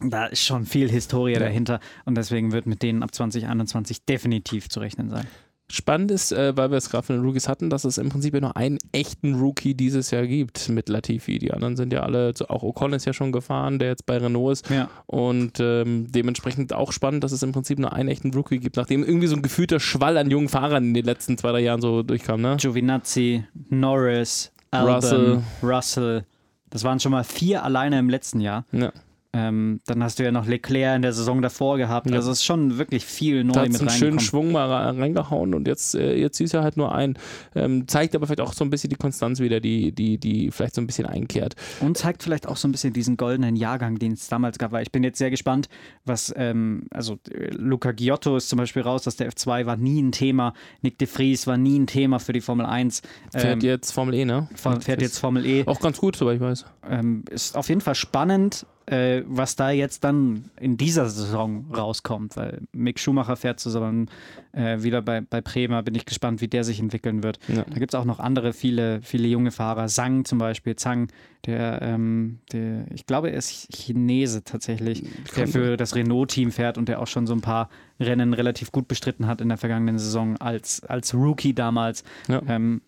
da 0.00 0.26
ist 0.26 0.44
schon 0.44 0.64
viel 0.64 0.90
Historie 0.90 1.34
dahinter. 1.34 1.80
Und 2.04 2.16
deswegen 2.16 2.52
wird 2.52 2.66
mit 2.66 2.82
denen 2.82 3.02
ab 3.02 3.14
2021 3.14 4.04
definitiv 4.04 4.68
zu 4.68 4.80
rechnen 4.80 5.10
sein. 5.10 5.26
Spannend 5.70 6.10
ist, 6.10 6.32
äh, 6.32 6.56
weil 6.56 6.72
wir 6.72 6.78
es 6.78 6.90
gerade 6.90 7.06
von 7.06 7.16
den 7.16 7.24
Rookies 7.24 7.46
hatten, 7.46 7.70
dass 7.70 7.84
es 7.84 7.96
im 7.96 8.08
Prinzip 8.08 8.34
ja 8.34 8.40
nur 8.40 8.56
einen 8.56 8.78
echten 8.90 9.36
Rookie 9.36 9.74
dieses 9.74 10.10
Jahr 10.10 10.26
gibt 10.26 10.68
mit 10.68 10.88
Latifi. 10.88 11.38
Die 11.38 11.52
anderen 11.52 11.76
sind 11.76 11.92
ja 11.92 12.00
alle, 12.00 12.34
auch 12.48 12.64
Ocon 12.64 12.92
ist 12.92 13.04
ja 13.04 13.12
schon 13.12 13.30
gefahren, 13.30 13.78
der 13.78 13.88
jetzt 13.88 14.04
bei 14.04 14.18
Renault 14.18 14.52
ist. 14.52 14.68
Ja. 14.68 14.90
Und 15.06 15.60
ähm, 15.60 16.06
dementsprechend 16.10 16.72
auch 16.72 16.90
spannend, 16.90 17.22
dass 17.22 17.30
es 17.30 17.44
im 17.44 17.52
Prinzip 17.52 17.78
nur 17.78 17.92
einen 17.92 18.08
echten 18.08 18.34
Rookie 18.34 18.58
gibt, 18.58 18.76
nachdem 18.76 19.04
irgendwie 19.04 19.28
so 19.28 19.36
ein 19.36 19.42
gefühlter 19.42 19.78
Schwall 19.78 20.18
an 20.18 20.28
jungen 20.28 20.48
Fahrern 20.48 20.86
in 20.86 20.94
den 20.94 21.04
letzten 21.04 21.38
zwei, 21.38 21.52
drei 21.52 21.60
Jahren 21.60 21.80
so 21.80 22.02
durchkam. 22.02 22.40
Ne? 22.40 22.56
Giovinazzi, 22.56 23.44
Norris, 23.68 24.50
Albon, 24.72 24.94
Russell. 24.94 25.42
Russell. 25.62 26.24
Das 26.70 26.82
waren 26.82 26.98
schon 26.98 27.12
mal 27.12 27.22
vier 27.22 27.62
alleine 27.64 28.00
im 28.00 28.10
letzten 28.10 28.40
Jahr. 28.40 28.64
Ja. 28.72 28.92
Ähm, 29.32 29.80
dann 29.86 30.02
hast 30.02 30.18
du 30.18 30.24
ja 30.24 30.32
noch 30.32 30.46
Leclerc 30.46 30.96
in 30.96 31.02
der 31.02 31.12
Saison 31.12 31.40
davor 31.40 31.76
gehabt. 31.78 32.10
Ja. 32.10 32.16
Also 32.16 32.32
es 32.32 32.38
ist 32.38 32.44
schon 32.44 32.78
wirklich 32.78 33.04
viel 33.06 33.44
neu 33.44 33.52
Da 33.52 33.60
hat 33.62 33.68
mit 33.70 33.80
einen 33.80 33.90
schönen. 33.90 34.18
Schwung 34.18 34.50
mal 34.50 34.66
re- 34.68 34.98
reingehauen 35.00 35.54
und 35.54 35.68
jetzt, 35.68 35.94
äh, 35.94 36.16
jetzt 36.16 36.38
siehst 36.38 36.52
du 36.52 36.62
halt 36.62 36.76
nur 36.76 36.92
ein. 36.92 37.16
Ähm, 37.54 37.86
zeigt 37.86 38.16
aber 38.16 38.26
vielleicht 38.26 38.40
auch 38.40 38.52
so 38.52 38.64
ein 38.64 38.70
bisschen 38.70 38.90
die 38.90 38.96
Konstanz 38.96 39.38
wieder, 39.38 39.60
die, 39.60 39.92
die, 39.92 40.18
die 40.18 40.50
vielleicht 40.50 40.74
so 40.74 40.80
ein 40.80 40.88
bisschen 40.88 41.06
einkehrt. 41.06 41.54
Und 41.80 41.96
zeigt 41.96 42.24
vielleicht 42.24 42.48
auch 42.48 42.56
so 42.56 42.66
ein 42.66 42.72
bisschen 42.72 42.92
diesen 42.92 43.16
goldenen 43.16 43.54
Jahrgang, 43.54 44.00
den 44.00 44.12
es 44.14 44.26
damals 44.28 44.58
gab. 44.58 44.72
Weil 44.72 44.82
ich 44.82 44.90
bin 44.90 45.04
jetzt 45.04 45.18
sehr 45.18 45.30
gespannt, 45.30 45.68
was, 46.04 46.34
ähm, 46.36 46.88
also 46.90 47.18
äh, 47.30 47.50
Luca 47.50 47.92
Giotto 47.92 48.36
ist 48.36 48.48
zum 48.48 48.56
Beispiel 48.56 48.82
raus, 48.82 49.02
dass 49.04 49.14
der 49.14 49.30
F2 49.30 49.64
war 49.64 49.76
nie 49.76 50.02
ein 50.02 50.10
Thema. 50.10 50.54
Nick 50.82 50.98
de 50.98 51.06
Vries 51.06 51.46
war 51.46 51.56
nie 51.56 51.78
ein 51.78 51.86
Thema 51.86 52.18
für 52.18 52.32
die 52.32 52.40
Formel 52.40 52.66
1. 52.66 53.02
Fährt 53.30 53.44
Ähm, 53.44 53.60
jetzt 53.60 53.92
Formel 53.92 54.14
E, 54.14 54.24
ne? 54.24 54.48
fährt 54.56 55.00
jetzt 55.00 55.18
Formel 55.18 55.46
E. 55.46 55.64
Auch 55.66 55.78
ganz 55.78 55.98
gut, 55.98 56.16
soweit 56.16 56.34
ich 56.36 56.40
weiß. 56.42 56.64
Ähm, 56.90 57.24
ist 57.30 57.56
auf 57.56 57.68
jeden 57.68 57.80
Fall 57.80 57.94
spannend. 57.94 58.66
Äh, 58.90 59.22
was 59.26 59.54
da 59.54 59.70
jetzt 59.70 60.02
dann 60.02 60.50
in 60.58 60.76
dieser 60.76 61.08
Saison 61.08 61.66
rauskommt, 61.72 62.36
weil 62.36 62.62
Mick 62.72 62.98
Schumacher 62.98 63.36
fährt 63.36 63.60
zusammen 63.60 64.10
äh, 64.52 64.82
wieder 64.82 65.00
bei, 65.00 65.20
bei 65.20 65.40
Prema, 65.40 65.80
bin 65.82 65.94
ich 65.94 66.06
gespannt, 66.06 66.40
wie 66.40 66.48
der 66.48 66.64
sich 66.64 66.80
entwickeln 66.80 67.22
wird. 67.22 67.38
Ja. 67.46 67.62
Da 67.62 67.78
gibt 67.78 67.94
es 67.94 68.00
auch 68.00 68.04
noch 68.04 68.18
andere, 68.18 68.52
viele, 68.52 69.00
viele 69.02 69.28
junge 69.28 69.52
Fahrer. 69.52 69.88
Sang 69.88 70.24
zum 70.24 70.38
Beispiel, 70.38 70.74
Zhang, 70.74 71.08
der, 71.46 71.80
ähm, 71.82 72.40
der 72.52 72.86
ich 72.92 73.06
glaube, 73.06 73.30
er 73.30 73.36
ist 73.36 73.68
Chinese 73.72 74.42
tatsächlich, 74.42 75.04
der 75.36 75.46
für 75.46 75.76
das 75.76 75.94
Renault-Team 75.94 76.50
fährt 76.50 76.76
und 76.76 76.88
der 76.88 77.00
auch 77.00 77.06
schon 77.06 77.28
so 77.28 77.34
ein 77.34 77.42
paar 77.42 77.70
Rennen 78.00 78.34
relativ 78.34 78.72
gut 78.72 78.88
bestritten 78.88 79.28
hat 79.28 79.40
in 79.40 79.48
der 79.48 79.58
vergangenen 79.58 79.98
Saison 79.98 80.36
als, 80.38 80.82
als 80.84 81.14
Rookie 81.14 81.54
damals. 81.54 82.02
Ja. 82.28 82.42
Ähm, 82.48 82.80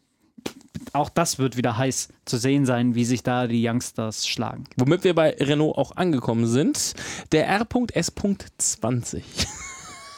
auch 0.93 1.09
das 1.09 1.39
wird 1.39 1.57
wieder 1.57 1.77
heiß 1.77 2.09
zu 2.25 2.37
sehen 2.37 2.67
sein, 2.67 2.95
wie 2.95 3.05
sich 3.05 3.23
da 3.23 3.47
die 3.47 3.67
Youngsters 3.67 4.27
schlagen. 4.27 4.65
Womit 4.77 5.05
wir 5.05 5.15
bei 5.15 5.31
Renault 5.31 5.77
auch 5.77 5.97
angekommen 5.97 6.47
sind. 6.47 6.95
Der 7.33 7.47
R.S.20. 7.47 9.23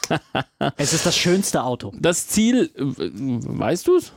Es 0.77 0.93
ist 0.93 1.05
das 1.05 1.17
schönste 1.17 1.63
Auto. 1.63 1.91
Das 1.99 2.27
Ziel, 2.27 2.71
äh, 2.75 2.83
weißt 2.85 3.87
du 3.87 3.95
es? 3.97 4.13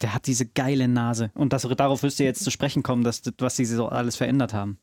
Der 0.00 0.14
hat 0.14 0.26
diese 0.26 0.46
geile 0.46 0.88
Nase. 0.88 1.30
Und 1.34 1.52
das, 1.52 1.62
darauf 1.62 2.02
wirst 2.02 2.18
du 2.18 2.24
jetzt 2.24 2.44
zu 2.44 2.50
sprechen 2.50 2.82
kommen, 2.82 3.04
dass, 3.04 3.22
was 3.38 3.56
sie 3.56 3.66
so 3.66 3.88
alles 3.88 4.16
verändert 4.16 4.54
haben. 4.54 4.78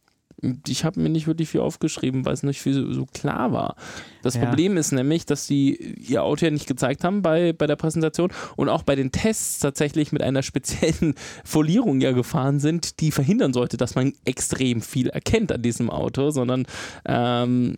Ich 0.68 0.84
habe 0.84 1.00
mir 1.00 1.10
nicht 1.10 1.28
wirklich 1.28 1.50
viel 1.50 1.62
aufgeschrieben, 1.62 2.26
weil 2.26 2.34
es 2.34 2.44
nicht 2.44 2.62
viel 2.62 2.94
so, 2.94 3.06
klar 3.06 3.52
war. 3.52 3.76
Das 4.22 4.36
Ja. 4.36 4.46
Problem 4.46 4.78
ist 4.78 4.92
nämlich, 4.92 5.26
dass 5.26 5.48
sie 5.48 5.76
ihr 5.76 6.24
Auto 6.24 6.46
ja 6.46 6.52
nicht 6.52 6.68
gezeigt 6.68 7.04
haben 7.04 7.22
bei, 7.22 7.54
bei 7.54 7.68
der 7.68 7.76
Präsentation 7.76 8.32
und 8.56 8.70
auch 8.70 8.84
bei 8.84 8.96
den 8.96 9.12
Tests 9.12 9.60
tatsächlich 9.60 10.12
mit 10.12 10.22
einer 10.22 10.44
speziellen 10.44 11.16
Folierung 11.44 12.02
ja 12.02 12.12
gefahren 12.12 12.60
sind, 12.60 13.00
die 13.00 13.12
verhindern 13.12 13.54
sollte, 13.54 13.78
dass 13.78 13.96
man 13.96 14.14
extrem 14.26 14.82
viel 14.82 15.08
erkennt 15.10 15.52
an 15.52 15.62
diesem 15.62 15.90
Auto, 15.90 16.32
sondern 16.32 16.66
ähm, 17.06 17.76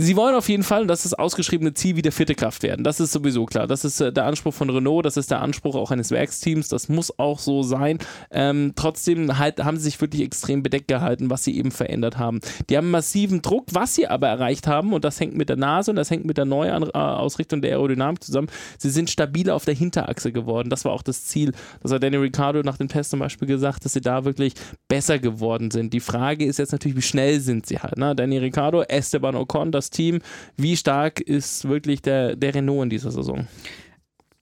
Sie 0.00 0.14
wollen 0.14 0.36
auf 0.36 0.48
jeden 0.48 0.62
Fall, 0.62 0.86
dass 0.86 1.02
das 1.02 1.12
ausgeschriebene 1.12 1.74
Ziel 1.74 1.96
wieder 1.96 2.12
vierte 2.12 2.36
Kraft 2.36 2.62
werden. 2.62 2.84
Das 2.84 3.00
ist 3.00 3.10
sowieso 3.10 3.46
klar. 3.46 3.66
Das 3.66 3.84
ist 3.84 4.00
äh, 4.00 4.12
der 4.12 4.26
Anspruch 4.26 4.54
von 4.54 4.70
Renault, 4.70 5.04
das 5.04 5.16
ist 5.16 5.32
der 5.32 5.42
Anspruch 5.42 5.74
auch 5.74 5.90
eines 5.90 6.12
Werksteams. 6.12 6.68
Das 6.68 6.88
muss 6.88 7.18
auch 7.18 7.40
so 7.40 7.64
sein. 7.64 7.98
Ähm, 8.30 8.74
trotzdem 8.76 9.40
halt, 9.40 9.58
haben 9.64 9.76
sie 9.76 9.82
sich 9.82 10.00
wirklich 10.00 10.22
extrem 10.22 10.62
bedeckt 10.62 10.86
gehalten, 10.86 11.30
was 11.30 11.42
sie 11.42 11.58
eben 11.58 11.72
verändert 11.72 12.16
haben. 12.16 12.38
Die 12.70 12.76
haben 12.76 12.92
massiven 12.92 13.42
Druck, 13.42 13.66
was 13.72 13.96
sie 13.96 14.06
aber 14.06 14.28
erreicht 14.28 14.68
haben, 14.68 14.92
und 14.92 15.04
das 15.04 15.18
hängt 15.18 15.34
mit 15.36 15.48
der 15.48 15.56
Nase 15.56 15.90
und 15.90 15.96
das 15.96 16.12
hängt 16.12 16.24
mit 16.24 16.38
der 16.38 16.44
Neuausrichtung 16.44 17.60
der 17.60 17.72
Aerodynamik 17.72 18.22
zusammen. 18.22 18.46
Sie 18.78 18.90
sind 18.90 19.10
stabiler 19.10 19.56
auf 19.56 19.64
der 19.64 19.74
Hinterachse 19.74 20.30
geworden. 20.30 20.70
Das 20.70 20.84
war 20.84 20.92
auch 20.92 21.02
das 21.02 21.24
Ziel. 21.24 21.50
Das 21.82 21.90
hat 21.90 22.04
Danny 22.04 22.18
Ricciardo 22.18 22.62
nach 22.62 22.76
dem 22.76 22.86
Test 22.86 23.10
zum 23.10 23.18
Beispiel 23.18 23.48
gesagt, 23.48 23.84
dass 23.84 23.94
sie 23.94 24.00
da 24.00 24.24
wirklich 24.24 24.54
besser 24.86 25.18
geworden 25.18 25.72
sind. 25.72 25.92
Die 25.92 25.98
Frage 25.98 26.44
ist 26.44 26.60
jetzt 26.60 26.70
natürlich, 26.70 26.96
wie 26.96 27.02
schnell 27.02 27.40
sind 27.40 27.66
sie 27.66 27.80
halt. 27.80 27.98
Ne? 27.98 28.14
Danny 28.14 28.38
Ricciardo, 28.38 28.82
Esteban 28.82 29.34
Ocon, 29.34 29.72
das 29.72 29.87
Team. 29.90 30.20
Wie 30.56 30.76
stark 30.76 31.20
ist 31.20 31.68
wirklich 31.68 32.02
der, 32.02 32.36
der 32.36 32.54
Renault 32.54 32.84
in 32.84 32.90
dieser 32.90 33.10
Saison? 33.10 33.46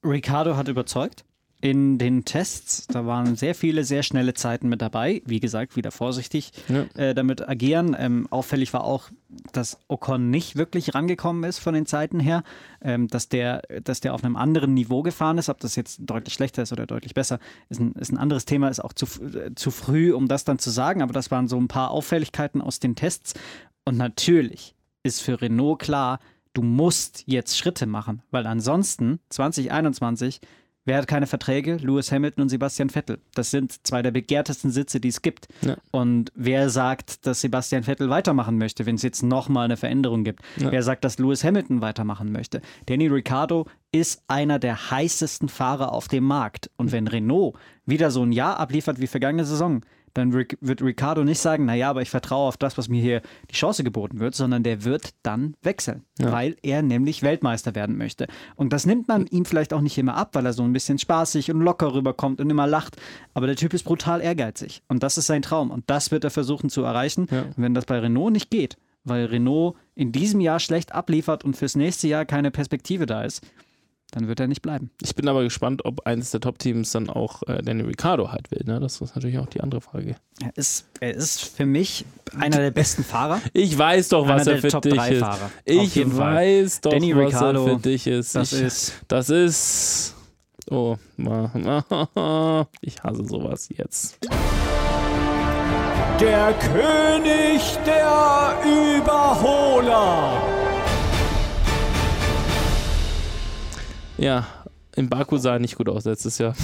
Ricardo 0.04 0.56
hat 0.56 0.68
überzeugt. 0.68 1.24
In 1.62 1.96
den 1.96 2.26
Tests, 2.26 2.86
da 2.86 3.06
waren 3.06 3.34
sehr 3.34 3.54
viele 3.54 3.82
sehr 3.82 4.02
schnelle 4.02 4.34
Zeiten 4.34 4.68
mit 4.68 4.82
dabei. 4.82 5.22
Wie 5.24 5.40
gesagt, 5.40 5.74
wieder 5.74 5.90
vorsichtig 5.90 6.52
Ja. 6.68 6.84
äh, 6.94 7.14
damit 7.14 7.48
agieren. 7.48 7.96
Ähm, 7.98 8.26
auffällig 8.30 8.74
war 8.74 8.84
auch, 8.84 9.08
dass 9.52 9.78
Ocon 9.88 10.30
nicht 10.30 10.56
wirklich 10.56 10.94
rangekommen 10.94 11.44
ist 11.44 11.58
von 11.58 11.72
den 11.72 11.86
Zeiten 11.86 12.20
her. 12.20 12.42
Ähm, 12.82 13.08
dass, 13.08 13.30
der, 13.30 13.62
dass 13.82 14.00
der 14.00 14.12
auf 14.12 14.22
einem 14.22 14.36
anderen 14.36 14.74
Niveau 14.74 15.02
gefahren 15.02 15.38
ist. 15.38 15.48
Ob 15.48 15.58
das 15.58 15.76
jetzt 15.76 15.98
deutlich 16.04 16.34
schlechter 16.34 16.62
ist 16.62 16.72
oder 16.72 16.86
deutlich 16.86 17.14
besser, 17.14 17.38
ist 17.70 17.80
ein, 17.80 17.92
ist 17.94 18.12
ein 18.12 18.18
anderes 18.18 18.44
Thema. 18.44 18.68
Ist 18.68 18.84
auch 18.84 18.92
zu, 18.92 19.06
äh, 19.24 19.54
zu 19.54 19.70
früh, 19.70 20.12
um 20.12 20.28
das 20.28 20.44
dann 20.44 20.58
zu 20.58 20.68
sagen. 20.68 21.00
Aber 21.00 21.14
das 21.14 21.30
waren 21.30 21.48
so 21.48 21.56
ein 21.56 21.68
paar 21.68 21.90
Auffälligkeiten 21.90 22.60
aus 22.60 22.80
den 22.80 22.96
Tests. 22.96 23.32
Und 23.86 23.96
natürlich 23.96 24.75
ist 25.06 25.22
für 25.22 25.40
Renault 25.40 25.78
klar, 25.78 26.20
du 26.52 26.62
musst 26.62 27.24
jetzt 27.26 27.56
Schritte 27.56 27.86
machen, 27.86 28.22
weil 28.30 28.46
ansonsten 28.46 29.20
2021 29.30 30.40
wer 30.86 30.96
hat 30.96 31.06
keine 31.06 31.26
Verträge? 31.26 31.76
Lewis 31.76 32.10
Hamilton 32.10 32.42
und 32.42 32.48
Sebastian 32.48 32.88
Vettel. 32.88 33.18
Das 33.34 33.50
sind 33.50 33.86
zwei 33.86 34.00
der 34.00 34.12
begehrtesten 34.12 34.70
Sitze, 34.70 35.00
die 35.00 35.08
es 35.08 35.20
gibt. 35.20 35.48
Ja. 35.62 35.76
Und 35.90 36.32
wer 36.34 36.70
sagt, 36.70 37.26
dass 37.26 37.42
Sebastian 37.42 37.82
Vettel 37.82 38.08
weitermachen 38.08 38.56
möchte, 38.56 38.86
wenn 38.86 38.94
es 38.94 39.02
jetzt 39.02 39.22
nochmal 39.22 39.66
eine 39.66 39.76
Veränderung 39.76 40.24
gibt? 40.24 40.40
Ja. 40.56 40.72
Wer 40.72 40.82
sagt, 40.82 41.04
dass 41.04 41.18
Lewis 41.18 41.44
Hamilton 41.44 41.82
weitermachen 41.82 42.32
möchte? 42.32 42.62
Danny 42.86 43.08
Ricciardo 43.08 43.66
ist 43.92 44.22
einer 44.28 44.58
der 44.58 44.90
heißesten 44.90 45.48
Fahrer 45.48 45.92
auf 45.92 46.08
dem 46.08 46.24
Markt. 46.24 46.70
Und 46.76 46.92
wenn 46.92 47.08
Renault 47.08 47.56
wieder 47.84 48.10
so 48.10 48.22
ein 48.22 48.32
Jahr 48.32 48.58
abliefert 48.58 49.00
wie 49.00 49.06
vergangene 49.06 49.44
Saison, 49.44 49.82
dann 50.16 50.32
wird 50.32 50.82
Ricardo 50.82 51.24
nicht 51.24 51.38
sagen, 51.40 51.64
naja, 51.66 51.90
aber 51.90 52.02
ich 52.02 52.10
vertraue 52.10 52.48
auf 52.48 52.56
das, 52.56 52.78
was 52.78 52.88
mir 52.88 53.00
hier 53.02 53.22
die 53.50 53.54
Chance 53.54 53.84
geboten 53.84 54.18
wird, 54.20 54.34
sondern 54.34 54.62
der 54.62 54.84
wird 54.84 55.10
dann 55.22 55.54
wechseln, 55.62 56.04
Ja. 56.18 56.32
weil 56.32 56.56
er 56.62 56.82
nämlich 56.82 57.22
Weltmeister 57.22 57.74
werden 57.74 57.96
möchte. 57.96 58.26
Und 58.54 58.72
das 58.72 58.86
nimmt 58.86 59.08
man 59.08 59.26
ihm 59.26 59.44
vielleicht 59.44 59.72
auch 59.72 59.80
nicht 59.80 59.98
immer 59.98 60.16
ab, 60.16 60.30
weil 60.34 60.46
er 60.46 60.52
so 60.52 60.62
ein 60.62 60.72
bisschen 60.72 60.98
spaßig 60.98 61.50
und 61.50 61.60
locker 61.60 61.92
rüberkommt 61.94 62.40
und 62.40 62.48
immer 62.50 62.66
lacht. 62.66 62.96
Aber 63.34 63.46
der 63.46 63.56
Typ 63.56 63.74
ist 63.74 63.82
brutal 63.84 64.20
ehrgeizig 64.20 64.82
und 64.88 65.02
das 65.02 65.18
ist 65.18 65.26
sein 65.26 65.42
Traum 65.42 65.70
und 65.70 65.84
das 65.88 66.10
wird 66.10 66.24
er 66.24 66.30
versuchen 66.30 66.70
zu 66.70 66.82
erreichen. 66.82 67.26
Ja. 67.30 67.42
Und 67.42 67.54
wenn 67.58 67.74
das 67.74 67.84
bei 67.84 67.98
Renault 67.98 68.32
nicht 68.32 68.50
geht, 68.50 68.76
weil 69.04 69.26
Renault 69.26 69.76
in 69.94 70.10
diesem 70.12 70.40
Jahr 70.40 70.58
schlecht 70.58 70.94
abliefert 70.94 71.44
und 71.44 71.56
fürs 71.56 71.76
nächste 71.76 72.08
Jahr 72.08 72.24
keine 72.24 72.50
Perspektive 72.50 73.06
da 73.06 73.22
ist, 73.22 73.46
dann 74.12 74.28
wird 74.28 74.40
er 74.40 74.46
nicht 74.46 74.62
bleiben. 74.62 74.90
Ich 75.02 75.14
bin 75.14 75.28
aber 75.28 75.42
gespannt, 75.42 75.84
ob 75.84 76.06
eines 76.06 76.30
der 76.30 76.40
Top-Teams 76.40 76.90
dann 76.92 77.10
auch 77.10 77.42
äh, 77.48 77.60
Danny 77.62 77.82
Ricciardo 77.82 78.30
halt 78.30 78.50
will. 78.50 78.62
Ne? 78.64 78.78
Das 78.80 79.00
ist 79.00 79.14
natürlich 79.14 79.38
auch 79.38 79.46
die 79.46 79.60
andere 79.60 79.80
Frage. 79.80 80.16
Er 80.42 80.56
ist, 80.56 80.86
er 81.00 81.14
ist 81.14 81.44
für 81.44 81.66
mich 81.66 82.04
einer 82.38 82.58
der 82.58 82.70
besten 82.70 83.04
Fahrer. 83.04 83.40
Ich 83.52 83.76
weiß 83.76 84.08
doch, 84.10 84.28
was 84.28 84.42
Einer 84.42 84.56
er 84.56 84.60
der 84.60 84.62
für 84.62 84.68
Top 84.68 84.82
dich 84.82 84.94
3 84.94 85.08
ist. 85.10 85.20
Fahrer. 85.20 85.50
Ich 85.64 85.94
jeden 85.96 86.12
Fall. 86.12 86.34
weiß 86.34 86.80
doch, 86.82 86.90
Danny 86.92 87.14
was 87.16 87.24
Ricciardo, 87.26 87.66
er 87.66 87.74
für 87.74 87.80
dich 87.82 88.06
ist. 88.06 88.34
Das 88.34 88.52
ich, 88.52 88.62
ist 88.62 88.92
Das 89.08 89.28
ist. 89.30 90.14
Oh, 90.70 90.96
ma- 91.16 92.66
ich 92.80 93.02
hasse 93.02 93.24
sowas 93.24 93.68
jetzt. 93.70 94.18
Der 96.20 96.54
König 96.54 97.60
der 97.86 98.56
Überholer. 98.98 100.65
Ja, 104.18 104.46
in 104.94 105.08
Baku 105.08 105.36
sah 105.36 105.54
er 105.54 105.58
nicht 105.58 105.76
gut 105.76 105.88
aus 105.88 106.04
letztes 106.04 106.38
Jahr. 106.38 106.54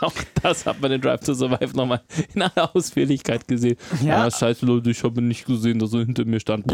Auch 0.00 0.12
das 0.42 0.66
hat 0.66 0.80
man 0.80 0.92
in 0.92 1.00
Drive 1.00 1.20
to 1.20 1.34
Survive 1.34 1.76
nochmal 1.76 2.00
in 2.34 2.42
aller 2.42 2.74
Ausführlichkeit 2.74 3.46
gesehen. 3.46 3.76
Ja. 4.02 4.24
Ah, 4.24 4.30
scheiße, 4.30 4.64
Leute, 4.64 4.90
ich 4.90 5.02
habe 5.02 5.20
nicht 5.22 5.46
gesehen, 5.46 5.78
dass 5.78 5.92
er 5.92 6.00
hinter 6.00 6.24
mir 6.24 6.40
stand. 6.40 6.64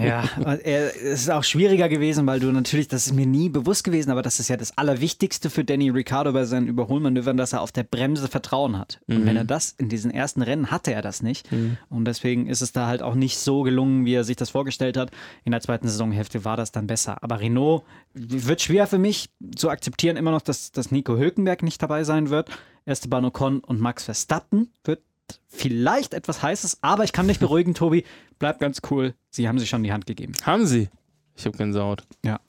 Ja, 0.00 0.24
es 0.62 1.22
ist 1.22 1.30
auch 1.30 1.44
schwieriger 1.44 1.88
gewesen, 1.88 2.26
weil 2.26 2.40
du 2.40 2.50
natürlich, 2.52 2.88
das 2.88 3.06
ist 3.06 3.12
mir 3.12 3.26
nie 3.26 3.48
bewusst 3.48 3.84
gewesen, 3.84 4.10
aber 4.10 4.22
das 4.22 4.40
ist 4.40 4.48
ja 4.48 4.56
das 4.56 4.76
Allerwichtigste 4.78 5.50
für 5.50 5.64
Danny 5.64 5.90
Ricciardo 5.90 6.32
bei 6.32 6.44
seinen 6.44 6.66
Überholmanövern, 6.66 7.36
dass 7.36 7.52
er 7.52 7.60
auf 7.60 7.72
der 7.72 7.84
Bremse 7.84 8.28
Vertrauen 8.28 8.78
hat. 8.78 9.00
Und 9.06 9.26
wenn 9.26 9.36
er 9.36 9.44
das 9.44 9.72
in 9.72 9.88
diesen 9.88 10.10
ersten 10.10 10.42
Rennen 10.42 10.70
hatte 10.70 10.92
er 10.92 11.02
das 11.02 11.22
nicht. 11.22 11.48
Und 11.90 12.06
deswegen 12.06 12.46
ist 12.46 12.62
es 12.62 12.72
da 12.72 12.86
halt 12.86 13.02
auch 13.02 13.14
nicht 13.14 13.38
so 13.38 13.62
gelungen, 13.62 14.04
wie 14.04 14.14
er 14.14 14.24
sich 14.24 14.36
das 14.36 14.50
vorgestellt 14.50 14.96
hat. 14.96 15.10
In 15.44 15.52
der 15.52 15.60
zweiten 15.60 15.88
Saisonhälfte 15.88 16.44
war 16.44 16.56
das 16.56 16.72
dann 16.72 16.86
besser. 16.86 17.22
Aber 17.22 17.40
Renault 17.40 17.82
wird 18.14 18.62
schwer 18.62 18.86
für 18.86 18.98
mich 18.98 19.30
zu 19.56 19.70
akzeptieren, 19.70 20.16
immer 20.16 20.30
noch, 20.30 20.42
dass, 20.42 20.72
dass 20.72 20.90
Nico 20.90 21.16
Hülkenberg 21.16 21.62
nicht 21.62 21.82
dabei 21.82 22.04
sein 22.04 22.30
wird. 22.30 22.48
Esteban 22.84 23.24
Ocon 23.24 23.60
und 23.60 23.80
Max 23.80 24.04
Verstappen 24.04 24.72
wird 24.84 25.02
vielleicht 25.48 26.14
etwas 26.14 26.42
Heißes, 26.42 26.78
aber 26.82 27.04
ich 27.04 27.12
kann 27.12 27.28
dich 27.28 27.38
beruhigen, 27.38 27.74
Tobi. 27.74 28.04
Bleib 28.38 28.58
ganz 28.58 28.82
cool. 28.90 29.14
Sie 29.30 29.48
haben 29.48 29.58
sich 29.58 29.68
schon 29.68 29.82
die 29.82 29.92
Hand 29.92 30.06
gegeben. 30.06 30.32
Haben 30.42 30.66
sie? 30.66 30.88
Ich 31.36 31.46
habe 31.46 31.56
Gänsehaut. 31.56 32.04
Ja. 32.24 32.40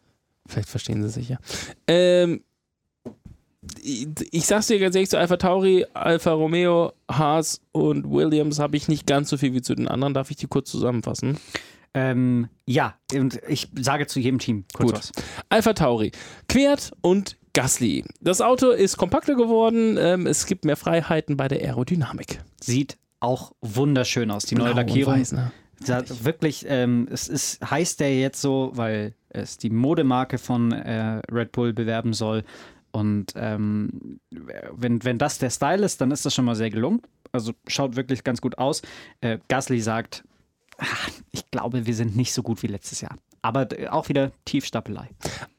Vielleicht 0.47 0.69
verstehen 0.69 1.01
sie 1.01 1.09
sich 1.09 1.29
ja. 1.29 1.37
Ähm, 1.87 2.43
ich, 3.81 4.07
ich 4.31 4.45
sag's 4.45 4.67
dir 4.67 4.79
ganz 4.79 4.95
ehrlich, 4.95 5.09
zu 5.09 5.17
Alpha 5.17 5.37
Tauri, 5.37 5.85
Alfa 5.93 6.31
Romeo, 6.31 6.93
Haas 7.09 7.61
und 7.71 8.09
Williams 8.09 8.59
habe 8.59 8.77
ich 8.77 8.87
nicht 8.87 9.07
ganz 9.07 9.29
so 9.29 9.37
viel 9.37 9.53
wie 9.53 9.61
zu 9.61 9.73
den 9.73 9.87
anderen. 9.87 10.13
Darf 10.13 10.29
ich 10.29 10.37
die 10.37 10.47
kurz 10.47 10.69
zusammenfassen? 10.69 11.37
Ähm, 11.93 12.49
ja, 12.65 12.95
und 13.13 13.39
ich 13.47 13.69
sage 13.79 14.05
zu 14.05 14.19
jedem 14.19 14.37
Team 14.39 14.65
kurz 14.73 14.91
Gut. 14.91 14.99
was. 14.99 15.11
Alpha 15.49 15.73
Tauri, 15.73 16.11
Quert 16.47 16.91
und 17.01 17.37
Gasly. 17.55 18.03
Das 18.21 18.41
Auto 18.41 18.69
ist 18.69 18.97
kompakter 18.97 19.35
geworden. 19.35 19.97
Ähm, 19.97 20.27
es 20.27 20.45
gibt 20.45 20.65
mehr 20.65 20.75
Freiheiten 20.75 21.37
bei 21.37 21.47
der 21.47 21.61
Aerodynamik. 21.61 22.41
Sieht 22.61 22.97
auch 23.21 23.53
wunderschön 23.61 24.29
aus, 24.29 24.43
die 24.45 24.55
neue 24.55 24.73
Blau 24.73 24.81
und 24.81 24.87
Lackierung. 24.89 25.13
weiß, 25.15 25.31
ne? 25.31 25.51
Wirklich, 26.23 26.65
ähm, 26.67 27.07
es 27.11 27.27
ist, 27.27 27.59
heißt 27.69 27.99
der 27.99 28.17
jetzt 28.19 28.41
so, 28.41 28.71
weil 28.75 29.15
es 29.29 29.57
die 29.57 29.69
Modemarke 29.69 30.37
von 30.37 30.71
äh, 30.71 31.21
Red 31.31 31.53
Bull 31.53 31.73
bewerben 31.73 32.13
soll. 32.13 32.43
Und 32.91 33.33
ähm, 33.35 34.19
wenn, 34.31 35.03
wenn 35.03 35.17
das 35.17 35.37
der 35.37 35.49
Style 35.49 35.85
ist, 35.85 35.99
dann 36.01 36.11
ist 36.11 36.25
das 36.25 36.33
schon 36.33 36.45
mal 36.45 36.55
sehr 36.55 36.69
gelungen. 36.69 37.01
Also 37.31 37.53
schaut 37.67 37.95
wirklich 37.95 38.23
ganz 38.23 38.41
gut 38.41 38.57
aus. 38.57 38.81
Äh, 39.21 39.39
Gasly 39.47 39.79
sagt, 39.81 40.23
"Ah, 40.77 40.85
ich 41.31 41.49
glaube, 41.51 41.85
wir 41.85 41.93
sind 41.95 42.15
nicht 42.15 42.33
so 42.33 42.43
gut 42.43 42.63
wie 42.63 42.67
letztes 42.67 43.01
Jahr. 43.01 43.15
Aber 43.45 43.79
äh, 43.79 43.87
auch 43.89 44.09
wieder 44.09 44.31
Tiefstapelei. 44.45 45.07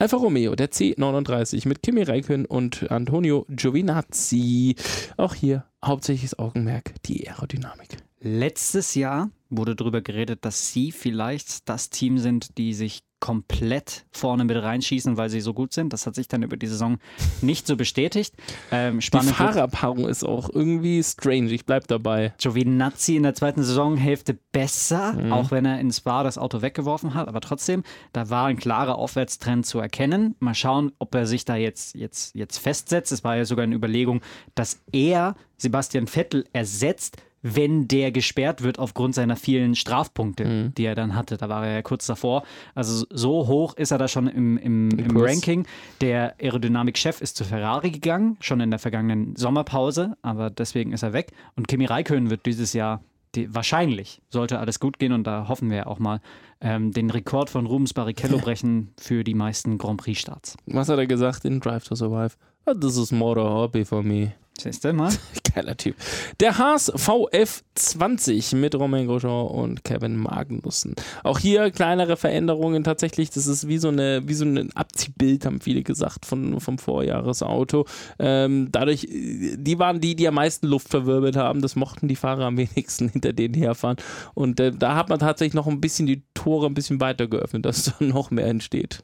Alfa 0.01 0.16
Romeo, 0.16 0.57
der 0.57 0.72
C39 0.72 1.68
mit 1.68 1.84
Kimi 1.84 2.03
Räikkönen 2.03 2.45
und 2.45 2.91
Antonio 2.91 3.47
Giovinazzi. 3.49 4.74
Auch 5.16 5.34
hier 5.34 5.64
hauptsächliches 5.84 6.37
Augenmerk 6.37 7.01
die 7.05 7.28
Aerodynamik. 7.28 7.99
Letztes 8.18 8.97
Jahr 8.97 9.30
wurde 9.51 9.76
darüber 9.76 10.01
geredet, 10.01 10.45
dass 10.45 10.72
sie 10.72 10.91
vielleicht 10.91 11.68
das 11.68 11.89
Team 11.89 12.18
sind, 12.18 12.59
die 12.59 12.74
sich 12.74 13.03
komplett 13.18 14.04
vorne 14.12 14.44
mit 14.44 14.56
reinschießen, 14.62 15.16
weil 15.16 15.30
sie 15.30 15.40
so 15.40 15.54
gut 15.54 15.72
sind. 15.72 15.92
Das 15.92 16.06
hat 16.06 16.14
sich 16.14 16.28
dann 16.28 16.42
über 16.42 16.56
die 16.56 16.66
Saison 16.66 16.98
nicht 17.40 17.66
so 17.66 17.76
bestätigt. 17.76 18.34
Ähm, 18.70 18.96
Die 18.98 19.02
spannend 19.02 19.28
wird- 19.28 19.36
Fahrerpaarung 19.36 20.06
ist 20.08 20.22
auch 20.24 20.50
irgendwie 20.52 21.02
strange. 21.02 21.50
Ich 21.50 21.64
bleib 21.66 21.88
dabei. 21.88 22.34
Giovinazzi 22.38 23.16
in 23.16 23.22
der 23.22 23.34
zweiten 23.34 23.62
Saisonhälfte 23.62 24.38
besser, 24.52 25.14
Mhm. 25.14 25.32
auch 25.32 25.50
wenn 25.50 25.64
er 25.64 25.80
in 25.80 25.90
Spa 25.92 26.22
das 26.22 26.38
Auto 26.38 26.62
weggeworfen 26.62 27.14
hat. 27.14 27.28
Aber 27.28 27.40
trotzdem, 27.40 27.82
da 28.12 28.28
war 28.30 28.46
ein 28.46 28.56
klarer 28.58 28.96
Aufwärtstrend 28.96 29.64
zu 29.66 29.78
erkennen. 29.78 30.34
Mal 30.38 30.54
schauen, 30.54 30.92
ob 30.98 31.14
er 31.14 31.26
sich 31.26 31.44
da 31.44 31.56
jetzt, 31.56 31.94
jetzt, 31.94 32.34
jetzt 32.34 32.58
festsetzt. 32.58 33.12
Es 33.12 33.24
war 33.24 33.36
ja 33.36 33.44
sogar 33.44 33.64
eine 33.64 33.74
Überlegung, 33.74 34.20
dass 34.54 34.80
er 34.92 35.36
Sebastian 35.56 36.06
Vettel 36.06 36.44
ersetzt, 36.52 37.16
wenn 37.55 37.86
der 37.86 38.11
gesperrt 38.12 38.62
wird 38.62 38.78
aufgrund 38.78 39.14
seiner 39.14 39.36
vielen 39.36 39.74
Strafpunkte, 39.74 40.44
Mhm. 40.44 40.74
die 40.74 40.84
er 40.84 40.94
dann 40.94 41.14
hatte. 41.14 41.36
Da 41.36 41.49
war 41.49 41.64
er 41.66 41.74
ja 41.74 41.82
kurz 41.82 42.07
davor. 42.07 42.42
Also 42.74 43.07
so 43.11 43.47
hoch 43.47 43.74
ist 43.76 43.90
er 43.92 43.99
da 43.99 44.09
schon 44.09 44.26
im, 44.26 44.57
im, 44.59 44.90
im. 44.90 45.16
Ranking. 45.16 45.66
Der 46.01 46.34
Aerodynamik-Chef 46.40 47.20
ist 47.20 47.36
zu 47.36 47.44
Ferrari 47.44 47.90
gegangen, 47.90 48.36
schon 48.40 48.61
in 48.61 48.70
der 48.70 48.78
vergangenen 48.78 49.36
Sommerpause, 49.36 50.16
aber 50.22 50.51
deswegen 50.51 50.92
ist 50.92 51.03
er 51.03 51.12
weg. 51.12 51.32
Und 51.57 51.68
Kimi 51.68 51.84
Räikkönen 51.84 52.30
wird 52.30 52.47
dieses 52.47 52.72
Jahr 52.72 53.01
die, 53.34 53.55
wahrscheinlich, 53.55 54.22
sollte 54.30 54.59
alles 54.59 54.80
gut 54.80 54.99
gehen, 54.99 55.12
und 55.12 55.24
da 55.26 55.47
hoffen 55.49 55.70
wir 55.70 55.88
auch 55.88 55.99
mal, 55.99 56.20
ähm, 56.62 56.92
den 56.92 57.11
Rekord 57.11 57.51
von 57.51 57.66
Rubens 57.66 57.92
Barrichello 57.92 58.38
brechen 58.42 58.94
für 58.99 59.24
die 59.24 59.34
meisten 59.34 59.76
Grand 59.78 60.01
Prix-Starts. 60.01 60.57
Was 60.66 60.88
hat 60.88 60.99
er 60.99 61.07
gesagt 61.07 61.44
in 61.44 61.61
Drive 61.61 61.84
to 61.84 61.94
Survive? 61.94 62.34
Oh, 62.64 62.72
this 62.74 62.97
is 62.97 63.12
more 63.12 63.38
a 63.40 63.44
hobby 63.49 63.84
for 63.84 64.03
me. 64.03 64.32
Siehst 64.59 64.84
du 64.84 64.92
mal? 64.92 65.12
Geiler 65.54 65.76
Typ. 65.76 65.96
Der 66.40 66.59
Haas 66.59 66.92
VF20 66.92 68.57
mit 68.57 68.74
Romain 68.74 69.07
Grosjean 69.07 69.46
und 69.46 69.84
Kevin 69.84 70.16
Magnussen. 70.16 70.94
Auch 71.24 71.38
hier 71.38 71.70
kleinere 71.70 72.16
Veränderungen 72.16 72.82
tatsächlich. 72.84 73.30
Das 73.30 73.46
ist 73.46 73.68
wie 73.68 73.78
so, 73.78 73.88
eine, 73.88 74.22
wie 74.26 74.34
so 74.34 74.44
ein 74.44 74.74
Abziehbild, 74.74 75.44
haben 75.46 75.61
viele 75.61 75.82
gesagt, 75.82 76.26
von, 76.26 76.61
vom 76.61 76.78
Vorjahresauto. 76.78 77.86
Ähm, 78.18 78.68
dadurch, 78.72 79.07
die 79.11 79.78
waren 79.78 80.00
die, 80.00 80.16
die 80.16 80.26
am 80.28 80.34
meisten 80.34 80.66
Luft 80.66 80.88
verwirbelt 80.88 81.36
haben. 81.36 81.61
Das 81.62 81.76
mochten 81.76 82.09
die 82.09 82.16
Fahrer 82.16 82.44
am 82.46 82.57
wenigsten 82.57 83.09
hinter 83.12 83.32
denen 83.32 83.54
herfahren. 83.54 83.96
Und 84.34 84.59
äh, 84.61 84.72
da 84.72 84.94
hat 84.96 85.09
man 85.09 85.18
tatsächlich 85.18 85.54
noch 85.54 85.66
ein 85.66 85.80
bisschen 85.80 86.07
die 86.07 86.22
Tore 86.34 86.66
ein 86.66 86.74
bisschen 86.74 87.00
weiter 87.00 87.26
geöffnet, 87.28 87.64
dass 87.66 87.84
da 87.98 88.04
noch 88.04 88.30
mehr 88.30 88.46
entsteht. 88.46 89.02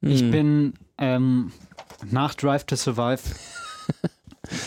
Ich 0.00 0.20
Hm. 0.22 0.30
bin 0.30 0.74
ähm, 0.98 1.52
nach 2.10 2.34
Drive 2.34 2.64
to 2.64 2.74
Survive 2.76 3.20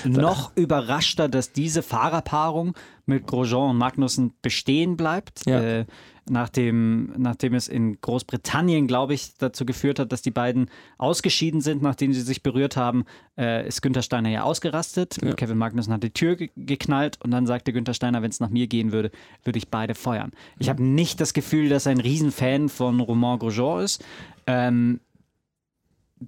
noch 0.03 0.55
überraschter, 0.55 1.29
dass 1.29 1.51
diese 1.51 1.83
Fahrerpaarung 1.83 2.75
mit 3.05 3.27
Grosjean 3.27 3.71
und 3.71 3.77
Magnussen 3.77 4.33
bestehen 4.41 4.97
bleibt. 4.97 5.45
Ja. 5.45 5.61
Äh, 5.61 5.85
nachdem, 6.29 7.13
nachdem 7.17 7.53
es 7.53 7.67
in 7.67 7.99
Großbritannien, 8.01 8.87
glaube 8.87 9.13
ich, 9.13 9.35
dazu 9.37 9.65
geführt 9.65 9.99
hat, 9.99 10.11
dass 10.11 10.21
die 10.21 10.31
beiden 10.31 10.69
ausgeschieden 10.97 11.61
sind, 11.61 11.81
nachdem 11.81 12.13
sie 12.13 12.21
sich 12.21 12.41
berührt 12.41 12.77
haben, 12.77 13.05
äh, 13.37 13.67
ist 13.67 13.81
Günther 13.81 14.01
Steiner 14.01 14.29
ja 14.29 14.43
ausgerastet. 14.43 15.17
Ja. 15.23 15.33
Kevin 15.33 15.57
Magnussen 15.57 15.93
hat 15.93 16.03
die 16.03 16.11
Tür 16.11 16.35
ge 16.35 16.49
geknallt 16.55 17.19
und 17.23 17.31
dann 17.31 17.45
sagte 17.45 17.73
Günther 17.73 17.93
Steiner, 17.93 18.21
wenn 18.21 18.31
es 18.31 18.39
nach 18.39 18.49
mir 18.49 18.67
gehen 18.67 18.91
würde, 18.91 19.11
würde 19.43 19.57
ich 19.57 19.69
beide 19.69 19.93
feuern. 19.93 20.31
Ich 20.57 20.69
habe 20.69 20.83
nicht 20.83 21.21
das 21.21 21.33
Gefühl, 21.33 21.69
dass 21.69 21.85
er 21.85 21.91
ein 21.91 22.01
Riesenfan 22.01 22.69
von 22.69 22.99
Romain 22.99 23.39
Grosjean 23.39 23.83
ist. 23.83 24.03
Ähm, 24.47 24.99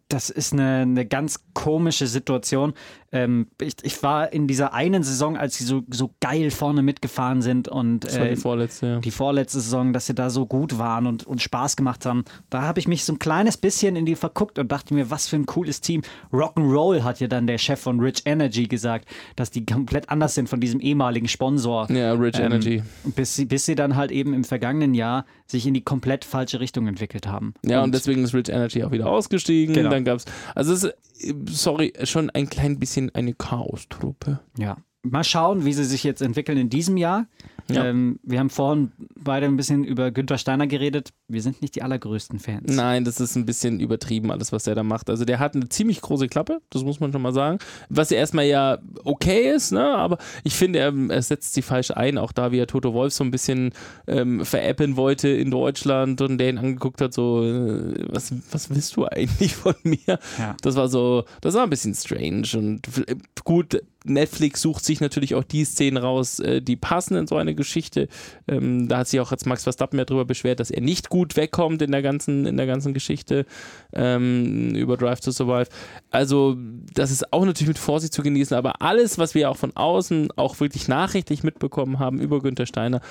das 0.09 0.29
ist 0.29 0.53
eine, 0.53 0.79
eine 0.79 1.05
ganz 1.05 1.39
komische 1.53 2.07
Situation. 2.07 2.73
Ähm, 3.11 3.47
ich, 3.61 3.75
ich 3.83 4.03
war 4.03 4.33
in 4.33 4.47
dieser 4.47 4.73
einen 4.73 5.01
Saison, 5.01 5.37
als 5.37 5.57
sie 5.57 5.63
so, 5.63 5.83
so 5.89 6.13
geil 6.19 6.51
vorne 6.51 6.81
mitgefahren 6.81 7.41
sind 7.41 7.69
und 7.69 8.01
Das 8.01 8.19
war 8.19 8.25
äh, 8.25 8.29
die 8.31 8.35
vorletzte, 8.35 8.85
ja. 8.85 8.99
die 8.99 9.11
vorletzte 9.11 9.61
Saison, 9.61 9.93
dass 9.93 10.07
sie 10.07 10.13
da 10.13 10.29
so 10.29 10.45
gut 10.45 10.77
waren 10.77 11.07
und, 11.07 11.25
und 11.25 11.41
Spaß 11.41 11.77
gemacht 11.77 12.05
haben. 12.05 12.25
Da 12.49 12.63
habe 12.63 12.79
ich 12.79 12.87
mich 12.87 13.05
so 13.05 13.13
ein 13.13 13.19
kleines 13.19 13.55
bisschen 13.55 13.95
in 13.95 14.05
die 14.05 14.15
verguckt 14.15 14.59
und 14.59 14.71
dachte 14.71 14.93
mir, 14.93 15.09
was 15.09 15.27
für 15.27 15.37
ein 15.37 15.45
cooles 15.45 15.79
Team. 15.79 16.01
Rock'n'Roll 16.33 17.03
hat 17.03 17.21
ja 17.21 17.27
dann 17.27 17.47
der 17.47 17.57
Chef 17.57 17.79
von 17.79 17.99
Rich 18.01 18.23
Energy 18.25 18.67
gesagt, 18.67 19.07
dass 19.37 19.51
die 19.51 19.65
komplett 19.65 20.09
anders 20.09 20.35
sind 20.35 20.49
von 20.49 20.59
diesem 20.59 20.81
ehemaligen 20.81 21.29
Sponsor. 21.29 21.89
Ja, 21.89 22.11
Rich 22.13 22.39
Ähm, 22.39 22.47
Energy. 22.47 22.83
Bis 23.15 23.35
sie, 23.35 23.45
bis 23.45 23.65
sie 23.65 23.75
dann 23.75 23.95
halt 23.95 24.11
eben 24.11 24.33
im 24.33 24.43
vergangenen 24.43 24.93
Jahr 24.93 25.25
sich 25.45 25.65
in 25.65 25.73
die 25.73 25.81
komplett 25.81 26.25
falsche 26.25 26.59
Richtung 26.59 26.87
entwickelt 26.87 27.25
haben. 27.27 27.53
Ja, 27.65 27.83
und, 27.83 27.93
deswegen 27.93 28.23
ist 28.23 28.33
Rich 28.33 28.49
Energy 28.49 28.83
auch 28.83 28.91
wieder 28.91 29.07
ausgestiegen. 29.07 29.73
Genau. 29.73 29.86
Dann 29.89 30.05
gab's, 30.05 30.25
also 30.55 30.73
es 30.73 30.83
ist, 30.83 31.23
äh, 31.23 31.33
sorry, 31.49 31.93
schon 32.03 32.29
ein 32.29 32.49
klein 32.49 32.79
bisschen 32.79 33.13
eine 33.15 33.33
Chaos-Truppe. 33.33 34.39
Ja. 34.57 34.77
Mal 35.11 35.23
schauen, 35.23 35.65
wie 35.65 35.73
sie 35.73 35.85
sich 35.85 36.03
jetzt 36.03 36.21
entwickeln 36.21 36.57
in 36.57 36.69
diesem 36.69 36.97
Jahr. 36.97 37.27
Ja. 37.69 37.83
Ähm, 37.83 38.17
wir 38.23 38.39
haben 38.39 38.49
vorhin 38.49 38.93
beide 39.19 39.45
ein 39.45 39.57
bisschen 39.57 39.83
über 39.83 40.09
Günther 40.11 40.37
Steiner 40.37 40.67
geredet. 40.67 41.09
Wir 41.27 41.41
sind 41.41 41.61
nicht 41.61 41.75
die 41.75 41.81
allergrößten 41.83 42.39
Fans. 42.39 42.73
Nein, 42.73 43.03
das 43.03 43.19
ist 43.19 43.35
ein 43.35 43.45
bisschen 43.45 43.81
übertrieben, 43.81 44.31
alles, 44.31 44.53
was 44.53 44.63
der 44.63 44.73
da 44.75 44.83
macht. 44.83 45.09
Also 45.09 45.25
der 45.25 45.39
hat 45.39 45.53
eine 45.53 45.67
ziemlich 45.67 45.99
große 45.99 46.27
Klappe, 46.29 46.61
das 46.69 46.85
muss 46.85 47.01
man 47.01 47.11
schon 47.11 47.21
mal 47.21 47.33
sagen. 47.33 47.57
Was 47.89 48.09
ja 48.09 48.19
erstmal 48.19 48.45
ja 48.45 48.77
okay 49.03 49.53
ist, 49.53 49.73
ne? 49.73 49.83
aber 49.83 50.17
ich 50.45 50.55
finde, 50.55 50.79
er, 50.79 50.93
er 51.09 51.21
setzt 51.21 51.55
sie 51.55 51.61
falsch 51.61 51.91
ein. 51.91 52.17
Auch 52.17 52.31
da, 52.31 52.53
wie 52.53 52.57
er 52.59 52.67
Toto 52.67 52.93
Wolf 52.93 53.11
so 53.11 53.25
ein 53.25 53.31
bisschen 53.31 53.73
ähm, 54.07 54.45
veräppeln 54.45 54.95
wollte 54.95 55.27
in 55.27 55.51
Deutschland 55.51 56.21
und 56.21 56.37
der 56.37 56.51
ihn 56.51 56.59
angeguckt 56.59 57.01
hat, 57.01 57.13
so, 57.13 57.43
äh, 57.43 58.05
was, 58.07 58.33
was 58.49 58.69
willst 58.69 58.95
du 58.95 59.05
eigentlich 59.07 59.53
von 59.57 59.75
mir? 59.83 60.19
Ja. 60.39 60.55
Das 60.61 60.77
war 60.77 60.87
so, 60.87 61.25
das 61.41 61.53
war 61.53 61.63
ein 61.63 61.69
bisschen 61.69 61.93
strange 61.95 62.47
und 62.55 62.87
f- 62.87 63.03
gut, 63.43 63.81
Netflix 64.09 64.61
sucht 64.61 64.85
sich 64.85 65.01
natürlich 65.01 65.35
auch 65.35 65.43
die 65.43 65.65
Szenen 65.65 65.97
raus, 65.97 66.39
äh, 66.39 66.61
die 66.61 66.75
passen 66.75 67.15
in 67.15 67.27
so 67.27 67.35
eine 67.35 67.55
Geschichte. 67.55 68.07
Ähm, 68.47 68.87
da 68.87 68.99
hat 68.99 69.07
sich 69.07 69.19
auch 69.19 69.31
jetzt 69.31 69.45
Max 69.45 69.63
Verstappen 69.63 69.99
ja 69.99 70.05
drüber 70.05 70.25
beschwert, 70.25 70.59
dass 70.59 70.71
er 70.71 70.81
nicht 70.81 71.09
gut 71.09 71.35
wegkommt 71.35 71.81
in 71.81 71.91
der 71.91 72.01
ganzen, 72.01 72.45
in 72.45 72.57
der 72.57 72.65
ganzen 72.65 72.93
Geschichte 72.93 73.45
ähm, 73.93 74.75
über 74.75 74.97
Drive 74.97 75.19
to 75.19 75.31
Survive. 75.31 75.67
Also, 76.11 76.57
das 76.93 77.11
ist 77.11 77.33
auch 77.33 77.45
natürlich 77.45 77.67
mit 77.67 77.79
Vorsicht 77.79 78.13
zu 78.13 78.23
genießen, 78.23 78.55
aber 78.55 78.81
alles, 78.81 79.17
was 79.17 79.35
wir 79.35 79.49
auch 79.49 79.57
von 79.57 79.75
außen 79.75 80.29
auch 80.35 80.59
wirklich 80.59 80.87
nachrichtlich 80.87 81.43
mitbekommen 81.43 81.99
haben 81.99 82.19
über 82.19 82.41
Günther 82.41 82.65
Steiner, 82.65 83.01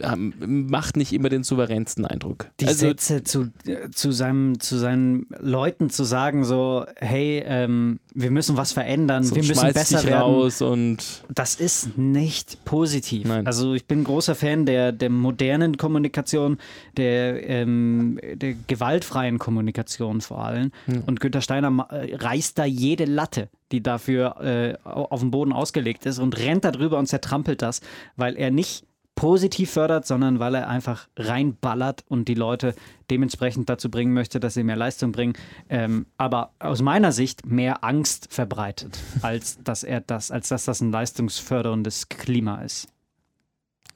ähm, 0.00 0.66
macht 0.68 0.96
nicht 0.96 1.12
immer 1.12 1.28
den 1.28 1.42
souveränsten 1.42 2.04
Eindruck. 2.04 2.46
Die 2.60 2.66
also, 2.66 2.86
Sätze 2.86 3.22
zu, 3.22 3.48
äh, 3.66 3.90
zu, 3.90 4.12
seinem, 4.12 4.60
zu 4.60 4.78
seinen 4.78 5.26
Leuten 5.40 5.90
zu 5.90 6.04
sagen, 6.04 6.44
so, 6.44 6.84
hey, 6.96 7.42
ähm, 7.44 8.00
wir 8.14 8.30
müssen 8.30 8.56
was 8.56 8.72
verändern, 8.72 9.24
wir 9.34 9.44
müssen 9.44 9.72
besser 9.72 10.04
werden. 10.04 10.22
raus 10.22 10.37
und 10.62 10.98
Das 11.34 11.54
ist 11.56 11.96
nicht 11.98 12.64
positiv. 12.64 13.26
Nein. 13.26 13.46
Also 13.46 13.74
ich 13.74 13.84
bin 13.86 14.04
großer 14.04 14.34
Fan 14.34 14.66
der, 14.66 14.92
der 14.92 15.10
modernen 15.10 15.76
Kommunikation, 15.76 16.58
der, 16.96 17.48
ähm, 17.48 18.18
der 18.34 18.54
gewaltfreien 18.66 19.38
Kommunikation 19.38 20.20
vor 20.20 20.44
allem. 20.44 20.72
Und 21.06 21.20
Günter 21.20 21.40
Steiner 21.40 21.86
äh, 21.90 22.14
reißt 22.16 22.58
da 22.58 22.64
jede 22.64 23.04
Latte, 23.04 23.48
die 23.72 23.82
dafür 23.82 24.40
äh, 24.40 24.74
au- 24.88 25.06
auf 25.10 25.20
dem 25.20 25.30
Boden 25.30 25.52
ausgelegt 25.52 26.06
ist 26.06 26.18
und 26.18 26.38
rennt 26.38 26.64
da 26.64 26.70
drüber 26.70 26.98
und 26.98 27.06
zertrampelt 27.06 27.62
das, 27.62 27.80
weil 28.16 28.36
er 28.36 28.50
nicht 28.50 28.84
positiv 29.18 29.72
fördert, 29.72 30.06
sondern 30.06 30.38
weil 30.38 30.54
er 30.54 30.68
einfach 30.68 31.08
reinballert 31.16 32.04
und 32.06 32.28
die 32.28 32.34
Leute 32.34 32.76
dementsprechend 33.10 33.68
dazu 33.68 33.90
bringen 33.90 34.12
möchte, 34.12 34.38
dass 34.38 34.54
sie 34.54 34.62
mehr 34.62 34.76
Leistung 34.76 35.10
bringen. 35.10 35.32
Ähm, 35.68 36.06
aber 36.18 36.52
aus 36.60 36.82
meiner 36.82 37.10
Sicht 37.10 37.44
mehr 37.44 37.82
Angst 37.82 38.32
verbreitet, 38.32 39.00
als 39.22 39.58
dass 39.64 39.82
er 39.82 40.00
das, 40.02 40.30
als 40.30 40.48
dass 40.48 40.66
das 40.66 40.80
ein 40.80 40.92
leistungsförderndes 40.92 42.08
Klima 42.08 42.62
ist. 42.62 42.86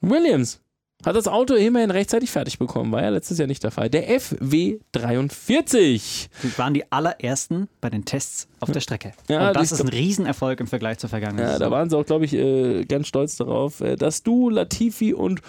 Williams 0.01 0.59
hat 1.05 1.15
das 1.15 1.27
Auto 1.27 1.53
immerhin 1.55 1.91
rechtzeitig 1.91 2.31
fertig 2.31 2.59
bekommen, 2.59 2.91
war 2.91 3.01
ja 3.01 3.09
letztes 3.09 3.37
Jahr 3.37 3.47
nicht 3.47 3.63
der 3.63 3.71
Fall. 3.71 3.89
Der 3.89 4.09
FW43. 4.19 6.27
Sie 6.41 6.57
waren 6.57 6.73
die 6.73 6.91
allerersten 6.91 7.67
bei 7.81 7.89
den 7.89 8.05
Tests 8.05 8.47
auf 8.59 8.71
der 8.71 8.79
Strecke. 8.79 9.13
Ja, 9.29 9.49
und 9.49 9.55
das 9.55 9.69
die- 9.69 9.75
ist 9.75 9.81
ein 9.81 9.89
Riesenerfolg 9.89 10.59
im 10.59 10.67
Vergleich 10.67 10.97
zur 10.99 11.09
vergangenen 11.09 11.45
Ja, 11.45 11.59
da 11.59 11.71
waren 11.71 11.89
sie 11.89 11.97
auch, 11.97 12.05
glaube 12.05 12.25
ich, 12.25 12.33
äh, 12.33 12.85
ganz 12.85 13.07
stolz 13.07 13.35
darauf, 13.37 13.81
äh, 13.81 13.95
dass 13.95 14.23
du, 14.23 14.49
Latifi 14.49 15.13
und 15.13 15.41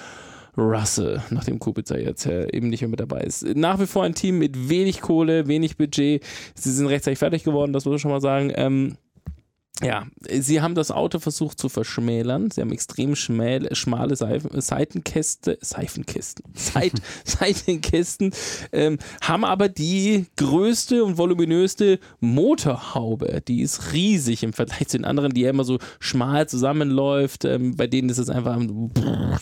Russell, 0.57 1.21
nachdem 1.31 1.59
Kubica 1.59 1.97
jetzt 1.97 2.27
äh, 2.27 2.47
eben 2.53 2.69
nicht 2.69 2.81
mehr 2.81 2.89
mit 2.91 3.01
dabei 3.01 3.23
ist. 3.23 3.43
Nach 3.57 3.81
wie 3.81 3.87
vor 3.87 4.05
ein 4.05 4.15
Team 4.15 4.39
mit 4.39 4.69
wenig 4.69 5.01
Kohle, 5.01 5.49
wenig 5.49 5.77
Budget. 5.77 6.23
Sie 6.55 6.71
sind 6.73 6.87
rechtzeitig 6.87 7.19
fertig 7.19 7.43
geworden, 7.43 7.73
das 7.73 7.85
muss 7.85 7.97
ich 7.97 8.03
schon 8.03 8.13
mal 8.13 8.21
sagen. 8.21 8.53
Ähm, 8.55 8.97
ja, 9.83 10.07
sie 10.31 10.61
haben 10.61 10.77
das 10.77 10.93
Auto 10.93 11.19
versucht 11.19 11.59
zu 11.59 11.69
verschmälern. 11.69 12.49
Sie 12.53 12.61
haben 12.61 12.71
extrem 12.71 13.17
schmäl, 13.17 13.75
schmale 13.75 14.15
Seif 14.15 14.45
Seitenkäste, 14.53 15.59
Seifenkästen, 15.61 16.45
Seit 16.55 16.93
Seitenkästen, 17.25 18.33
ähm, 18.71 18.99
haben 19.21 19.45
aber 19.45 19.69
die 19.69 20.27
größte 20.37 21.03
und 21.03 21.19
voluminöste 21.19 21.99
Motorhaube. 22.21 23.43
Die 23.49 23.63
ist 23.63 23.93
riesig 23.93 24.45
im 24.45 24.53
Vergleich 24.53 24.87
zu 24.87 24.99
den 24.99 25.05
anderen, 25.05 25.35
die 25.35 25.41
ja 25.41 25.51
immer 25.51 25.65
so 25.65 25.79
schmal 25.99 26.49
zusammenläuft. 26.49 27.45
Ähm, 27.45 27.75
bei 27.75 27.89
denen 27.89 28.11
ist 28.11 28.19
es 28.19 28.31
einfach 28.31 28.61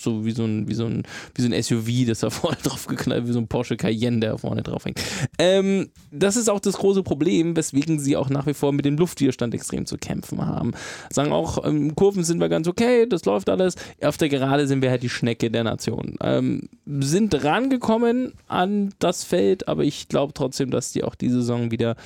so 0.00 0.24
wie 0.24 0.32
so 0.32 0.44
ein, 0.44 0.66
wie 0.66 0.74
so 0.74 0.86
ein, 0.86 1.02
wie 1.34 1.42
so 1.42 1.48
ein 1.48 1.62
SUV, 1.62 2.06
das 2.06 2.20
da 2.20 2.30
vorne 2.30 2.56
drauf 2.62 2.86
geknallt, 2.86 3.28
wie 3.28 3.32
so 3.32 3.38
ein 3.38 3.48
Porsche 3.48 3.76
Cayenne, 3.76 4.20
der 4.20 4.38
vorne 4.38 4.62
drauf 4.62 4.86
hängt. 4.86 4.98
Ähm, 5.38 5.90
das 6.10 6.36
ist 6.36 6.48
auch 6.48 6.60
das 6.60 6.78
große 6.78 7.02
Problem, 7.02 7.54
weswegen 7.54 7.98
sie 7.98 8.16
auch 8.16 8.30
nach 8.30 8.46
wie 8.46 8.54
vor 8.54 8.72
mit 8.72 8.86
dem 8.86 8.96
Luftwiderstand 8.96 9.52
extrem 9.52 9.84
zu 9.84 9.98
kämpfen 9.98 10.21
kämpfen 10.22 10.46
haben. 10.46 10.72
Sagen 11.10 11.32
auch, 11.32 11.58
im 11.58 11.94
Kurven 11.94 12.24
sind 12.24 12.40
wir 12.40 12.48
ganz 12.48 12.68
okay, 12.68 13.06
das 13.06 13.24
läuft 13.24 13.48
alles. 13.48 13.74
Auf 14.02 14.16
der 14.16 14.28
Gerade 14.28 14.66
sind 14.66 14.82
wir 14.82 14.90
halt 14.90 15.02
die 15.02 15.08
Schnecke 15.08 15.50
der 15.50 15.64
Nation. 15.64 16.16
Ähm, 16.22 16.68
sind 16.86 17.44
rangekommen 17.44 18.32
an 18.48 18.94
das 18.98 19.24
Feld, 19.24 19.68
aber 19.68 19.84
ich 19.84 20.08
glaube 20.08 20.32
trotzdem, 20.32 20.70
dass 20.70 20.92
die 20.92 21.04
auch 21.04 21.14
diese 21.14 21.36
Saison 21.36 21.70
wieder 21.70 21.96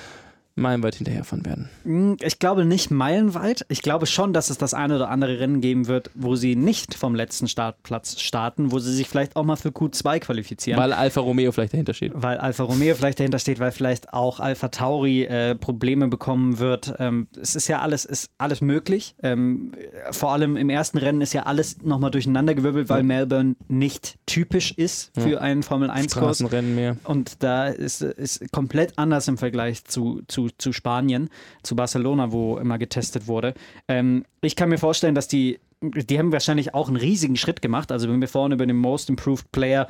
meilenweit 0.56 0.94
hinterherfahren 0.96 1.44
werden. 1.44 1.68
Hm, 1.84 2.16
Ich 2.20 2.38
glaube 2.38 2.64
nicht 2.64 2.90
meilenweit. 2.90 3.64
Ich 3.68 3.82
glaube 3.82 4.06
schon, 4.06 4.32
dass 4.32 4.50
es 4.50 4.58
das 4.58 4.74
eine 4.74 4.96
oder 4.96 5.10
andere 5.10 5.38
Rennen 5.38 5.60
geben 5.60 5.86
wird, 5.86 6.10
wo 6.14 6.34
sie 6.36 6.56
nicht 6.56 6.94
vom 6.94 7.14
letzten 7.14 7.46
Startplatz 7.48 8.20
starten, 8.20 8.72
wo 8.72 8.78
sie 8.78 8.92
sich 8.94 9.08
vielleicht 9.08 9.36
auch 9.36 9.44
mal 9.44 9.56
für 9.56 9.68
Q2 9.68 10.18
qualifizieren. 10.20 10.80
Weil 10.80 10.92
Alfa 10.92 11.20
Romeo 11.20 11.52
vielleicht 11.52 11.72
dahinter 11.74 11.94
steht. 11.94 12.12
weil 12.14 12.38
Alfa 12.38 12.64
Romeo 12.64 12.94
vielleicht 12.94 13.18
dahinter 13.20 13.38
steht, 13.38 13.58
weil 13.60 13.70
vielleicht 13.72 14.12
auch 14.12 14.40
Alfa 14.40 14.68
Tauri 14.68 15.24
äh, 15.24 15.54
Probleme 15.54 16.08
bekommen 16.08 16.58
wird. 16.58 16.94
Ähm, 16.98 17.28
es 17.40 17.54
ist 17.54 17.68
ja 17.68 17.80
alles, 17.80 18.04
ist 18.04 18.30
alles 18.38 18.60
möglich. 18.60 19.14
Ähm, 19.22 19.72
vor 20.10 20.32
allem 20.32 20.56
im 20.56 20.70
ersten 20.70 20.98
Rennen 20.98 21.20
ist 21.20 21.32
ja 21.34 21.42
alles 21.44 21.82
nochmal 21.82 22.10
durcheinandergewirbelt, 22.10 22.88
weil 22.88 23.02
Melbourne 23.02 23.56
nicht 23.68 24.16
typisch 24.26 24.72
ist 24.72 25.12
für 25.18 25.40
einen 25.40 25.62
Formel 25.62 25.90
1-Kurs. 25.90 26.12
Straßenrennen 26.12 26.74
mehr. 26.74 26.96
Und 27.04 27.42
da 27.42 27.66
ist 27.68 28.02
es 28.02 28.40
komplett 28.52 28.94
anders 28.98 29.28
im 29.28 29.36
Vergleich 29.38 29.84
zu, 29.84 30.22
zu, 30.28 30.45
zu 30.50 30.72
Spanien, 30.72 31.28
zu 31.62 31.76
Barcelona, 31.76 32.32
wo 32.32 32.58
immer 32.58 32.78
getestet 32.78 33.26
wurde. 33.26 33.54
Ähm, 33.88 34.24
ich 34.40 34.56
kann 34.56 34.68
mir 34.68 34.78
vorstellen, 34.78 35.14
dass 35.14 35.28
die, 35.28 35.58
die 35.80 36.18
haben 36.18 36.32
wahrscheinlich 36.32 36.74
auch 36.74 36.88
einen 36.88 36.96
riesigen 36.96 37.36
Schritt 37.36 37.62
gemacht. 37.62 37.92
Also 37.92 38.08
wenn 38.08 38.20
wir 38.20 38.28
vorhin 38.28 38.52
über 38.52 38.66
den 38.66 38.76
Most 38.76 39.10
Improved 39.10 39.50
Player 39.52 39.88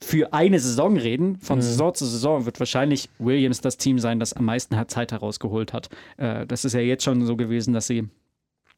für 0.00 0.32
eine 0.32 0.60
Saison 0.60 0.96
reden, 0.96 1.38
von 1.40 1.60
Saison 1.60 1.92
zu 1.94 2.06
Saison, 2.06 2.46
wird 2.46 2.60
wahrscheinlich 2.60 3.08
Williams 3.18 3.60
das 3.60 3.76
Team 3.76 3.98
sein, 3.98 4.20
das 4.20 4.32
am 4.32 4.44
meisten 4.44 4.76
Zeit 4.88 5.12
herausgeholt 5.12 5.72
hat. 5.72 5.88
Äh, 6.16 6.46
das 6.46 6.64
ist 6.64 6.72
ja 6.72 6.80
jetzt 6.80 7.04
schon 7.04 7.26
so 7.26 7.36
gewesen, 7.36 7.74
dass 7.74 7.86
sie 7.86 8.08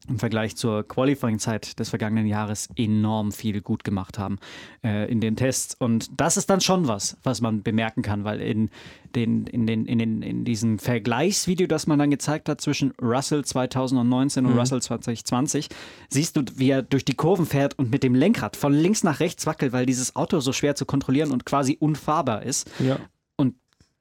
im 0.08 0.18
Vergleich 0.18 0.56
zur 0.56 0.86
Qualifying-Zeit 0.86 1.78
des 1.78 1.90
vergangenen 1.90 2.26
Jahres 2.26 2.68
enorm 2.76 3.32
viel 3.32 3.60
gut 3.60 3.84
gemacht 3.84 4.18
haben 4.18 4.38
äh, 4.82 5.10
in 5.10 5.20
den 5.20 5.36
Tests. 5.36 5.76
Und 5.78 6.08
das 6.18 6.36
ist 6.36 6.48
dann 6.48 6.60
schon 6.60 6.88
was, 6.88 7.18
was 7.22 7.40
man 7.40 7.62
bemerken 7.62 8.02
kann, 8.02 8.24
weil 8.24 8.40
in, 8.40 8.70
den, 9.14 9.46
in, 9.46 9.66
den, 9.66 9.84
in, 9.86 9.98
den, 9.98 10.22
in 10.22 10.44
diesem 10.44 10.78
Vergleichsvideo, 10.78 11.66
das 11.66 11.86
man 11.86 11.98
dann 11.98 12.10
gezeigt 12.10 12.48
hat 12.48 12.60
zwischen 12.60 12.92
Russell 13.00 13.44
2019 13.44 14.46
und 14.46 14.58
Russell 14.58 14.80
2020, 14.80 15.68
siehst 16.08 16.36
du, 16.36 16.42
wie 16.56 16.70
er 16.70 16.82
durch 16.82 17.04
die 17.04 17.14
Kurven 17.14 17.44
fährt 17.44 17.78
und 17.78 17.90
mit 17.90 18.02
dem 18.02 18.14
Lenkrad 18.14 18.56
von 18.56 18.72
links 18.72 19.04
nach 19.04 19.20
rechts 19.20 19.46
wackelt, 19.46 19.72
weil 19.72 19.84
dieses 19.84 20.16
Auto 20.16 20.40
so 20.40 20.52
schwer 20.52 20.74
zu 20.74 20.86
kontrollieren 20.86 21.30
und 21.30 21.44
quasi 21.44 21.76
unfahrbar 21.78 22.42
ist. 22.42 22.70
Ja. 22.78 22.98
Und 23.36 23.54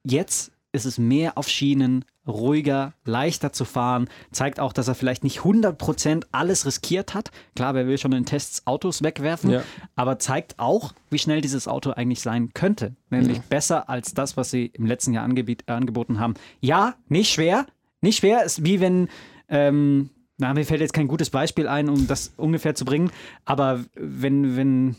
jetzt 0.05 0.53
ist 0.71 0.85
es 0.85 0.97
mehr 0.97 1.37
auf 1.37 1.49
Schienen, 1.49 2.05
ruhiger, 2.29 2.93
leichter 3.05 3.51
zu 3.51 3.65
fahren. 3.65 4.07
Zeigt 4.31 4.59
auch, 4.59 4.71
dass 4.73 4.87
er 4.87 4.95
vielleicht 4.95 5.23
nicht 5.23 5.39
100% 5.39 6.25
alles 6.31 6.65
riskiert 6.65 7.13
hat. 7.13 7.31
Klar, 7.55 7.73
wer 7.73 7.87
will 7.87 7.97
schon 7.97 8.11
in 8.13 8.25
Tests 8.25 8.65
Autos 8.67 9.03
wegwerfen, 9.03 9.49
Ja. 9.49 9.63
aber 9.95 10.19
zeigt 10.19 10.59
auch, 10.59 10.93
wie 11.09 11.19
schnell 11.19 11.41
dieses 11.41 11.67
Auto 11.67 11.91
eigentlich 11.91 12.21
sein 12.21 12.51
könnte. 12.53 12.95
Nämlich 13.09 13.41
besser 13.41 13.89
als 13.89 14.13
das, 14.13 14.37
was 14.37 14.51
sie 14.51 14.67
im 14.67 14.85
letzten 14.85 15.13
Jahr 15.13 15.23
angebiet, 15.23 15.63
äh, 15.67 15.71
angeboten 15.73 16.19
haben. 16.19 16.35
Ja, 16.61 16.95
nicht 17.07 17.31
schwer. 17.33 17.65
Nicht 18.01 18.19
schwer 18.19 18.43
ist 18.43 18.63
wie 18.63 18.79
wenn. 18.79 19.09
Ähm, 19.49 20.09
na, 20.39 20.53
mir 20.53 20.65
fällt 20.65 20.79
jetzt 20.79 20.93
kein 20.93 21.07
gutes 21.09 21.29
Beispiel 21.29 21.67
ein, 21.67 21.89
um 21.89 22.07
das 22.07 22.31
ungefähr 22.37 22.73
zu 22.73 22.85
bringen. 22.85 23.11
Aber 23.43 23.81
wenn, 23.95 24.55
wenn, 24.55 24.95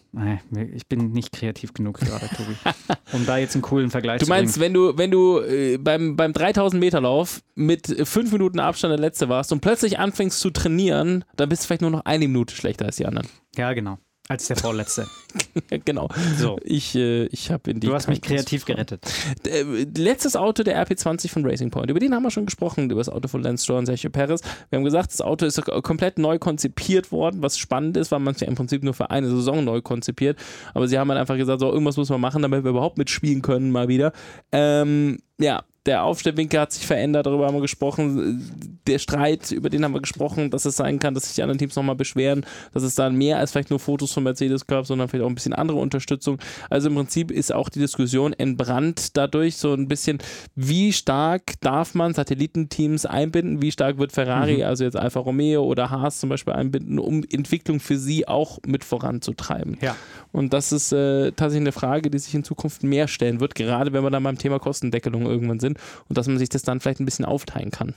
ich 0.74 0.86
bin 0.86 1.12
nicht 1.12 1.32
kreativ 1.32 1.72
genug 1.72 1.98
gerade, 1.98 2.28
Tobi, 2.28 2.54
um 3.12 3.24
da 3.24 3.38
jetzt 3.38 3.54
einen 3.54 3.62
coolen 3.62 3.90
Vergleich 3.90 4.20
Du 4.20 4.26
zu 4.26 4.30
bringen. 4.30 4.44
meinst, 4.44 4.60
wenn 4.60 4.74
du, 4.74 4.96
wenn 4.98 5.10
du 5.10 5.40
äh, 5.40 5.78
beim, 5.78 6.14
beim 6.14 6.34
3000 6.34 6.78
Meter 6.78 7.00
Lauf 7.00 7.42
mit 7.54 7.88
äh, 7.88 8.04
fünf 8.04 8.32
Minuten 8.32 8.60
Abstand 8.60 8.92
der 8.92 8.98
Letzte 9.00 9.30
warst 9.30 9.50
und 9.50 9.60
plötzlich 9.60 9.98
anfängst 9.98 10.40
zu 10.40 10.50
trainieren, 10.50 11.24
dann 11.36 11.48
bist 11.48 11.62
du 11.62 11.66
vielleicht 11.68 11.82
nur 11.82 11.90
noch 11.90 12.04
eine 12.04 12.28
Minute 12.28 12.54
schlechter 12.54 12.84
als 12.84 12.96
die 12.96 13.06
anderen. 13.06 13.26
Ja, 13.56 13.72
genau. 13.72 13.98
Als 14.28 14.46
der 14.46 14.56
Vorletzte. 14.56 15.06
Genau. 15.84 16.08
So. 16.36 16.58
Ich, 16.62 16.94
äh, 16.94 17.24
ich 17.26 17.50
habe 17.50 17.70
in 17.70 17.80
die. 17.80 17.86
Du 17.86 17.94
hast 17.94 18.08
mich 18.08 18.20
kreativ 18.20 18.64
gerettet. 18.64 19.00
Äh, 19.46 19.62
letztes 19.96 20.36
Auto 20.36 20.62
der 20.62 20.84
RP20 20.86 21.28
von 21.28 21.44
Racing 21.44 21.70
Point. 21.70 21.90
Über 21.90 22.00
den 22.00 22.14
haben 22.14 22.22
wir 22.22 22.30
schon 22.30 22.46
gesprochen, 22.46 22.90
über 22.90 23.00
das 23.00 23.08
Auto 23.08 23.28
von 23.28 23.42
Lance 23.42 23.64
Stroll 23.64 23.78
und 23.78 23.86
Sergio 23.86 24.10
Perez. 24.10 24.42
Wir 24.68 24.78
haben 24.78 24.84
gesagt, 24.84 25.12
das 25.12 25.20
Auto 25.20 25.46
ist 25.46 25.60
komplett 25.82 26.18
neu 26.18 26.38
konzipiert 26.38 27.12
worden, 27.12 27.42
was 27.42 27.58
spannend 27.58 27.96
ist, 27.96 28.10
weil 28.10 28.20
man 28.20 28.34
es 28.34 28.40
ja 28.40 28.46
im 28.46 28.54
Prinzip 28.54 28.82
nur 28.82 28.94
für 28.94 29.10
eine 29.10 29.28
Saison 29.28 29.64
neu 29.64 29.80
konzipiert. 29.80 30.38
Aber 30.74 30.88
sie 30.88 30.98
haben 30.98 31.08
halt 31.10 31.20
einfach 31.20 31.36
gesagt, 31.36 31.60
so 31.60 31.70
irgendwas 31.70 31.96
muss 31.96 32.10
man 32.10 32.20
machen, 32.20 32.42
damit 32.42 32.64
wir 32.64 32.70
überhaupt 32.70 32.98
mitspielen 32.98 33.42
können, 33.42 33.70
mal 33.70 33.88
wieder. 33.88 34.12
Ähm, 34.52 35.18
ja, 35.38 35.62
der 35.86 36.04
Aufstellwinkel 36.04 36.60
hat 36.60 36.72
sich 36.72 36.86
verändert, 36.86 37.24
darüber 37.24 37.46
haben 37.46 37.54
wir 37.54 37.62
gesprochen. 37.62 38.78
Der 38.86 38.98
Streit, 38.98 39.50
über 39.50 39.70
den 39.70 39.82
haben 39.82 39.94
wir 39.94 40.02
gesprochen, 40.02 40.50
dass 40.50 40.66
es 40.66 40.76
sein 40.76 40.98
kann, 40.98 41.14
dass 41.14 41.24
sich 41.24 41.36
die 41.36 41.42
anderen 41.42 41.58
Teams 41.58 41.74
nochmal 41.74 41.94
beschweren, 41.94 42.44
dass 42.74 42.82
es 42.82 42.94
dann 42.94 43.14
mehr 43.14 43.38
als 43.38 43.52
vielleicht 43.52 43.70
nur 43.70 43.78
Fotos 43.78 44.12
von 44.12 44.24
Mercedes 44.24 44.66
gab, 44.66 44.84
sondern 44.84 45.08
vielleicht 45.08 45.24
auch 45.24 45.28
ein 45.28 45.34
bisschen 45.34 45.54
andere 45.54 45.78
Unterstützung. 45.78 46.38
Also 46.68 46.88
im 46.88 46.96
Prinzip 46.96 47.30
ist 47.30 47.52
auch 47.52 47.70
die 47.70 47.78
Diskussion 47.78 48.34
entbrannt 48.34 49.16
dadurch 49.16 49.56
so 49.56 49.72
ein 49.72 49.88
bisschen, 49.88 50.18
wie 50.54 50.92
stark 50.92 51.54
darf 51.62 51.94
man 51.94 52.12
Satellitenteams 52.12 53.06
einbinden, 53.06 53.62
wie 53.62 53.72
stark 53.72 53.96
wird 53.96 54.12
Ferrari, 54.12 54.64
also 54.64 54.84
jetzt 54.84 54.96
Alfa 54.96 55.20
Romeo 55.20 55.64
oder 55.64 55.88
Haas 55.88 56.20
zum 56.20 56.28
Beispiel 56.28 56.52
einbinden, 56.52 56.98
um 56.98 57.24
Entwicklung 57.30 57.80
für 57.80 57.96
sie 57.96 58.28
auch 58.28 58.58
mit 58.66 58.84
voranzutreiben. 58.84 59.78
Ja. 59.80 59.96
Und 60.30 60.52
das 60.52 60.72
ist 60.72 60.92
äh, 60.92 61.32
tatsächlich 61.32 61.62
eine 61.62 61.72
Frage, 61.72 62.10
die 62.10 62.18
sich 62.18 62.34
in 62.34 62.44
Zukunft 62.44 62.82
mehr 62.82 63.08
stellen 63.08 63.40
wird, 63.40 63.54
gerade 63.54 63.94
wenn 63.94 64.02
wir 64.02 64.10
dann 64.10 64.22
beim 64.22 64.36
Thema 64.36 64.58
Kostendeckelung 64.58 65.24
irgendwann 65.24 65.58
sind 65.58 65.69
und 66.08 66.18
dass 66.18 66.26
man 66.26 66.38
sich 66.38 66.48
das 66.48 66.62
dann 66.62 66.80
vielleicht 66.80 67.00
ein 67.00 67.04
bisschen 67.04 67.24
aufteilen 67.24 67.70
kann. 67.70 67.94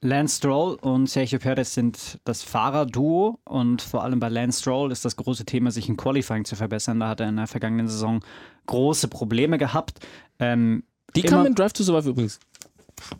Lance 0.00 0.36
Stroll 0.36 0.74
und 0.82 1.08
Sergio 1.08 1.38
Perez 1.38 1.72
sind 1.72 2.18
das 2.24 2.42
Fahrerduo 2.42 3.38
und 3.44 3.80
vor 3.80 4.02
allem 4.04 4.20
bei 4.20 4.28
Lance 4.28 4.60
Stroll 4.60 4.92
ist 4.92 5.04
das 5.06 5.16
große 5.16 5.46
Thema, 5.46 5.70
sich 5.70 5.88
im 5.88 5.96
Qualifying 5.96 6.44
zu 6.44 6.56
verbessern. 6.56 7.00
Da 7.00 7.08
hat 7.08 7.20
er 7.20 7.28
in 7.30 7.36
der 7.36 7.46
vergangenen 7.46 7.88
Saison 7.88 8.20
große 8.66 9.08
Probleme 9.08 9.56
gehabt. 9.56 10.00
Ähm, 10.38 10.84
Die 11.16 11.22
kamen 11.22 11.46
in 11.46 11.54
Drive 11.54 11.72
to 11.72 11.82
Survive 11.82 12.10
übrigens 12.10 12.38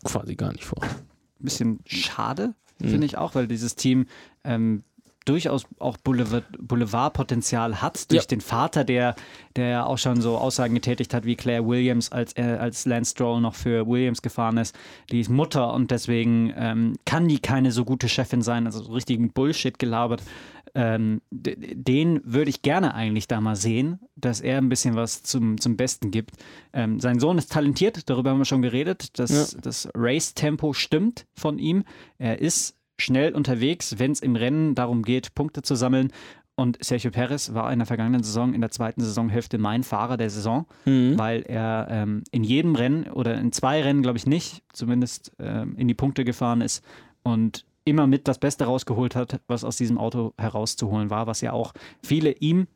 quasi 0.05 0.35
gar 0.35 0.53
nicht 0.53 0.65
vor. 0.65 0.83
bisschen 1.39 1.81
schade, 1.87 2.55
Mhm. 2.81 2.89
finde 2.89 3.07
ich 3.07 3.17
auch, 3.19 3.35
weil 3.35 3.47
dieses 3.47 3.77
Team 3.77 4.07
ähm, 4.45 4.83
durchaus 5.25 5.65
auch 5.79 5.97
Boulevard, 5.97 6.45
Boulevardpotenzial 6.59 7.81
hat 7.81 8.11
durch 8.11 8.23
Ja. 8.23 8.27
den 8.27 8.41
Vater, 8.41 8.85
der, 8.85 9.15
der 9.57 9.69
ja 9.69 9.87
auch 9.87 9.99
schon 9.99 10.21
so 10.21 10.37
Aussagen 10.37 10.75
getätigt 10.75 11.15
hat 11.15 11.25
wie 11.25 11.37
Claire 11.37 11.67
Williams, 11.67 12.13
als, 12.13 12.33
er 12.35 12.61
als 12.61 12.85
Lance 12.87 13.13
Stroll 13.13 13.41
noch 13.41 13.55
für 13.55 13.87
Williams 13.87 14.23
gefahren 14.23 14.57
ist. 14.59 14.77
Die 15.11 15.21
ist 15.21 15.29
Mutter 15.31 15.73
und 15.73 15.91
deswegen 15.91 16.53
ähm, 16.57 16.95
kann 17.05 17.29
die 17.29 17.39
keine 17.39 17.73
so 17.73 17.85
gute 17.85 18.09
Chefin 18.09 18.43
sein, 18.43 18.67
also 18.67 18.83
so 18.83 18.93
richtigen 18.93 19.31
Bullshit 19.33 19.79
gelabert. 19.79 20.23
Ähm, 20.77 21.21
den 21.31 22.21
würde 22.25 22.51
ich 22.51 22.63
gerne 22.63 22.95
eigentlich 22.95 23.29
da 23.29 23.41
mal 23.41 23.55
sehen, 23.55 24.01
dass 24.17 24.41
er 24.41 24.59
ein 24.59 24.69
bisschen 24.69 24.97
was 24.97 25.23
zum, 25.23 25.61
zum 25.61 25.77
Besten 25.77 26.11
gibt. 26.11 26.33
Ähm, 26.73 26.99
sein 26.99 27.21
Sohn 27.21 27.39
ist 27.39 27.53
talentiert, 27.53 28.11
darüber 28.11 28.31
haben 28.31 28.39
wir 28.39 28.45
schon 28.45 28.63
geredet. 28.63 29.19
Das, 29.21 29.57
das 29.61 29.89
Race-Tempo 29.95 30.73
stimmt 30.73 31.27
von 31.33 31.59
ihm. 31.59 31.85
Er 32.19 32.41
ist 32.41 32.75
schnell 32.99 33.35
unterwegs, 33.35 33.99
wenn 33.99 34.13
es 34.13 34.21
im 34.21 34.37
Rennen 34.37 34.75
darum 34.75 35.03
geht, 35.03 35.35
Punkte 35.35 35.63
zu 35.63 35.75
sammeln. 35.75 36.13
Und 36.57 36.83
Sergio 36.85 37.11
Perez 37.11 37.53
war 37.53 37.73
in 37.73 37.81
der 37.81 37.87
vergangenen 37.87 38.23
Saison, 38.23 38.55
in 38.55 38.61
der 38.61 38.71
zweiten 38.71 39.01
Saisonhälfte, 39.01 39.59
mein 39.59 39.83
Fahrer 39.83 40.17
der 40.17 40.31
Saison, 40.31 40.67
weil 41.19 41.43
er 41.43 41.89
ähm, 41.91 42.23
in 42.31 42.45
jedem 42.45 42.77
Rennen 42.77 43.11
oder 43.11 43.35
in 43.35 43.51
zwei 43.51 43.83
Rennen, 43.83 44.03
glaube 44.03 44.19
ich 44.19 44.27
nicht, 44.27 44.63
zumindest 44.73 45.33
ähm, 45.41 45.75
in 45.77 45.89
die 45.89 45.95
Punkte 45.95 46.25
gefahren 46.25 46.61
ist 46.61 46.85
und 47.25 47.65
immer 47.85 48.07
mit 48.07 48.29
das 48.29 48.39
Beste 48.39 48.67
rausgeholt 48.67 49.17
hat, 49.17 49.41
was 49.49 49.65
aus 49.65 49.77
diesem 49.77 49.99
Auto 49.99 50.33
herauszuholen 50.39 51.11
war, 51.11 51.27
was 51.27 51.41
ja 51.41 51.53
auch 51.53 51.73
viele 52.03 52.31
ihm 52.33 52.69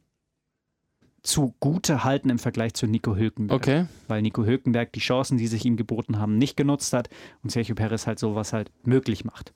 zugute 1.23 2.05
halten 2.05 2.31
im 2.31 2.39
Vergleich 2.39 2.75
zu 2.75 2.87
Nico 2.87 3.15
Hülkenberg. 3.17 3.61
Okay. 3.61 3.87
Weil 4.09 4.23
Nico 4.23 4.45
Hülkenberg 4.45 4.93
die 4.93 5.01
Chancen, 5.01 5.39
die 5.39 5.47
sich 5.47 5.65
ihm 5.65 5.77
geboten 5.77 6.19
haben, 6.19 6.37
nicht 6.37 6.57
genutzt 6.57 6.93
hat 6.93 7.09
und 7.43 7.51
Sergio 7.51 7.75
Perez 7.75 8.07
halt 8.07 8.19
sowas 8.19 8.53
halt 8.53 8.71
möglich 8.83 9.25
macht. 9.25 9.53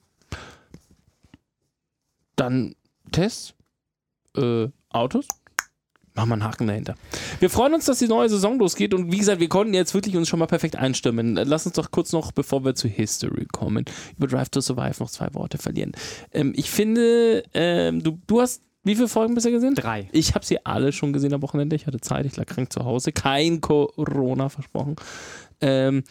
Dann 2.36 2.74
Tests, 3.10 3.54
äh, 4.36 4.68
Autos. 4.90 5.26
Machen 6.14 6.28
wir 6.28 6.34
einen 6.34 6.44
Haken 6.44 6.66
dahinter. 6.66 6.94
Wir 7.40 7.48
freuen 7.48 7.72
uns, 7.72 7.86
dass 7.86 7.98
die 7.98 8.06
neue 8.06 8.28
Saison 8.28 8.58
losgeht 8.58 8.92
und 8.92 9.10
wie 9.10 9.16
gesagt, 9.16 9.40
wir 9.40 9.48
konnten 9.48 9.72
jetzt 9.72 9.94
wirklich 9.94 10.14
uns 10.14 10.28
schon 10.28 10.38
mal 10.38 10.46
perfekt 10.46 10.76
einstimmen. 10.76 11.36
Lass 11.36 11.64
uns 11.64 11.76
doch 11.76 11.90
kurz 11.90 12.12
noch, 12.12 12.32
bevor 12.32 12.64
wir 12.64 12.74
zu 12.74 12.86
History 12.86 13.46
kommen, 13.50 13.86
über 14.18 14.26
Drive 14.26 14.50
to 14.50 14.60
Survive 14.60 15.00
noch 15.00 15.10
zwei 15.10 15.32
Worte 15.32 15.56
verlieren. 15.56 15.92
Ähm, 16.32 16.52
ich 16.54 16.70
finde, 16.70 17.44
ähm, 17.54 18.02
du, 18.02 18.18
du 18.26 18.42
hast 18.42 18.62
wie 18.84 18.96
viele 18.96 19.08
Folgen 19.08 19.34
bisher 19.34 19.52
gesehen? 19.52 19.76
Drei. 19.76 20.08
Ich 20.10 20.34
habe 20.34 20.44
sie 20.44 20.66
alle 20.66 20.92
schon 20.92 21.12
gesehen 21.12 21.32
am 21.32 21.42
Wochenende. 21.42 21.76
Ich 21.76 21.86
hatte 21.86 22.00
Zeit, 22.00 22.26
ich 22.26 22.36
lag 22.36 22.46
krank 22.46 22.72
zu 22.72 22.84
Hause. 22.84 23.12
Kein 23.12 23.60
Corona 23.60 24.48
versprochen. 24.48 24.96
Ähm, 25.60 26.02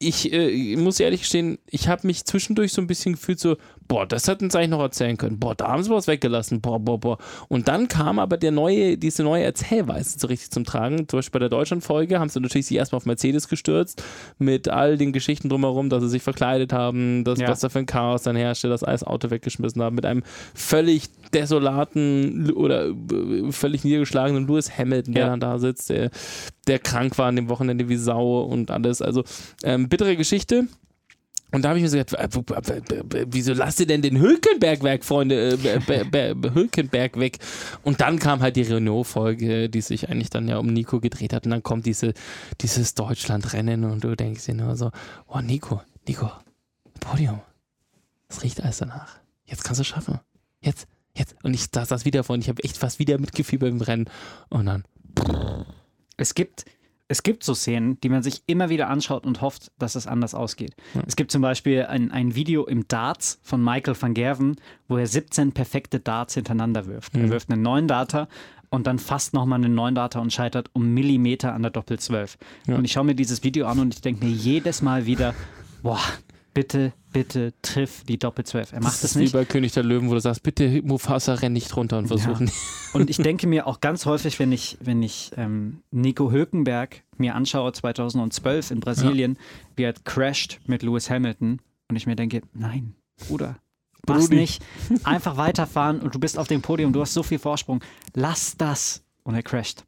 ich, 0.00 0.32
äh, 0.32 0.76
muss 0.76 0.98
ehrlich 0.98 1.20
gestehen, 1.20 1.58
ich 1.66 1.86
habe 1.86 2.06
mich 2.06 2.24
zwischendurch 2.24 2.72
so 2.72 2.80
ein 2.80 2.86
bisschen 2.86 3.12
gefühlt 3.12 3.38
so, 3.38 3.56
boah, 3.90 4.06
das 4.06 4.28
hätten 4.28 4.50
sie 4.50 4.56
eigentlich 4.56 4.70
noch 4.70 4.80
erzählen 4.82 5.16
können. 5.16 5.40
Boah, 5.40 5.56
da 5.56 5.66
haben 5.66 5.82
sie 5.82 5.90
was 5.90 6.06
weggelassen. 6.06 6.60
Boah, 6.60 6.78
boah, 6.78 6.98
boah. 7.00 7.18
Und 7.48 7.66
dann 7.66 7.88
kam 7.88 8.20
aber 8.20 8.36
der 8.36 8.52
neue, 8.52 8.96
diese 8.96 9.24
neue 9.24 9.42
Erzählweise 9.42 10.16
so 10.16 10.28
richtig 10.28 10.52
zum 10.52 10.64
Tragen. 10.64 11.08
Zum 11.08 11.18
Beispiel 11.18 11.32
bei 11.32 11.38
der 11.40 11.48
Deutschlandfolge 11.48 12.20
haben 12.20 12.28
sie 12.28 12.38
natürlich 12.38 12.66
sich 12.66 12.76
erstmal 12.76 12.98
auf 12.98 13.06
Mercedes 13.06 13.48
gestürzt 13.48 14.04
mit 14.38 14.68
all 14.68 14.96
den 14.96 15.12
Geschichten 15.12 15.48
drumherum, 15.48 15.90
dass 15.90 16.04
sie 16.04 16.08
sich 16.08 16.22
verkleidet 16.22 16.72
haben, 16.72 17.24
dass, 17.24 17.40
Ja. 17.40 17.48
was 17.48 17.58
da 17.60 17.68
für 17.68 17.80
ein 17.80 17.86
Chaos 17.86 18.22
dann 18.22 18.36
herrschte, 18.36 18.68
das 18.68 18.84
alles 18.84 19.02
Auto 19.02 19.28
weggeschmissen 19.30 19.82
haben, 19.82 19.96
mit 19.96 20.06
einem 20.06 20.22
völlig 20.54 21.08
desolaten 21.34 22.52
oder 22.52 22.86
äh, 22.90 23.50
völlig 23.50 23.82
niedergeschlagenen 23.82 24.46
Lewis 24.46 24.70
Hamilton, 24.78 25.14
der 25.14 25.24
Ja. 25.24 25.30
dann 25.30 25.40
da 25.40 25.58
sitzt, 25.58 25.90
der, 25.90 26.10
der 26.68 26.78
krank 26.78 27.18
war 27.18 27.26
an 27.26 27.34
dem 27.34 27.48
Wochenende 27.48 27.88
wie 27.88 27.96
Sau 27.96 28.42
und 28.42 28.70
alles. 28.70 29.02
Also 29.02 29.24
ähm, 29.64 29.88
bittere 29.88 30.16
Geschichte. 30.16 30.68
Und 31.52 31.62
da 31.62 31.70
habe 31.70 31.78
ich 31.78 31.82
mir 31.82 31.88
so 31.88 31.98
gedacht, 31.98 32.28
wieso 33.30 33.52
lasst 33.52 33.80
ihr 33.80 33.86
denn 33.86 34.02
den 34.02 34.18
Hülkenberg 34.18 34.82
weg, 34.82 35.04
Freunde? 35.04 35.58
Äh, 35.62 36.34
Hülkenberg 36.54 37.18
weg. 37.18 37.38
Und 37.82 38.00
dann 38.00 38.18
kam 38.18 38.40
halt 38.40 38.56
die 38.56 38.62
Renault-Folge, 38.62 39.68
die 39.68 39.80
sich 39.80 40.08
eigentlich 40.08 40.30
dann 40.30 40.48
ja 40.48 40.58
um 40.58 40.66
Nico 40.66 41.00
gedreht 41.00 41.32
hat. 41.32 41.44
Und 41.44 41.50
dann 41.50 41.62
kommt 41.62 41.86
diese, 41.86 42.14
dieses 42.60 42.94
Deutschland-Rennen 42.94 43.84
und 43.84 44.04
du 44.04 44.14
denkst 44.14 44.46
dir 44.46 44.54
nur 44.54 44.76
so, 44.76 44.90
oh 45.26 45.40
Nico, 45.40 45.82
Nico, 46.06 46.30
Podium. 47.00 47.40
Es 48.28 48.42
riecht 48.42 48.62
alles 48.62 48.78
danach. 48.78 49.18
Jetzt 49.44 49.64
kannst 49.64 49.80
du 49.80 49.82
es 49.82 49.88
schaffen. 49.88 50.20
Jetzt, 50.60 50.86
jetzt. 51.16 51.34
Und 51.42 51.54
ich 51.54 51.66
saß 51.72 51.88
das 51.88 52.04
wieder 52.04 52.22
vor 52.22 52.34
und 52.34 52.40
ich 52.40 52.48
habe 52.48 52.62
echt 52.62 52.76
fast 52.76 52.98
wieder 52.98 53.18
mitgefiebert 53.18 53.70
im 53.70 53.80
Rennen. 53.80 54.08
Und 54.48 54.66
dann, 54.66 54.84
Es 56.16 56.34
gibt, 56.34 56.64
es 57.10 57.24
gibt 57.24 57.42
so 57.42 57.54
Szenen, 57.54 58.00
die 58.02 58.08
man 58.08 58.22
sich 58.22 58.44
immer 58.46 58.68
wieder 58.68 58.88
anschaut 58.88 59.26
und 59.26 59.40
hofft, 59.40 59.72
dass 59.80 59.96
es 59.96 60.06
anders 60.06 60.32
ausgeht. 60.32 60.76
Es 61.08 61.16
gibt 61.16 61.32
zum 61.32 61.42
Beispiel 61.42 61.86
ein, 61.86 62.12
ein 62.12 62.36
Video 62.36 62.66
im 62.66 62.86
Darts 62.86 63.40
von 63.42 63.64
Michael 63.64 64.00
van 64.00 64.14
Gerven, 64.14 64.54
wo 64.86 64.96
er 64.96 65.08
17 65.08 65.50
perfekte 65.50 65.98
Darts 65.98 66.34
hintereinander 66.34 66.86
wirft. 66.86 67.16
Er 67.16 67.28
wirft 67.30 67.50
einen 67.50 67.62
neuen 67.62 67.88
Data 67.88 68.28
und 68.68 68.86
dann 68.86 69.00
fast 69.00 69.34
nochmal 69.34 69.58
einen 69.58 69.74
neuen 69.74 69.96
Data 69.96 70.20
und 70.20 70.32
scheitert 70.32 70.70
um 70.72 70.94
Millimeter 70.94 71.52
an 71.52 71.62
der 71.62 71.72
Doppel-12. 71.72 72.36
Und 72.68 72.84
ich 72.84 72.92
schaue 72.92 73.04
mir 73.04 73.16
dieses 73.16 73.42
Video 73.42 73.66
an 73.66 73.80
und 73.80 73.92
ich 73.92 74.02
denke 74.02 74.24
mir 74.24 74.30
jedes 74.30 74.80
Mal 74.80 75.06
wieder, 75.06 75.34
boah, 75.82 75.98
bitte, 76.54 76.92
bitte 77.12 77.52
triff 77.62 78.04
die 78.04 78.18
Doppel-12. 78.18 78.72
Er 78.72 78.80
macht 78.82 78.92
das 78.94 79.04
es 79.04 79.10
ist 79.12 79.16
wie 79.16 79.20
nicht. 79.22 79.32
bei 79.32 79.44
König 79.44 79.72
der 79.72 79.82
Löwen, 79.82 80.08
wo 80.10 80.14
du 80.14 80.20
sagst, 80.20 80.42
bitte 80.42 80.82
Mufasa, 80.82 81.34
renn 81.34 81.52
nicht 81.52 81.76
runter 81.76 81.98
und 81.98 82.08
versuch 82.08 82.38
Ja. 82.38 82.44
nicht. 82.44 82.54
Und 82.92 83.10
ich 83.10 83.16
denke 83.22 83.46
mir 83.46 83.66
auch 83.66 83.80
ganz 83.80 84.06
häufig, 84.06 84.38
wenn 84.38 84.52
ich, 84.52 84.78
wenn 84.80 85.02
ich 85.02 85.30
ähm, 85.36 85.82
Nico 85.90 86.30
Hülkenberg 86.30 87.02
mir 87.16 87.34
anschaue, 87.34 87.72
2012 87.72 88.70
in 88.70 88.80
Brasilien, 88.80 89.38
wie 89.76 89.82
er 89.84 89.92
crasht 89.92 90.60
mit 90.66 90.82
Lewis 90.82 91.10
Hamilton 91.10 91.60
und 91.88 91.96
ich 91.96 92.06
mir 92.06 92.16
denke, 92.16 92.42
nein, 92.54 92.94
Bruder, 93.28 93.56
mach's 94.06 94.24
Brudi. 94.28 94.36
nicht. 94.36 94.62
Einfach 95.04 95.36
weiterfahren 95.36 96.00
und 96.00 96.14
du 96.14 96.18
bist 96.18 96.38
auf 96.38 96.48
dem 96.48 96.62
Podium, 96.62 96.92
du 96.92 97.00
hast 97.00 97.14
so 97.14 97.22
viel 97.22 97.38
Vorsprung. 97.38 97.80
Lass 98.14 98.56
das. 98.56 99.02
Und 99.22 99.34
er 99.34 99.42
crasht. 99.42 99.84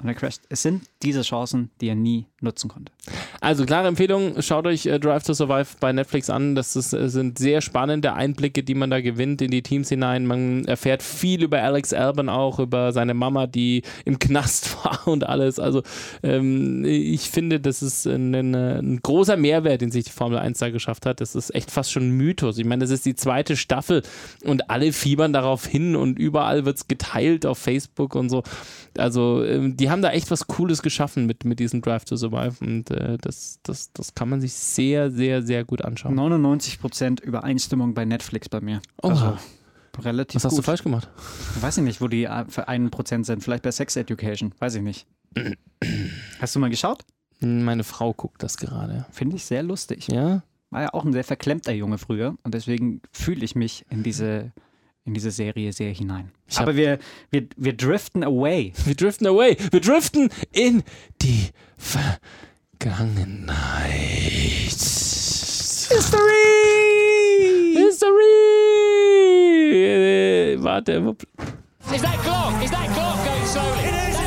Und 0.00 0.08
er 0.08 0.14
crasht. 0.14 0.42
Es 0.48 0.62
sind 0.62 0.84
diese 1.02 1.22
Chancen, 1.22 1.70
die 1.80 1.88
er 1.88 1.96
nie 1.96 2.26
nutzen 2.40 2.68
konnte. 2.68 2.92
Also 3.40 3.66
klare 3.66 3.88
Empfehlung, 3.88 4.40
schaut 4.42 4.66
euch 4.66 4.86
äh, 4.86 5.00
Drive 5.00 5.24
to 5.24 5.34
Survive 5.34 5.66
bei 5.80 5.92
Netflix 5.92 6.30
an. 6.30 6.54
Das 6.54 6.76
ist, 6.76 6.92
äh, 6.92 7.08
sind 7.08 7.38
sehr 7.38 7.60
spannende 7.60 8.12
Einblicke, 8.12 8.62
die 8.62 8.76
man 8.76 8.90
da 8.90 9.00
gewinnt 9.00 9.42
in 9.42 9.50
die 9.50 9.62
Teams 9.62 9.88
hinein. 9.88 10.24
Man 10.24 10.64
erfährt 10.66 11.02
viel 11.02 11.42
über 11.42 11.60
Alex 11.60 11.92
Albon 11.92 12.28
auch, 12.28 12.60
über 12.60 12.92
seine 12.92 13.14
Mama, 13.14 13.48
die 13.48 13.82
im 14.04 14.20
Knast 14.20 14.76
war 14.84 15.08
und 15.08 15.28
alles. 15.28 15.58
Also 15.58 15.82
ähm, 16.22 16.84
ich 16.84 17.30
finde, 17.30 17.58
das 17.58 17.82
ist 17.82 18.06
ein, 18.06 18.32
ein, 18.34 18.54
ein 18.54 19.00
großer 19.02 19.36
Mehrwert, 19.36 19.80
den 19.80 19.90
sich 19.90 20.04
die 20.04 20.12
Formel 20.12 20.38
1 20.38 20.58
da 20.58 20.70
geschafft 20.70 21.06
hat. 21.06 21.20
Das 21.20 21.34
ist 21.34 21.52
echt 21.56 21.72
fast 21.72 21.90
schon 21.90 22.10
Mythos. 22.10 22.58
Ich 22.58 22.64
meine, 22.64 22.84
das 22.84 22.90
ist 22.90 23.04
die 23.04 23.16
zweite 23.16 23.56
Staffel 23.56 24.02
und 24.44 24.70
alle 24.70 24.92
fiebern 24.92 25.32
darauf 25.32 25.66
hin 25.66 25.96
und 25.96 26.20
überall 26.20 26.64
wird 26.64 26.76
es 26.76 26.86
geteilt 26.86 27.46
auf 27.46 27.58
Facebook 27.58 28.14
und 28.14 28.28
so. 28.28 28.44
Also 28.96 29.44
ähm, 29.44 29.76
die 29.76 29.87
haben 29.90 30.02
da 30.02 30.10
echt 30.10 30.30
was 30.30 30.46
Cooles 30.46 30.82
geschaffen 30.82 31.26
mit, 31.26 31.44
mit 31.44 31.58
diesem 31.60 31.82
Drive 31.82 32.04
to 32.04 32.16
Survive 32.16 32.56
und 32.64 32.90
äh, 32.90 33.18
das, 33.18 33.60
das, 33.62 33.92
das 33.92 34.14
kann 34.14 34.28
man 34.28 34.40
sich 34.40 34.52
sehr, 34.52 35.10
sehr, 35.10 35.42
sehr 35.42 35.64
gut 35.64 35.82
anschauen. 35.82 36.18
99% 36.18 37.22
Übereinstimmung 37.22 37.94
bei 37.94 38.04
Netflix 38.04 38.48
bei 38.48 38.60
mir. 38.60 38.80
Also 39.02 39.26
Oha. 39.26 39.38
relativ 40.02 40.36
Was 40.36 40.44
hast 40.44 40.50
gut. 40.52 40.58
du 40.58 40.62
falsch 40.62 40.82
gemacht? 40.82 41.08
Weiß 41.60 41.78
ich 41.78 41.84
nicht, 41.84 42.00
wo 42.00 42.08
die 42.08 42.24
äh, 42.24 42.44
für 42.48 42.68
einen 42.68 42.90
Prozent 42.90 43.26
sind. 43.26 43.42
Vielleicht 43.42 43.62
bei 43.62 43.70
Sex 43.70 43.96
Education. 43.96 44.52
Weiß 44.58 44.74
ich 44.74 44.82
nicht. 44.82 45.06
Hast 46.40 46.54
du 46.54 46.58
mal 46.58 46.70
geschaut? 46.70 47.04
Meine 47.40 47.84
Frau 47.84 48.12
guckt 48.12 48.42
das 48.42 48.56
gerade. 48.56 49.06
Finde 49.10 49.36
ich 49.36 49.44
sehr 49.44 49.62
lustig. 49.62 50.08
Ja? 50.08 50.42
War 50.70 50.82
ja 50.82 50.94
auch 50.94 51.04
ein 51.04 51.12
sehr 51.12 51.24
verklemmter 51.24 51.72
Junge 51.72 51.98
früher 51.98 52.36
und 52.42 52.52
deswegen 52.54 53.00
fühle 53.12 53.44
ich 53.44 53.54
mich 53.54 53.86
in 53.90 54.02
diese, 54.02 54.52
in 55.08 55.14
diese 55.14 55.30
Serie 55.30 55.72
sehr 55.72 55.90
hinein. 55.90 56.30
Ich 56.46 56.58
Aber 56.58 56.76
wir, 56.76 56.98
wir, 57.30 57.46
wir 57.56 57.72
driften 57.72 58.22
away. 58.22 58.74
Wir 58.84 58.94
driften 58.94 59.26
away. 59.26 59.56
Wir 59.70 59.80
driften 59.80 60.28
in 60.52 60.82
die 61.22 61.48
Vergangenheit. 61.78 63.88
History! 65.90 67.74
History! 67.74 68.14
Äh, 70.54 70.62
warte. 70.62 71.16
Is 71.94 72.02
that 72.02 72.18
clock? 72.22 72.62
Is 72.62 72.70
that 72.70 72.86
clock 72.92 73.24
going 73.24 73.46
slowly? 73.46 73.84
It 73.84 73.94
is, 74.10 74.17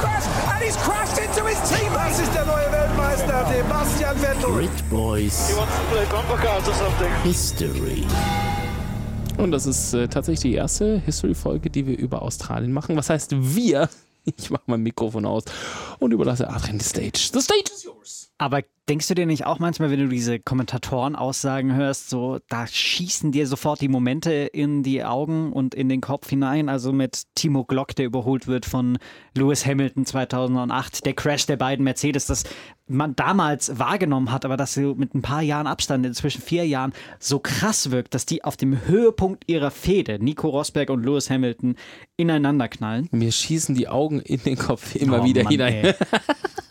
crash 0.00 0.24
and 0.52 0.62
he's 0.62 0.76
crashed 0.76 1.18
into 1.18 1.46
his 1.46 1.58
teammate. 1.68 2.10
Das 2.10 2.20
ist 2.20 2.34
der 2.34 2.44
neue 2.46 2.70
Weltmeister, 2.72 3.46
Sebastian 3.52 4.16
Vettel. 4.20 4.52
Grid 4.52 4.90
Boys 4.90 5.54
wants 5.56 5.74
to 5.74 5.82
play 5.90 6.04
bumper 6.10 6.36
cars 6.42 6.68
or 6.68 6.74
something. 6.74 7.10
History. 7.22 8.04
Und 9.36 9.50
das 9.50 9.66
ist 9.66 9.94
äh, 9.94 10.06
tatsächlich 10.08 10.52
die 10.52 10.54
erste 10.54 11.00
History-Folge, 11.00 11.68
die 11.70 11.86
wir 11.86 11.98
über 11.98 12.22
Australien 12.22 12.72
machen. 12.72 12.96
Was 12.96 13.10
heißt 13.10 13.32
wir? 13.36 13.88
Ich 14.38 14.48
mache 14.48 14.62
mein 14.64 14.80
Mikrofon 14.80 15.26
aus 15.26 15.44
und 15.98 16.12
überlasse 16.12 16.48
Adrian 16.48 16.78
die 16.78 16.84
Stage. 16.86 17.28
The 17.34 17.42
stage 17.42 17.70
is 17.74 17.84
yours. 17.84 18.30
Aber 18.38 18.62
denkst 18.88 19.08
du 19.08 19.14
dir 19.14 19.26
nicht 19.26 19.46
auch 19.46 19.58
manchmal, 19.58 19.90
wenn 19.90 20.00
du 20.00 20.08
diese 20.08 20.38
Kommentatoren-Aussagen 20.38 21.74
hörst, 21.74 22.10
so, 22.10 22.38
da 22.48 22.66
schießen 22.66 23.32
dir 23.32 23.46
sofort 23.46 23.80
die 23.80 23.88
Momente 23.88 24.32
in 24.32 24.82
die 24.82 25.04
Augen 25.04 25.52
und 25.52 25.74
in 25.74 25.88
den 25.88 26.00
Kopf 26.00 26.28
hinein? 26.28 26.68
Also 26.68 26.92
mit 26.92 27.22
Timo 27.34 27.64
Glock, 27.64 27.94
der 27.96 28.06
überholt 28.06 28.46
wird 28.46 28.66
von 28.66 28.98
Lewis 29.34 29.64
Hamilton 29.66 30.04
2008, 30.06 31.06
der 31.06 31.14
Crash 31.14 31.46
der 31.46 31.56
beiden 31.56 31.84
Mercedes, 31.84 32.26
das 32.26 32.44
man 32.86 33.16
damals 33.16 33.78
wahrgenommen 33.78 34.30
hat, 34.30 34.44
aber 34.44 34.58
das 34.58 34.74
so 34.74 34.94
mit 34.94 35.14
ein 35.14 35.22
paar 35.22 35.40
Jahren 35.40 35.66
Abstand, 35.66 36.04
inzwischen 36.04 36.42
vier 36.42 36.66
Jahren, 36.66 36.92
so 37.18 37.38
krass 37.38 37.90
wirkt, 37.90 38.14
dass 38.14 38.26
die 38.26 38.44
auf 38.44 38.58
dem 38.58 38.86
Höhepunkt 38.86 39.44
ihrer 39.46 39.70
Fehde, 39.70 40.22
Nico 40.22 40.48
Rosberg 40.50 40.90
und 40.90 41.02
Lewis 41.02 41.30
Hamilton, 41.30 41.76
ineinander 42.16 42.68
knallen. 42.68 43.08
Mir 43.10 43.32
schießen 43.32 43.74
die 43.74 43.88
Augen 43.88 44.20
in 44.20 44.42
den 44.42 44.56
Kopf 44.58 44.94
immer 44.94 45.22
Oh 45.22 45.24
wieder 45.24 45.44
Mann, 45.44 45.50
hinein. 45.52 45.74
ey. 45.74 45.94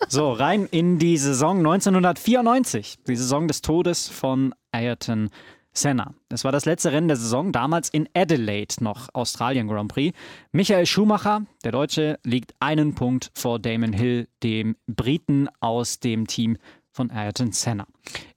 So, 0.10 0.32
rein 0.32 0.68
in 0.70 1.00
die 1.00 1.18
Saison 1.18 1.64
1994, 2.06 2.98
die 3.08 3.16
Saison 3.16 3.48
des 3.48 3.62
Todes 3.62 4.10
von 4.10 4.54
Ayrton 4.74 5.30
Senna. 5.72 6.14
Es 6.30 6.44
war 6.44 6.52
das 6.52 6.66
letzte 6.66 6.92
Rennen 6.92 7.08
der 7.08 7.16
Saison, 7.16 7.54
damals 7.54 7.88
in 7.88 8.10
Adelaide 8.14 8.76
noch 8.84 9.08
Australien 9.14 9.70
Grand 9.70 9.90
Prix. 9.90 10.18
Michael 10.52 10.86
Schumacher, 10.86 11.46
der 11.64 11.72
Deutsche, 11.72 12.20
liegt 12.26 12.56
einen 12.60 12.94
Punkt 12.94 13.32
vor 13.34 13.58
Damon 13.58 13.94
Hill, 13.94 14.28
dem 14.44 14.76
Briten 14.86 15.48
aus 15.62 16.02
dem 16.02 16.28
Team 16.28 16.58
von 16.92 17.10
Ayrton 17.10 17.54
Senna. 17.54 17.88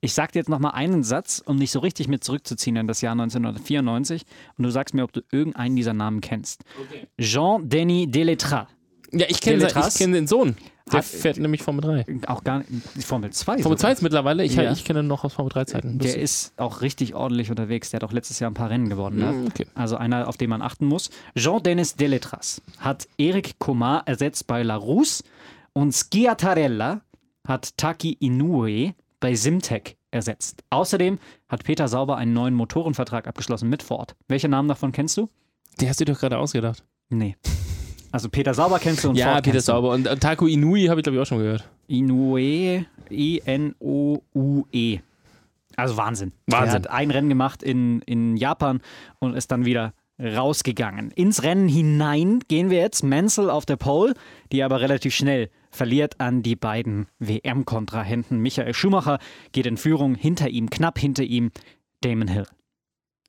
Ich 0.01 0.15
sage 0.15 0.33
dir 0.33 0.39
jetzt 0.39 0.49
nochmal 0.49 0.73
einen 0.73 1.03
Satz, 1.03 1.43
um 1.45 1.59
dich 1.59 1.73
so 1.73 1.81
richtig 1.81 2.07
mit 2.07 2.23
zurückzuziehen 2.23 2.77
in 2.77 2.87
das 2.87 3.01
Jahr 3.01 3.13
1994 3.13 4.23
und 4.57 4.63
du 4.63 4.71
sagst 4.71 4.95
mir, 4.95 5.03
ob 5.03 5.13
du 5.13 5.23
irgendeinen 5.33 5.75
dieser 5.75 5.93
Namen 5.93 6.21
kennst. 6.21 6.63
Jean-Denis 7.21 8.13
Deletras. 8.13 8.69
Ja, 9.11 9.27
ich 9.29 9.41
kenne 9.41 9.67
kenn 9.67 10.13
den 10.13 10.29
Sohn. 10.29 10.57
Der 10.93 10.99
Hat- 11.01 11.05
fährt 11.05 11.39
nämlich 11.39 11.63
Formel 11.65 11.81
3. 11.83 12.07
Auch 12.29 12.45
gar 12.45 12.59
nicht, 12.61 13.05
Formel 13.05 13.31
2. 13.33 13.59
Formel 13.59 13.77
2 13.77 13.93
ist 13.93 14.03
mittlerweile, 14.03 14.45
ich, 14.45 14.55
Ja. 14.55 14.71
ich 14.71 14.85
kenne 14.85 15.01
ihn 15.01 15.09
noch 15.09 15.25
aus 15.25 15.33
Formel 15.33 15.51
3 15.51 15.65
Zeiten. 15.65 15.99
Der 15.99 16.17
ist 16.17 16.53
auch 16.59 16.81
richtig 16.81 17.15
ordentlich 17.17 17.51
unterwegs. 17.51 17.91
Der 17.91 17.99
hat 17.99 18.05
auch 18.05 18.13
letztes 18.13 18.39
Jahr 18.39 18.51
ein 18.51 18.55
paar 18.55 18.71
Rennen 18.71 18.89
gewonnen. 18.89 19.19
Ne? 19.19 19.33
Mm, 19.33 19.47
okay. 19.49 19.67
Also 19.75 19.97
einer, 19.97 20.29
auf 20.29 20.37
den 20.37 20.49
man 20.49 20.63
achten 20.63 20.87
muss. 20.87 21.11
Jean-Denis 21.37 21.97
Deletras 21.97 22.63
hat 22.79 23.09
Eric 23.19 23.59
Comar 23.59 24.05
ersetzt 24.07 24.47
bei 24.47 24.63
Larousse 24.63 25.25
und 25.73 25.93
Schiattarella 25.93 27.01
hat 27.49 27.77
Taki 27.77 28.13
Inoue 28.21 28.95
bei 29.19 29.35
Simtech 29.35 29.97
ersetzt. 30.13 30.63
Außerdem 30.71 31.19
hat 31.49 31.65
Peter 31.65 31.89
Sauber 31.89 32.17
einen 32.17 32.33
neuen 32.33 32.55
Motorenvertrag 32.55 33.27
abgeschlossen 33.27 33.69
mit 33.69 33.83
Ford. 33.83 34.15
Welche 34.29 34.49
Namen 34.49 34.69
davon 34.69 34.93
kennst 34.93 35.17
du? 35.17 35.29
Die 35.81 35.89
hast 35.89 35.99
du 36.01 36.05
dir 36.05 36.13
doch 36.13 36.21
gerade 36.21 36.39
ausgedacht. 36.39 36.85
Nee. 37.09 37.37
Also 38.13 38.29
Peter 38.29 38.55
Sauber 38.55 38.79
kennst 38.79 39.05
du 39.05 39.11
und 39.11 39.17
ja, 39.17 39.33
Ford 39.33 39.45
Peter. 39.45 39.61
Sauber. 39.61 39.91
Und 39.91 40.07
äh, 40.07 40.17
Taku 40.17 40.47
Inui 40.47 40.87
habe 40.87 41.01
ich, 41.01 41.05
glaube 41.05 41.17
ich, 41.17 41.23
auch 41.23 41.27
schon 41.27 41.39
gehört. 41.39 41.69
Inoue, 41.89 42.87
I-N-O-U-E. 43.11 45.01
Also 45.77 45.97
Wahnsinn. 45.97 46.33
Wahnsinn. 46.47 46.69
Er 46.69 46.75
hat 46.75 46.91
ein 46.91 47.11
Rennen 47.11 47.29
gemacht 47.29 47.63
in, 47.63 48.01
in 48.03 48.37
Japan 48.37 48.81
und 49.19 49.35
ist 49.35 49.51
dann 49.53 49.65
wieder 49.65 49.93
rausgegangen. 50.19 51.11
Ins 51.11 51.43
Rennen 51.43 51.69
hinein 51.69 52.41
gehen 52.49 52.71
wir 52.71 52.79
jetzt. 52.79 53.03
Mansell 53.03 53.51
auf 53.51 53.67
der 53.67 53.77
Pole, 53.77 54.15
die 54.51 54.63
aber 54.63 54.81
relativ 54.81 55.15
schnell 55.15 55.51
verliert 55.71 56.21
an 56.21 56.43
die 56.43 56.57
beiden 56.57 57.07
WM-Kontrahenten. 57.19 58.39
Michael 58.39 58.73
Schumacher 58.73 59.19
geht 59.53 59.67
in 59.67 59.77
Führung, 59.77 60.15
hinter 60.15 60.49
ihm, 60.49 60.71
knapp 60.71 60.99
hinter 60.99 61.23
ihm, 61.23 61.51
Damon 62.01 62.29
Hill. 62.29 62.47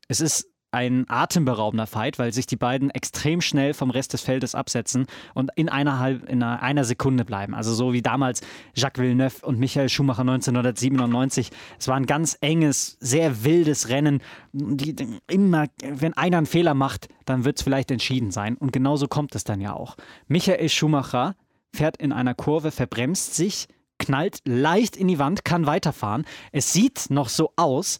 Es 0.08 0.22
ist 0.22 0.48
ein 0.72 1.06
atemberaubender 1.08 1.88
Fight, 1.88 2.20
weil 2.20 2.34
sich 2.34 2.46
die 2.46 2.58
beiden 2.58 2.90
extrem 2.90 3.42
schnell 3.42 3.74
vom 3.74 3.90
Rest 3.90 4.14
des 4.14 4.22
Feldes 4.22 4.54
absetzen 4.54 5.08
und 5.34 5.52
in 5.56 5.70
einer, 5.70 6.00
halb, 6.00 6.28
in 6.30 6.44
einer, 6.44 6.84
Sekunde 6.84 7.26
bleiben. 7.26 7.56
Also 7.56 7.74
so 7.74 7.94
wie 7.94 8.02
damals 8.02 8.42
Jacques 8.76 9.02
Villeneuve 9.02 9.46
und 9.46 9.60
Michael 9.60 9.90
Schumacher 9.90 10.22
1997. 10.22 11.50
Es 11.80 11.88
war 11.88 11.96
ein 11.96 12.06
ganz 12.06 12.38
enges, 12.42 12.98
sehr 13.00 13.44
wildes 13.44 13.90
Rennen. 13.90 14.22
Die, 14.52 14.96
immer, 15.28 15.68
wenn 15.82 16.14
einer 16.14 16.38
einen 16.38 16.46
Fehler 16.46 16.74
macht, 16.74 17.08
dann 17.26 17.46
wird 17.46 17.58
es 17.58 17.64
vielleicht 17.64 17.90
entschieden 17.92 18.32
sein. 18.32 18.58
Und 18.58 18.72
genauso 18.74 19.08
kommt 19.08 19.36
es 19.36 19.44
dann 19.44 19.62
ja 19.62 19.74
auch. 19.74 19.96
Michael 20.28 20.70
Schumacher 20.70 21.36
fährt 21.74 21.98
in 21.98 22.12
einer 22.12 22.34
Kurve, 22.34 22.72
verbremst 22.72 23.36
sich, 23.36 23.68
knallt 24.00 24.42
leicht 24.46 24.96
in 24.96 25.08
die 25.08 25.20
Wand, 25.20 25.46
kann 25.46 25.66
weiterfahren. 25.66 26.26
Es 26.52 26.74
sieht 26.74 27.10
noch 27.10 27.30
so 27.30 27.54
aus, 27.56 28.00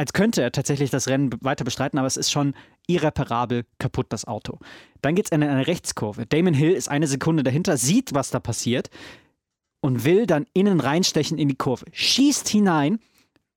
als 0.00 0.14
könnte 0.14 0.40
er 0.40 0.50
tatsächlich 0.50 0.88
das 0.88 1.08
Rennen 1.08 1.30
weiter 1.42 1.62
bestreiten, 1.62 1.98
aber 1.98 2.06
es 2.06 2.16
ist 2.16 2.30
schon 2.30 2.54
irreparabel 2.86 3.66
kaputt, 3.78 4.06
das 4.08 4.24
Auto. 4.24 4.58
Dann 5.02 5.14
geht 5.14 5.26
es 5.26 5.30
in 5.30 5.42
eine 5.42 5.66
Rechtskurve. 5.66 6.24
Damon 6.24 6.54
Hill 6.54 6.72
ist 6.72 6.88
eine 6.88 7.06
Sekunde 7.06 7.42
dahinter, 7.42 7.76
sieht, 7.76 8.14
was 8.14 8.30
da 8.30 8.40
passiert 8.40 8.88
und 9.82 10.06
will 10.06 10.24
dann 10.24 10.46
innen 10.54 10.80
reinstechen 10.80 11.36
in 11.36 11.48
die 11.48 11.54
Kurve. 11.54 11.84
Schießt 11.92 12.48
hinein 12.48 12.98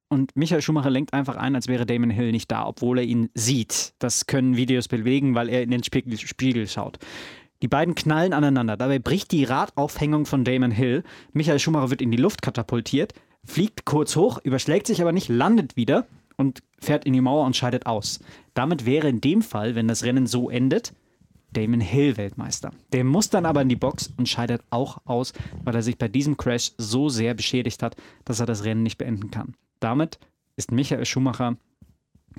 und 0.09 0.35
Michael 0.35 0.61
Schumacher 0.61 0.89
lenkt 0.89 1.13
einfach 1.13 1.37
ein, 1.37 1.55
als 1.55 1.69
wäre 1.69 1.85
Damon 1.85 2.09
Hill 2.09 2.33
nicht 2.33 2.51
da, 2.51 2.67
obwohl 2.67 2.97
er 2.97 3.05
ihn 3.05 3.29
sieht. 3.33 3.93
Das 3.99 4.27
können 4.27 4.57
Videos 4.57 4.89
belegen, 4.89 5.35
weil 5.35 5.47
er 5.47 5.63
in 5.63 5.71
den 5.71 5.85
Spiegel, 5.85 6.17
Spiegel 6.17 6.67
schaut. 6.67 6.99
Die 7.61 7.69
beiden 7.69 7.95
knallen 7.95 8.33
aneinander. 8.33 8.75
Dabei 8.75 8.99
bricht 8.99 9.31
die 9.31 9.45
Radaufhängung 9.45 10.25
von 10.25 10.43
Damon 10.43 10.71
Hill. 10.71 11.03
Michael 11.31 11.59
Schumacher 11.59 11.89
wird 11.89 12.01
in 12.01 12.11
die 12.11 12.17
Luft 12.17 12.41
katapultiert, 12.41 13.13
fliegt 13.45 13.85
kurz 13.85 14.17
hoch, 14.17 14.39
überschlägt 14.43 14.87
sich 14.87 15.01
aber 15.01 15.13
nicht, 15.13 15.29
landet 15.29 15.77
wieder 15.77 16.05
und 16.37 16.61
fährt 16.79 17.05
in 17.05 17.13
die 17.13 17.21
Mauer 17.21 17.45
und 17.45 17.55
scheidet 17.55 17.85
aus. 17.85 18.19
Damit 18.53 18.85
wäre 18.85 19.09
in 19.09 19.21
dem 19.21 19.41
Fall, 19.41 19.75
wenn 19.75 19.87
das 19.87 20.03
Rennen 20.03 20.27
so 20.27 20.49
endet, 20.49 20.93
Damon 21.53 21.81
Hill 21.81 22.17
Weltmeister. 22.17 22.71
Der 22.91 23.03
muss 23.03 23.29
dann 23.29 23.45
aber 23.45 23.61
in 23.61 23.69
die 23.69 23.75
Box 23.75 24.11
und 24.17 24.27
scheidet 24.27 24.63
auch 24.71 24.97
aus, 25.05 25.33
weil 25.63 25.75
er 25.75 25.83
sich 25.83 25.97
bei 25.97 26.07
diesem 26.07 26.35
Crash 26.35 26.71
so 26.77 27.09
sehr 27.09 27.33
beschädigt 27.33 27.83
hat, 27.83 27.95
dass 28.25 28.39
er 28.39 28.45
das 28.45 28.63
Rennen 28.63 28.83
nicht 28.83 28.97
beenden 28.97 29.29
kann. 29.29 29.53
Damit 29.79 30.19
ist 30.55 30.71
Michael 30.71 31.05
Schumacher 31.05 31.57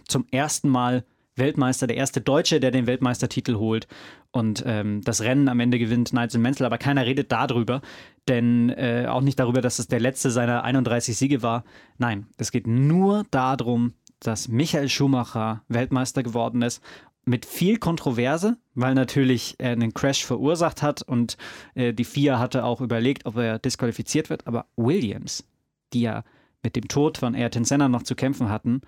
zum 0.09 0.27
ersten 0.31 0.69
Mal 0.69 1.05
Weltmeister, 1.37 1.87
der 1.87 1.97
erste 1.97 2.21
Deutsche, 2.21 2.61
der 2.61 2.71
den 2.71 2.87
Weltmeistertitel 2.87 3.57
holt 3.57 3.87
und 4.35 4.65
ähm, 4.67 5.01
das 5.05 5.21
Rennen 5.21 5.49
am 5.49 5.61
Ende 5.61 5.79
gewinnt 5.79 6.13
Nigel 6.13 6.41
Mansell, 6.41 6.67
aber 6.67 6.77
keiner 6.77 7.07
redet 7.07 7.31
darüber, 7.31 7.83
denn 8.27 8.69
äh, 8.71 9.07
auch 9.09 9.21
nicht 9.21 9.39
darüber, 9.39 9.61
dass 9.61 9.79
es 9.79 9.87
der 9.87 10.01
letzte 10.01 10.33
seiner 10.33 10.65
31 10.65 11.17
Siege 11.17 11.43
war. 11.43 11.63
Nein, 11.99 12.27
es 12.37 12.51
geht 12.51 12.67
nur 12.67 13.25
darum, 13.31 13.93
dass 14.19 14.49
Michael 14.49 14.89
Schumacher 14.89 15.63
Weltmeister 15.69 16.25
geworden 16.25 16.63
ist 16.63 16.83
mit 17.25 17.47
viel 17.47 17.79
Kontroverse, 17.79 18.57
weil 18.75 18.95
natürlich 18.95 19.55
er 19.59 19.71
einen 19.71 19.95
Crash 19.95 20.25
verursacht 20.25 20.83
hat 20.83 21.03
und 21.03 21.37
äh, 21.77 21.95
die 21.95 22.05
FIA 22.05 22.41
hatte 22.41 22.65
auch 22.65 22.81
überlegt, 22.81 23.27
ob 23.27 23.37
er 23.37 23.61
disqualifiziert 23.61 24.31
wird, 24.31 24.49
aber 24.49 24.67
Williams, 24.75 25.45
die 25.93 26.01
ja 26.03 26.25
mit 26.65 26.75
dem 26.75 26.89
Tod 26.89 27.19
von 27.19 27.37
Ayrton 27.37 27.65
Senna 27.65 27.89
noch 27.89 28.03
zu 28.03 28.17
kämpfen 28.17 28.49
hatten, 28.49 28.81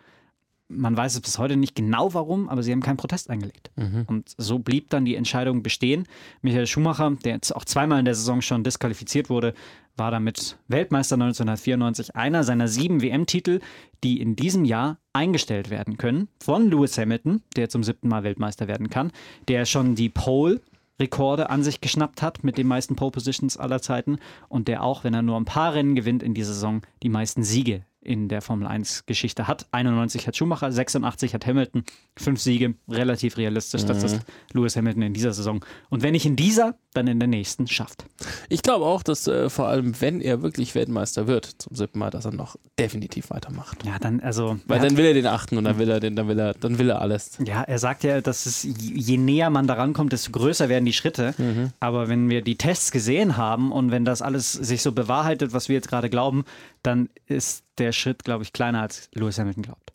man 0.68 0.96
weiß 0.96 1.14
es 1.14 1.20
bis 1.20 1.38
heute 1.38 1.56
nicht 1.56 1.74
genau 1.74 2.12
warum, 2.14 2.48
aber 2.48 2.62
sie 2.62 2.72
haben 2.72 2.82
keinen 2.82 2.96
Protest 2.96 3.30
eingelegt. 3.30 3.70
Mhm. 3.76 4.04
Und 4.06 4.34
so 4.36 4.58
blieb 4.58 4.90
dann 4.90 5.04
die 5.04 5.14
Entscheidung 5.14 5.62
bestehen. 5.62 6.06
Michael 6.42 6.66
Schumacher, 6.66 7.16
der 7.24 7.34
jetzt 7.34 7.54
auch 7.54 7.64
zweimal 7.64 7.98
in 7.98 8.04
der 8.04 8.14
Saison 8.14 8.42
schon 8.42 8.64
disqualifiziert 8.64 9.30
wurde, 9.30 9.54
war 9.96 10.10
damit 10.10 10.58
Weltmeister 10.68 11.14
1994, 11.14 12.16
einer 12.16 12.44
seiner 12.44 12.68
sieben 12.68 13.00
WM-Titel, 13.00 13.60
die 14.04 14.20
in 14.20 14.36
diesem 14.36 14.64
Jahr 14.64 14.98
eingestellt 15.12 15.70
werden 15.70 15.96
können 15.96 16.28
von 16.42 16.70
Lewis 16.70 16.98
Hamilton, 16.98 17.42
der 17.56 17.68
zum 17.68 17.82
siebten 17.82 18.08
Mal 18.08 18.24
Weltmeister 18.24 18.68
werden 18.68 18.90
kann, 18.90 19.12
der 19.48 19.64
schon 19.64 19.94
die 19.94 20.08
Pole 20.08 20.60
Rekorde 20.98 21.50
an 21.50 21.62
sich 21.62 21.82
geschnappt 21.82 22.22
hat 22.22 22.42
mit 22.42 22.56
den 22.56 22.66
meisten 22.66 22.96
Pole 22.96 23.10
Positions 23.10 23.58
aller 23.58 23.82
Zeiten 23.82 24.18
und 24.48 24.66
der 24.66 24.82
auch, 24.82 25.04
wenn 25.04 25.12
er 25.12 25.22
nur 25.22 25.36
ein 25.36 25.44
paar 25.44 25.74
Rennen 25.74 25.94
gewinnt 25.94 26.22
in 26.22 26.32
dieser 26.32 26.54
Saison, 26.54 26.82
die 27.02 27.10
meisten 27.10 27.42
Siege 27.42 27.84
in 28.06 28.28
der 28.28 28.40
Formel 28.40 28.66
1 28.66 29.06
Geschichte 29.06 29.48
hat. 29.48 29.66
91 29.72 30.26
hat 30.26 30.36
Schumacher, 30.36 30.70
86 30.70 31.34
hat 31.34 31.46
Hamilton, 31.46 31.84
fünf 32.16 32.40
Siege, 32.40 32.74
relativ 32.88 33.36
realistisch. 33.36 33.82
Mhm. 33.82 33.88
Das 33.88 34.02
ist 34.02 34.20
Lewis 34.52 34.76
Hamilton 34.76 35.02
in 35.02 35.14
dieser 35.14 35.32
Saison. 35.32 35.64
Und 35.90 36.02
wenn 36.02 36.12
nicht 36.12 36.26
in 36.26 36.36
dieser, 36.36 36.76
dann 36.94 37.08
in 37.08 37.18
der 37.18 37.28
nächsten 37.28 37.66
schafft. 37.66 38.04
Ich 38.48 38.62
glaube 38.62 38.84
auch, 38.84 39.02
dass 39.02 39.26
äh, 39.26 39.50
vor 39.50 39.68
allem, 39.68 40.00
wenn 40.00 40.20
er 40.20 40.42
wirklich 40.42 40.74
Weltmeister 40.74 41.26
wird, 41.26 41.46
zum 41.58 41.76
siebten 41.76 41.98
Mal, 41.98 42.10
dass 42.10 42.24
er 42.24 42.32
noch 42.32 42.56
definitiv 42.78 43.30
weitermacht. 43.30 43.84
Ja, 43.84 43.98
dann, 43.98 44.20
also. 44.20 44.58
Weil 44.66 44.80
dann 44.80 44.96
will 44.96 45.04
er 45.04 45.14
den 45.14 45.26
achten 45.26 45.58
und 45.58 45.64
dann 45.64 45.78
will 45.78 45.90
er 45.90 46.00
den, 46.00 46.16
dann 46.16 46.28
will 46.28 46.38
er, 46.38 46.54
dann 46.54 46.78
will 46.78 46.90
er 46.90 47.00
alles. 47.00 47.38
Ja, 47.44 47.62
er 47.62 47.78
sagt 47.78 48.04
ja, 48.04 48.20
dass 48.20 48.46
es, 48.46 48.62
je 48.62 49.18
näher 49.18 49.50
man 49.50 49.66
daran 49.66 49.92
kommt, 49.92 50.12
desto 50.12 50.30
größer 50.32 50.68
werden 50.68 50.84
die 50.84 50.92
Schritte. 50.92 51.34
Mhm. 51.36 51.72
Aber 51.80 52.08
wenn 52.08 52.30
wir 52.30 52.42
die 52.42 52.56
Tests 52.56 52.90
gesehen 52.92 53.36
haben 53.36 53.72
und 53.72 53.90
wenn 53.90 54.04
das 54.04 54.22
alles 54.22 54.52
sich 54.52 54.82
so 54.82 54.92
bewahrheitet, 54.92 55.52
was 55.52 55.68
wir 55.68 55.74
jetzt 55.74 55.88
gerade 55.88 56.08
glauben, 56.08 56.44
dann 56.82 57.08
ist 57.26 57.65
der 57.78 57.92
Schritt, 57.92 58.24
glaube 58.24 58.44
ich, 58.44 58.52
kleiner 58.52 58.82
als 58.82 59.08
Lewis 59.14 59.38
Hamilton 59.38 59.62
glaubt. 59.62 59.92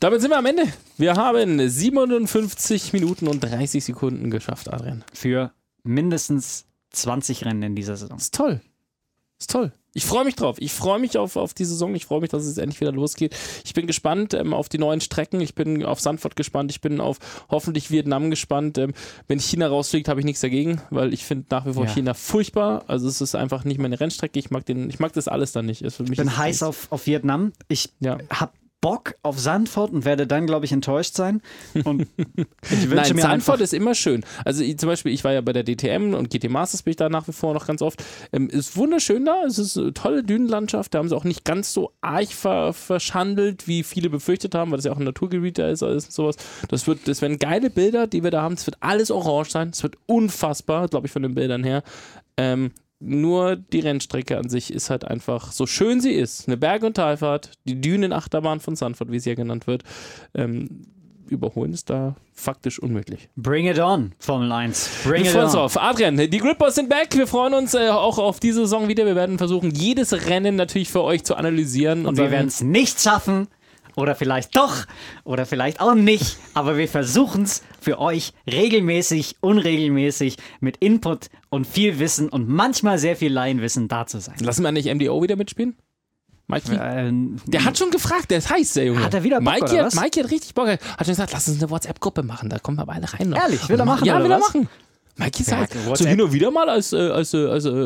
Damit 0.00 0.20
sind 0.20 0.30
wir 0.30 0.38
am 0.38 0.46
Ende. 0.46 0.64
Wir 0.98 1.14
haben 1.14 1.66
57 1.68 2.92
Minuten 2.92 3.26
und 3.26 3.40
30 3.40 3.84
Sekunden 3.84 4.30
geschafft, 4.30 4.72
Adrian. 4.72 5.04
Für 5.12 5.52
mindestens 5.82 6.66
20 6.90 7.44
Rennen 7.44 7.62
in 7.62 7.76
dieser 7.76 7.96
Saison. 7.96 8.18
Ist 8.18 8.34
toll. 8.34 8.60
Ist 9.38 9.50
toll. 9.50 9.72
Ich 9.94 10.04
freue 10.04 10.24
mich 10.24 10.34
drauf. 10.34 10.56
Ich 10.58 10.72
freue 10.72 10.98
mich 10.98 11.16
auf, 11.16 11.36
auf 11.36 11.54
die 11.54 11.64
Saison. 11.64 11.94
Ich 11.94 12.06
freue 12.06 12.20
mich, 12.20 12.30
dass 12.30 12.44
es 12.44 12.58
endlich 12.58 12.80
wieder 12.80 12.90
losgeht. 12.90 13.34
Ich 13.64 13.74
bin 13.74 13.86
gespannt 13.86 14.34
ähm, 14.34 14.52
auf 14.52 14.68
die 14.68 14.78
neuen 14.78 15.00
Strecken. 15.00 15.40
Ich 15.40 15.54
bin 15.54 15.84
auf 15.84 16.00
Sandford 16.00 16.34
gespannt. 16.34 16.72
Ich 16.72 16.80
bin 16.80 17.00
auf 17.00 17.18
hoffentlich 17.48 17.92
Vietnam 17.92 18.28
gespannt. 18.28 18.76
Ähm, 18.76 18.92
wenn 19.28 19.38
China 19.38 19.68
rausfliegt, 19.68 20.08
habe 20.08 20.18
ich 20.18 20.26
nichts 20.26 20.40
dagegen, 20.40 20.80
weil 20.90 21.14
ich 21.14 21.24
finde 21.24 21.46
nach 21.50 21.64
wie 21.64 21.74
vor 21.74 21.84
ja. 21.84 21.92
China 21.92 22.14
furchtbar. 22.14 22.84
Also 22.88 23.06
es 23.06 23.20
ist 23.20 23.36
einfach 23.36 23.64
nicht 23.64 23.78
meine 23.78 24.00
Rennstrecke. 24.00 24.38
Ich 24.38 24.50
mag, 24.50 24.66
den, 24.66 24.90
ich 24.90 24.98
mag 24.98 25.12
das 25.12 25.28
alles 25.28 25.52
dann 25.52 25.66
nicht. 25.66 25.82
ich 25.82 25.96
bin 25.96 26.36
heiß 26.36 26.64
auf, 26.64 26.88
auf 26.90 27.06
Vietnam. 27.06 27.52
Ich 27.68 27.90
ja. 28.00 28.18
habe 28.30 28.52
Bock 28.84 29.14
auf 29.22 29.38
Sandford 29.38 29.92
und 29.92 30.04
werde 30.04 30.26
dann, 30.26 30.44
glaube 30.44 30.66
ich, 30.66 30.72
enttäuscht 30.72 31.14
sein. 31.14 31.40
Und 31.84 32.02
ich 32.70 32.86
Nein, 32.90 33.16
mir 33.16 33.22
Sandford 33.22 33.62
ist 33.62 33.72
immer 33.72 33.94
schön. 33.94 34.26
Also 34.44 34.62
ich, 34.62 34.78
zum 34.78 34.90
Beispiel, 34.90 35.10
ich 35.10 35.24
war 35.24 35.32
ja 35.32 35.40
bei 35.40 35.54
der 35.54 35.64
DTM 35.64 36.12
und 36.12 36.28
GT 36.28 36.50
Masters 36.50 36.82
bin 36.82 36.90
ich 36.90 36.98
da 36.98 37.08
nach 37.08 37.26
wie 37.26 37.32
vor 37.32 37.54
noch 37.54 37.66
ganz 37.66 37.80
oft. 37.80 38.04
Ähm, 38.30 38.50
ist 38.50 38.76
wunderschön 38.76 39.24
da, 39.24 39.42
es 39.46 39.58
ist 39.58 39.78
eine 39.78 39.94
tolle 39.94 40.22
Dünenlandschaft. 40.22 40.92
Da 40.92 40.98
haben 40.98 41.08
sie 41.08 41.16
auch 41.16 41.24
nicht 41.24 41.46
ganz 41.46 41.72
so 41.72 41.92
arg 42.02 42.28
ver 42.28 42.74
verschandelt, 42.74 43.66
wie 43.66 43.84
viele 43.84 44.10
befürchtet 44.10 44.54
haben, 44.54 44.70
weil 44.70 44.76
das 44.76 44.84
ja 44.84 44.92
auch 44.92 44.98
ein 44.98 45.04
Naturgebiet 45.04 45.56
da 45.58 45.70
ist, 45.70 45.82
alles 45.82 46.04
und 46.04 46.12
sowas. 46.12 46.36
Das, 46.68 46.86
wird, 46.86 47.08
das 47.08 47.22
werden 47.22 47.38
geile 47.38 47.70
Bilder, 47.70 48.06
die 48.06 48.22
wir 48.22 48.30
da 48.30 48.42
haben. 48.42 48.52
Es 48.52 48.66
wird 48.66 48.76
alles 48.80 49.10
orange 49.10 49.50
sein. 49.50 49.70
Es 49.70 49.82
wird 49.82 49.96
unfassbar, 50.04 50.88
glaube 50.88 51.06
ich, 51.06 51.12
von 51.12 51.22
den 51.22 51.34
Bildern 51.34 51.64
her. 51.64 51.82
Ähm, 52.36 52.70
nur 53.04 53.56
die 53.56 53.80
Rennstrecke 53.80 54.38
an 54.38 54.48
sich 54.48 54.72
ist 54.72 54.90
halt 54.90 55.04
einfach, 55.04 55.52
so 55.52 55.66
schön 55.66 56.00
sie 56.00 56.12
ist, 56.12 56.48
eine 56.48 56.56
Berg- 56.56 56.82
und 56.82 56.94
Talfahrt, 56.94 57.52
die 57.64 57.80
Dünenachterbahn 57.80 58.60
von 58.60 58.76
Sanford, 58.76 59.10
wie 59.12 59.18
sie 59.18 59.30
ja 59.30 59.36
genannt 59.36 59.66
wird, 59.66 59.84
ähm, 60.34 60.82
überholen 61.28 61.72
ist 61.72 61.90
da 61.90 62.16
faktisch 62.32 62.78
unmöglich. 62.78 63.28
Bring 63.36 63.66
it 63.66 63.78
on, 63.78 64.12
Formel 64.18 64.50
1. 64.52 64.90
Bring 65.04 65.24
wir 65.24 65.30
freuen 65.30 65.44
uns 65.44 65.54
auf. 65.54 65.80
Adrian, 65.80 66.16
die 66.16 66.38
Gridboys 66.38 66.74
sind 66.74 66.88
back. 66.88 67.16
Wir 67.16 67.26
freuen 67.26 67.54
uns 67.54 67.74
äh, 67.74 67.88
auch 67.88 68.18
auf 68.18 68.40
diese 68.40 68.60
Saison 68.60 68.88
wieder. 68.88 69.06
Wir 69.06 69.16
werden 69.16 69.38
versuchen, 69.38 69.70
jedes 69.70 70.26
Rennen 70.28 70.56
natürlich 70.56 70.90
für 70.90 71.02
euch 71.02 71.24
zu 71.24 71.36
analysieren. 71.36 72.00
Und, 72.00 72.08
und 72.08 72.16
wir 72.18 72.30
werden 72.30 72.48
es 72.48 72.60
nicht 72.60 73.00
schaffen, 73.00 73.48
oder 73.96 74.14
vielleicht 74.14 74.56
doch 74.56 74.84
oder 75.24 75.46
vielleicht 75.46 75.80
auch 75.80 75.94
nicht, 75.94 76.36
aber 76.54 76.76
wir 76.76 76.88
versuchen 76.88 77.44
es 77.44 77.62
für 77.80 77.98
euch 77.98 78.32
regelmäßig, 78.50 79.36
unregelmäßig 79.40 80.36
mit 80.60 80.76
Input 80.78 81.28
und 81.50 81.66
viel 81.66 81.98
Wissen 81.98 82.28
und 82.28 82.48
manchmal 82.48 82.98
sehr 82.98 83.16
viel 83.16 83.32
Laienwissen 83.32 83.88
da 83.88 84.06
zu 84.06 84.20
sein. 84.20 84.36
Lassen 84.40 84.62
wir 84.62 84.72
nicht 84.72 84.92
MDO 84.92 85.22
wieder 85.22 85.36
mitspielen? 85.36 85.76
Mikey? 86.46 86.78
Ähm, 86.78 87.36
der 87.46 87.64
hat 87.64 87.78
schon 87.78 87.90
gefragt, 87.90 88.30
der 88.30 88.38
ist 88.38 88.50
heiß, 88.50 88.74
der 88.74 88.84
Junge. 88.84 89.02
Hat 89.02 89.14
er 89.14 89.24
wieder 89.24 89.40
Bock, 89.40 89.54
Mikey, 89.54 89.76
hat, 89.76 89.94
Mikey 89.94 90.20
hat 90.22 90.30
richtig 90.30 90.54
Bock. 90.54 90.68
Hat 90.68 90.80
schon 90.98 91.06
gesagt, 91.06 91.32
lass 91.32 91.48
uns 91.48 91.62
eine 91.62 91.70
WhatsApp-Gruppe 91.70 92.22
machen, 92.22 92.50
da 92.50 92.58
kommen 92.58 92.76
wir 92.76 92.86
beide 92.86 93.10
rein. 93.12 93.30
Noch. 93.30 93.38
Ehrlich, 93.38 93.66
will 93.68 93.78
er 93.78 93.86
machen? 93.86 94.04
Ja, 94.04 94.22
will 94.22 94.30
er 94.30 94.38
machen. 94.38 94.68
Mikey 95.16 95.44
sagt, 95.44 95.74
ja, 95.74 95.96
so 95.96 96.06
hin 96.06 96.20
und 96.20 96.32
wieder 96.32 96.50
mal 96.50 96.68
als, 96.68 96.92
äh, 96.92 96.96
als, 96.96 97.32
äh, 97.34 97.46
als, 97.46 97.64
als 97.66 97.76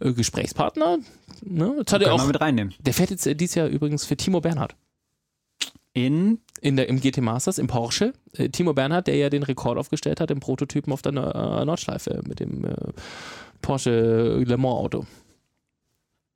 äh, 0.00 0.08
äh, 0.08 0.12
Gesprächspartner. 0.12 0.98
Ne? 1.44 1.74
Jetzt 1.78 1.92
hat 1.92 2.02
er 2.02 2.12
auch, 2.12 2.26
mit 2.26 2.40
reinnehmen. 2.40 2.74
Der 2.80 2.92
fährt 2.92 3.10
jetzt 3.10 3.26
äh, 3.26 3.34
dieses 3.34 3.54
Jahr 3.54 3.68
übrigens 3.68 4.04
für 4.04 4.16
Timo 4.16 4.40
Bernhard. 4.40 4.74
In? 5.94 6.40
In 6.60 6.76
der, 6.76 6.88
Im 6.88 7.00
GT 7.00 7.18
Masters, 7.18 7.58
im 7.58 7.66
Porsche. 7.66 8.12
Äh, 8.34 8.48
Timo 8.48 8.72
Bernhard, 8.72 9.06
der 9.06 9.16
ja 9.16 9.28
den 9.28 9.42
Rekord 9.42 9.78
aufgestellt 9.78 10.20
hat 10.20 10.30
im 10.30 10.40
Prototypen 10.40 10.92
auf 10.92 11.02
der 11.02 11.12
äh, 11.12 11.64
Nordschleife 11.64 12.22
mit 12.26 12.40
dem 12.40 12.64
äh, 12.64 12.74
Porsche 13.60 14.42
Le 14.44 14.56
Mans 14.56 14.74
Auto. 14.78 15.06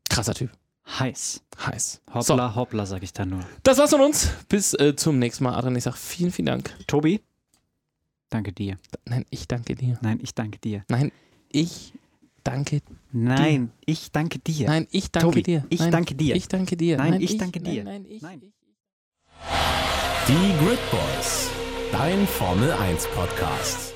Krasser 0.08 0.34
Typ. 0.34 0.50
heiß. 0.98 1.42
Heiß. 1.58 2.02
Hoppla, 2.12 2.54
hoppla, 2.54 2.86
sag 2.86 3.02
ich 3.02 3.12
da 3.12 3.24
nur. 3.24 3.40
Das 3.62 3.78
war's 3.78 3.90
von 3.90 4.00
uns. 4.02 4.30
Bis 4.48 4.74
äh, 4.74 4.94
zum 4.94 5.18
nächsten 5.18 5.44
Mal, 5.44 5.54
Adrian. 5.54 5.76
Ich 5.76 5.84
sag 5.84 5.96
vielen, 5.96 6.30
vielen 6.30 6.46
Dank. 6.46 6.74
Tobi, 6.86 7.20
danke 8.30 8.52
dir. 8.52 8.78
Nein, 9.04 9.24
ich 9.30 9.48
danke 9.48 9.74
dir. 9.74 9.98
Nein, 10.02 10.20
ich 10.22 10.34
danke 10.34 10.58
dir. 10.58 10.84
Nein, 10.88 11.12
ich 11.50 11.92
danke 12.44 12.82
Nein, 13.12 13.72
ich 13.84 14.12
danke 14.12 14.38
dir. 14.38 14.68
Nein, 14.68 14.86
ich 14.90 15.10
danke 15.10 15.28
Tobi, 15.28 15.42
dir. 15.42 15.64
ich 15.68 15.80
Nein, 15.80 15.90
danke 15.90 16.14
dir. 16.14 16.36
Ich 16.36 16.48
danke 16.48 16.76
dir. 16.76 16.96
Nein, 16.96 17.20
ich 17.20 17.38
danke 17.38 17.60
dir. 17.60 17.84
Nein, 17.84 18.02
nein, 18.02 18.06
ich. 18.08 18.22
Nein. 18.22 18.40
ich. 18.42 18.55
Die 20.28 20.64
Grid 20.64 20.78
Boys, 20.90 21.50
dein 21.92 22.26
Formel 22.26 22.72
1 22.72 23.06
Podcast. 23.08 23.95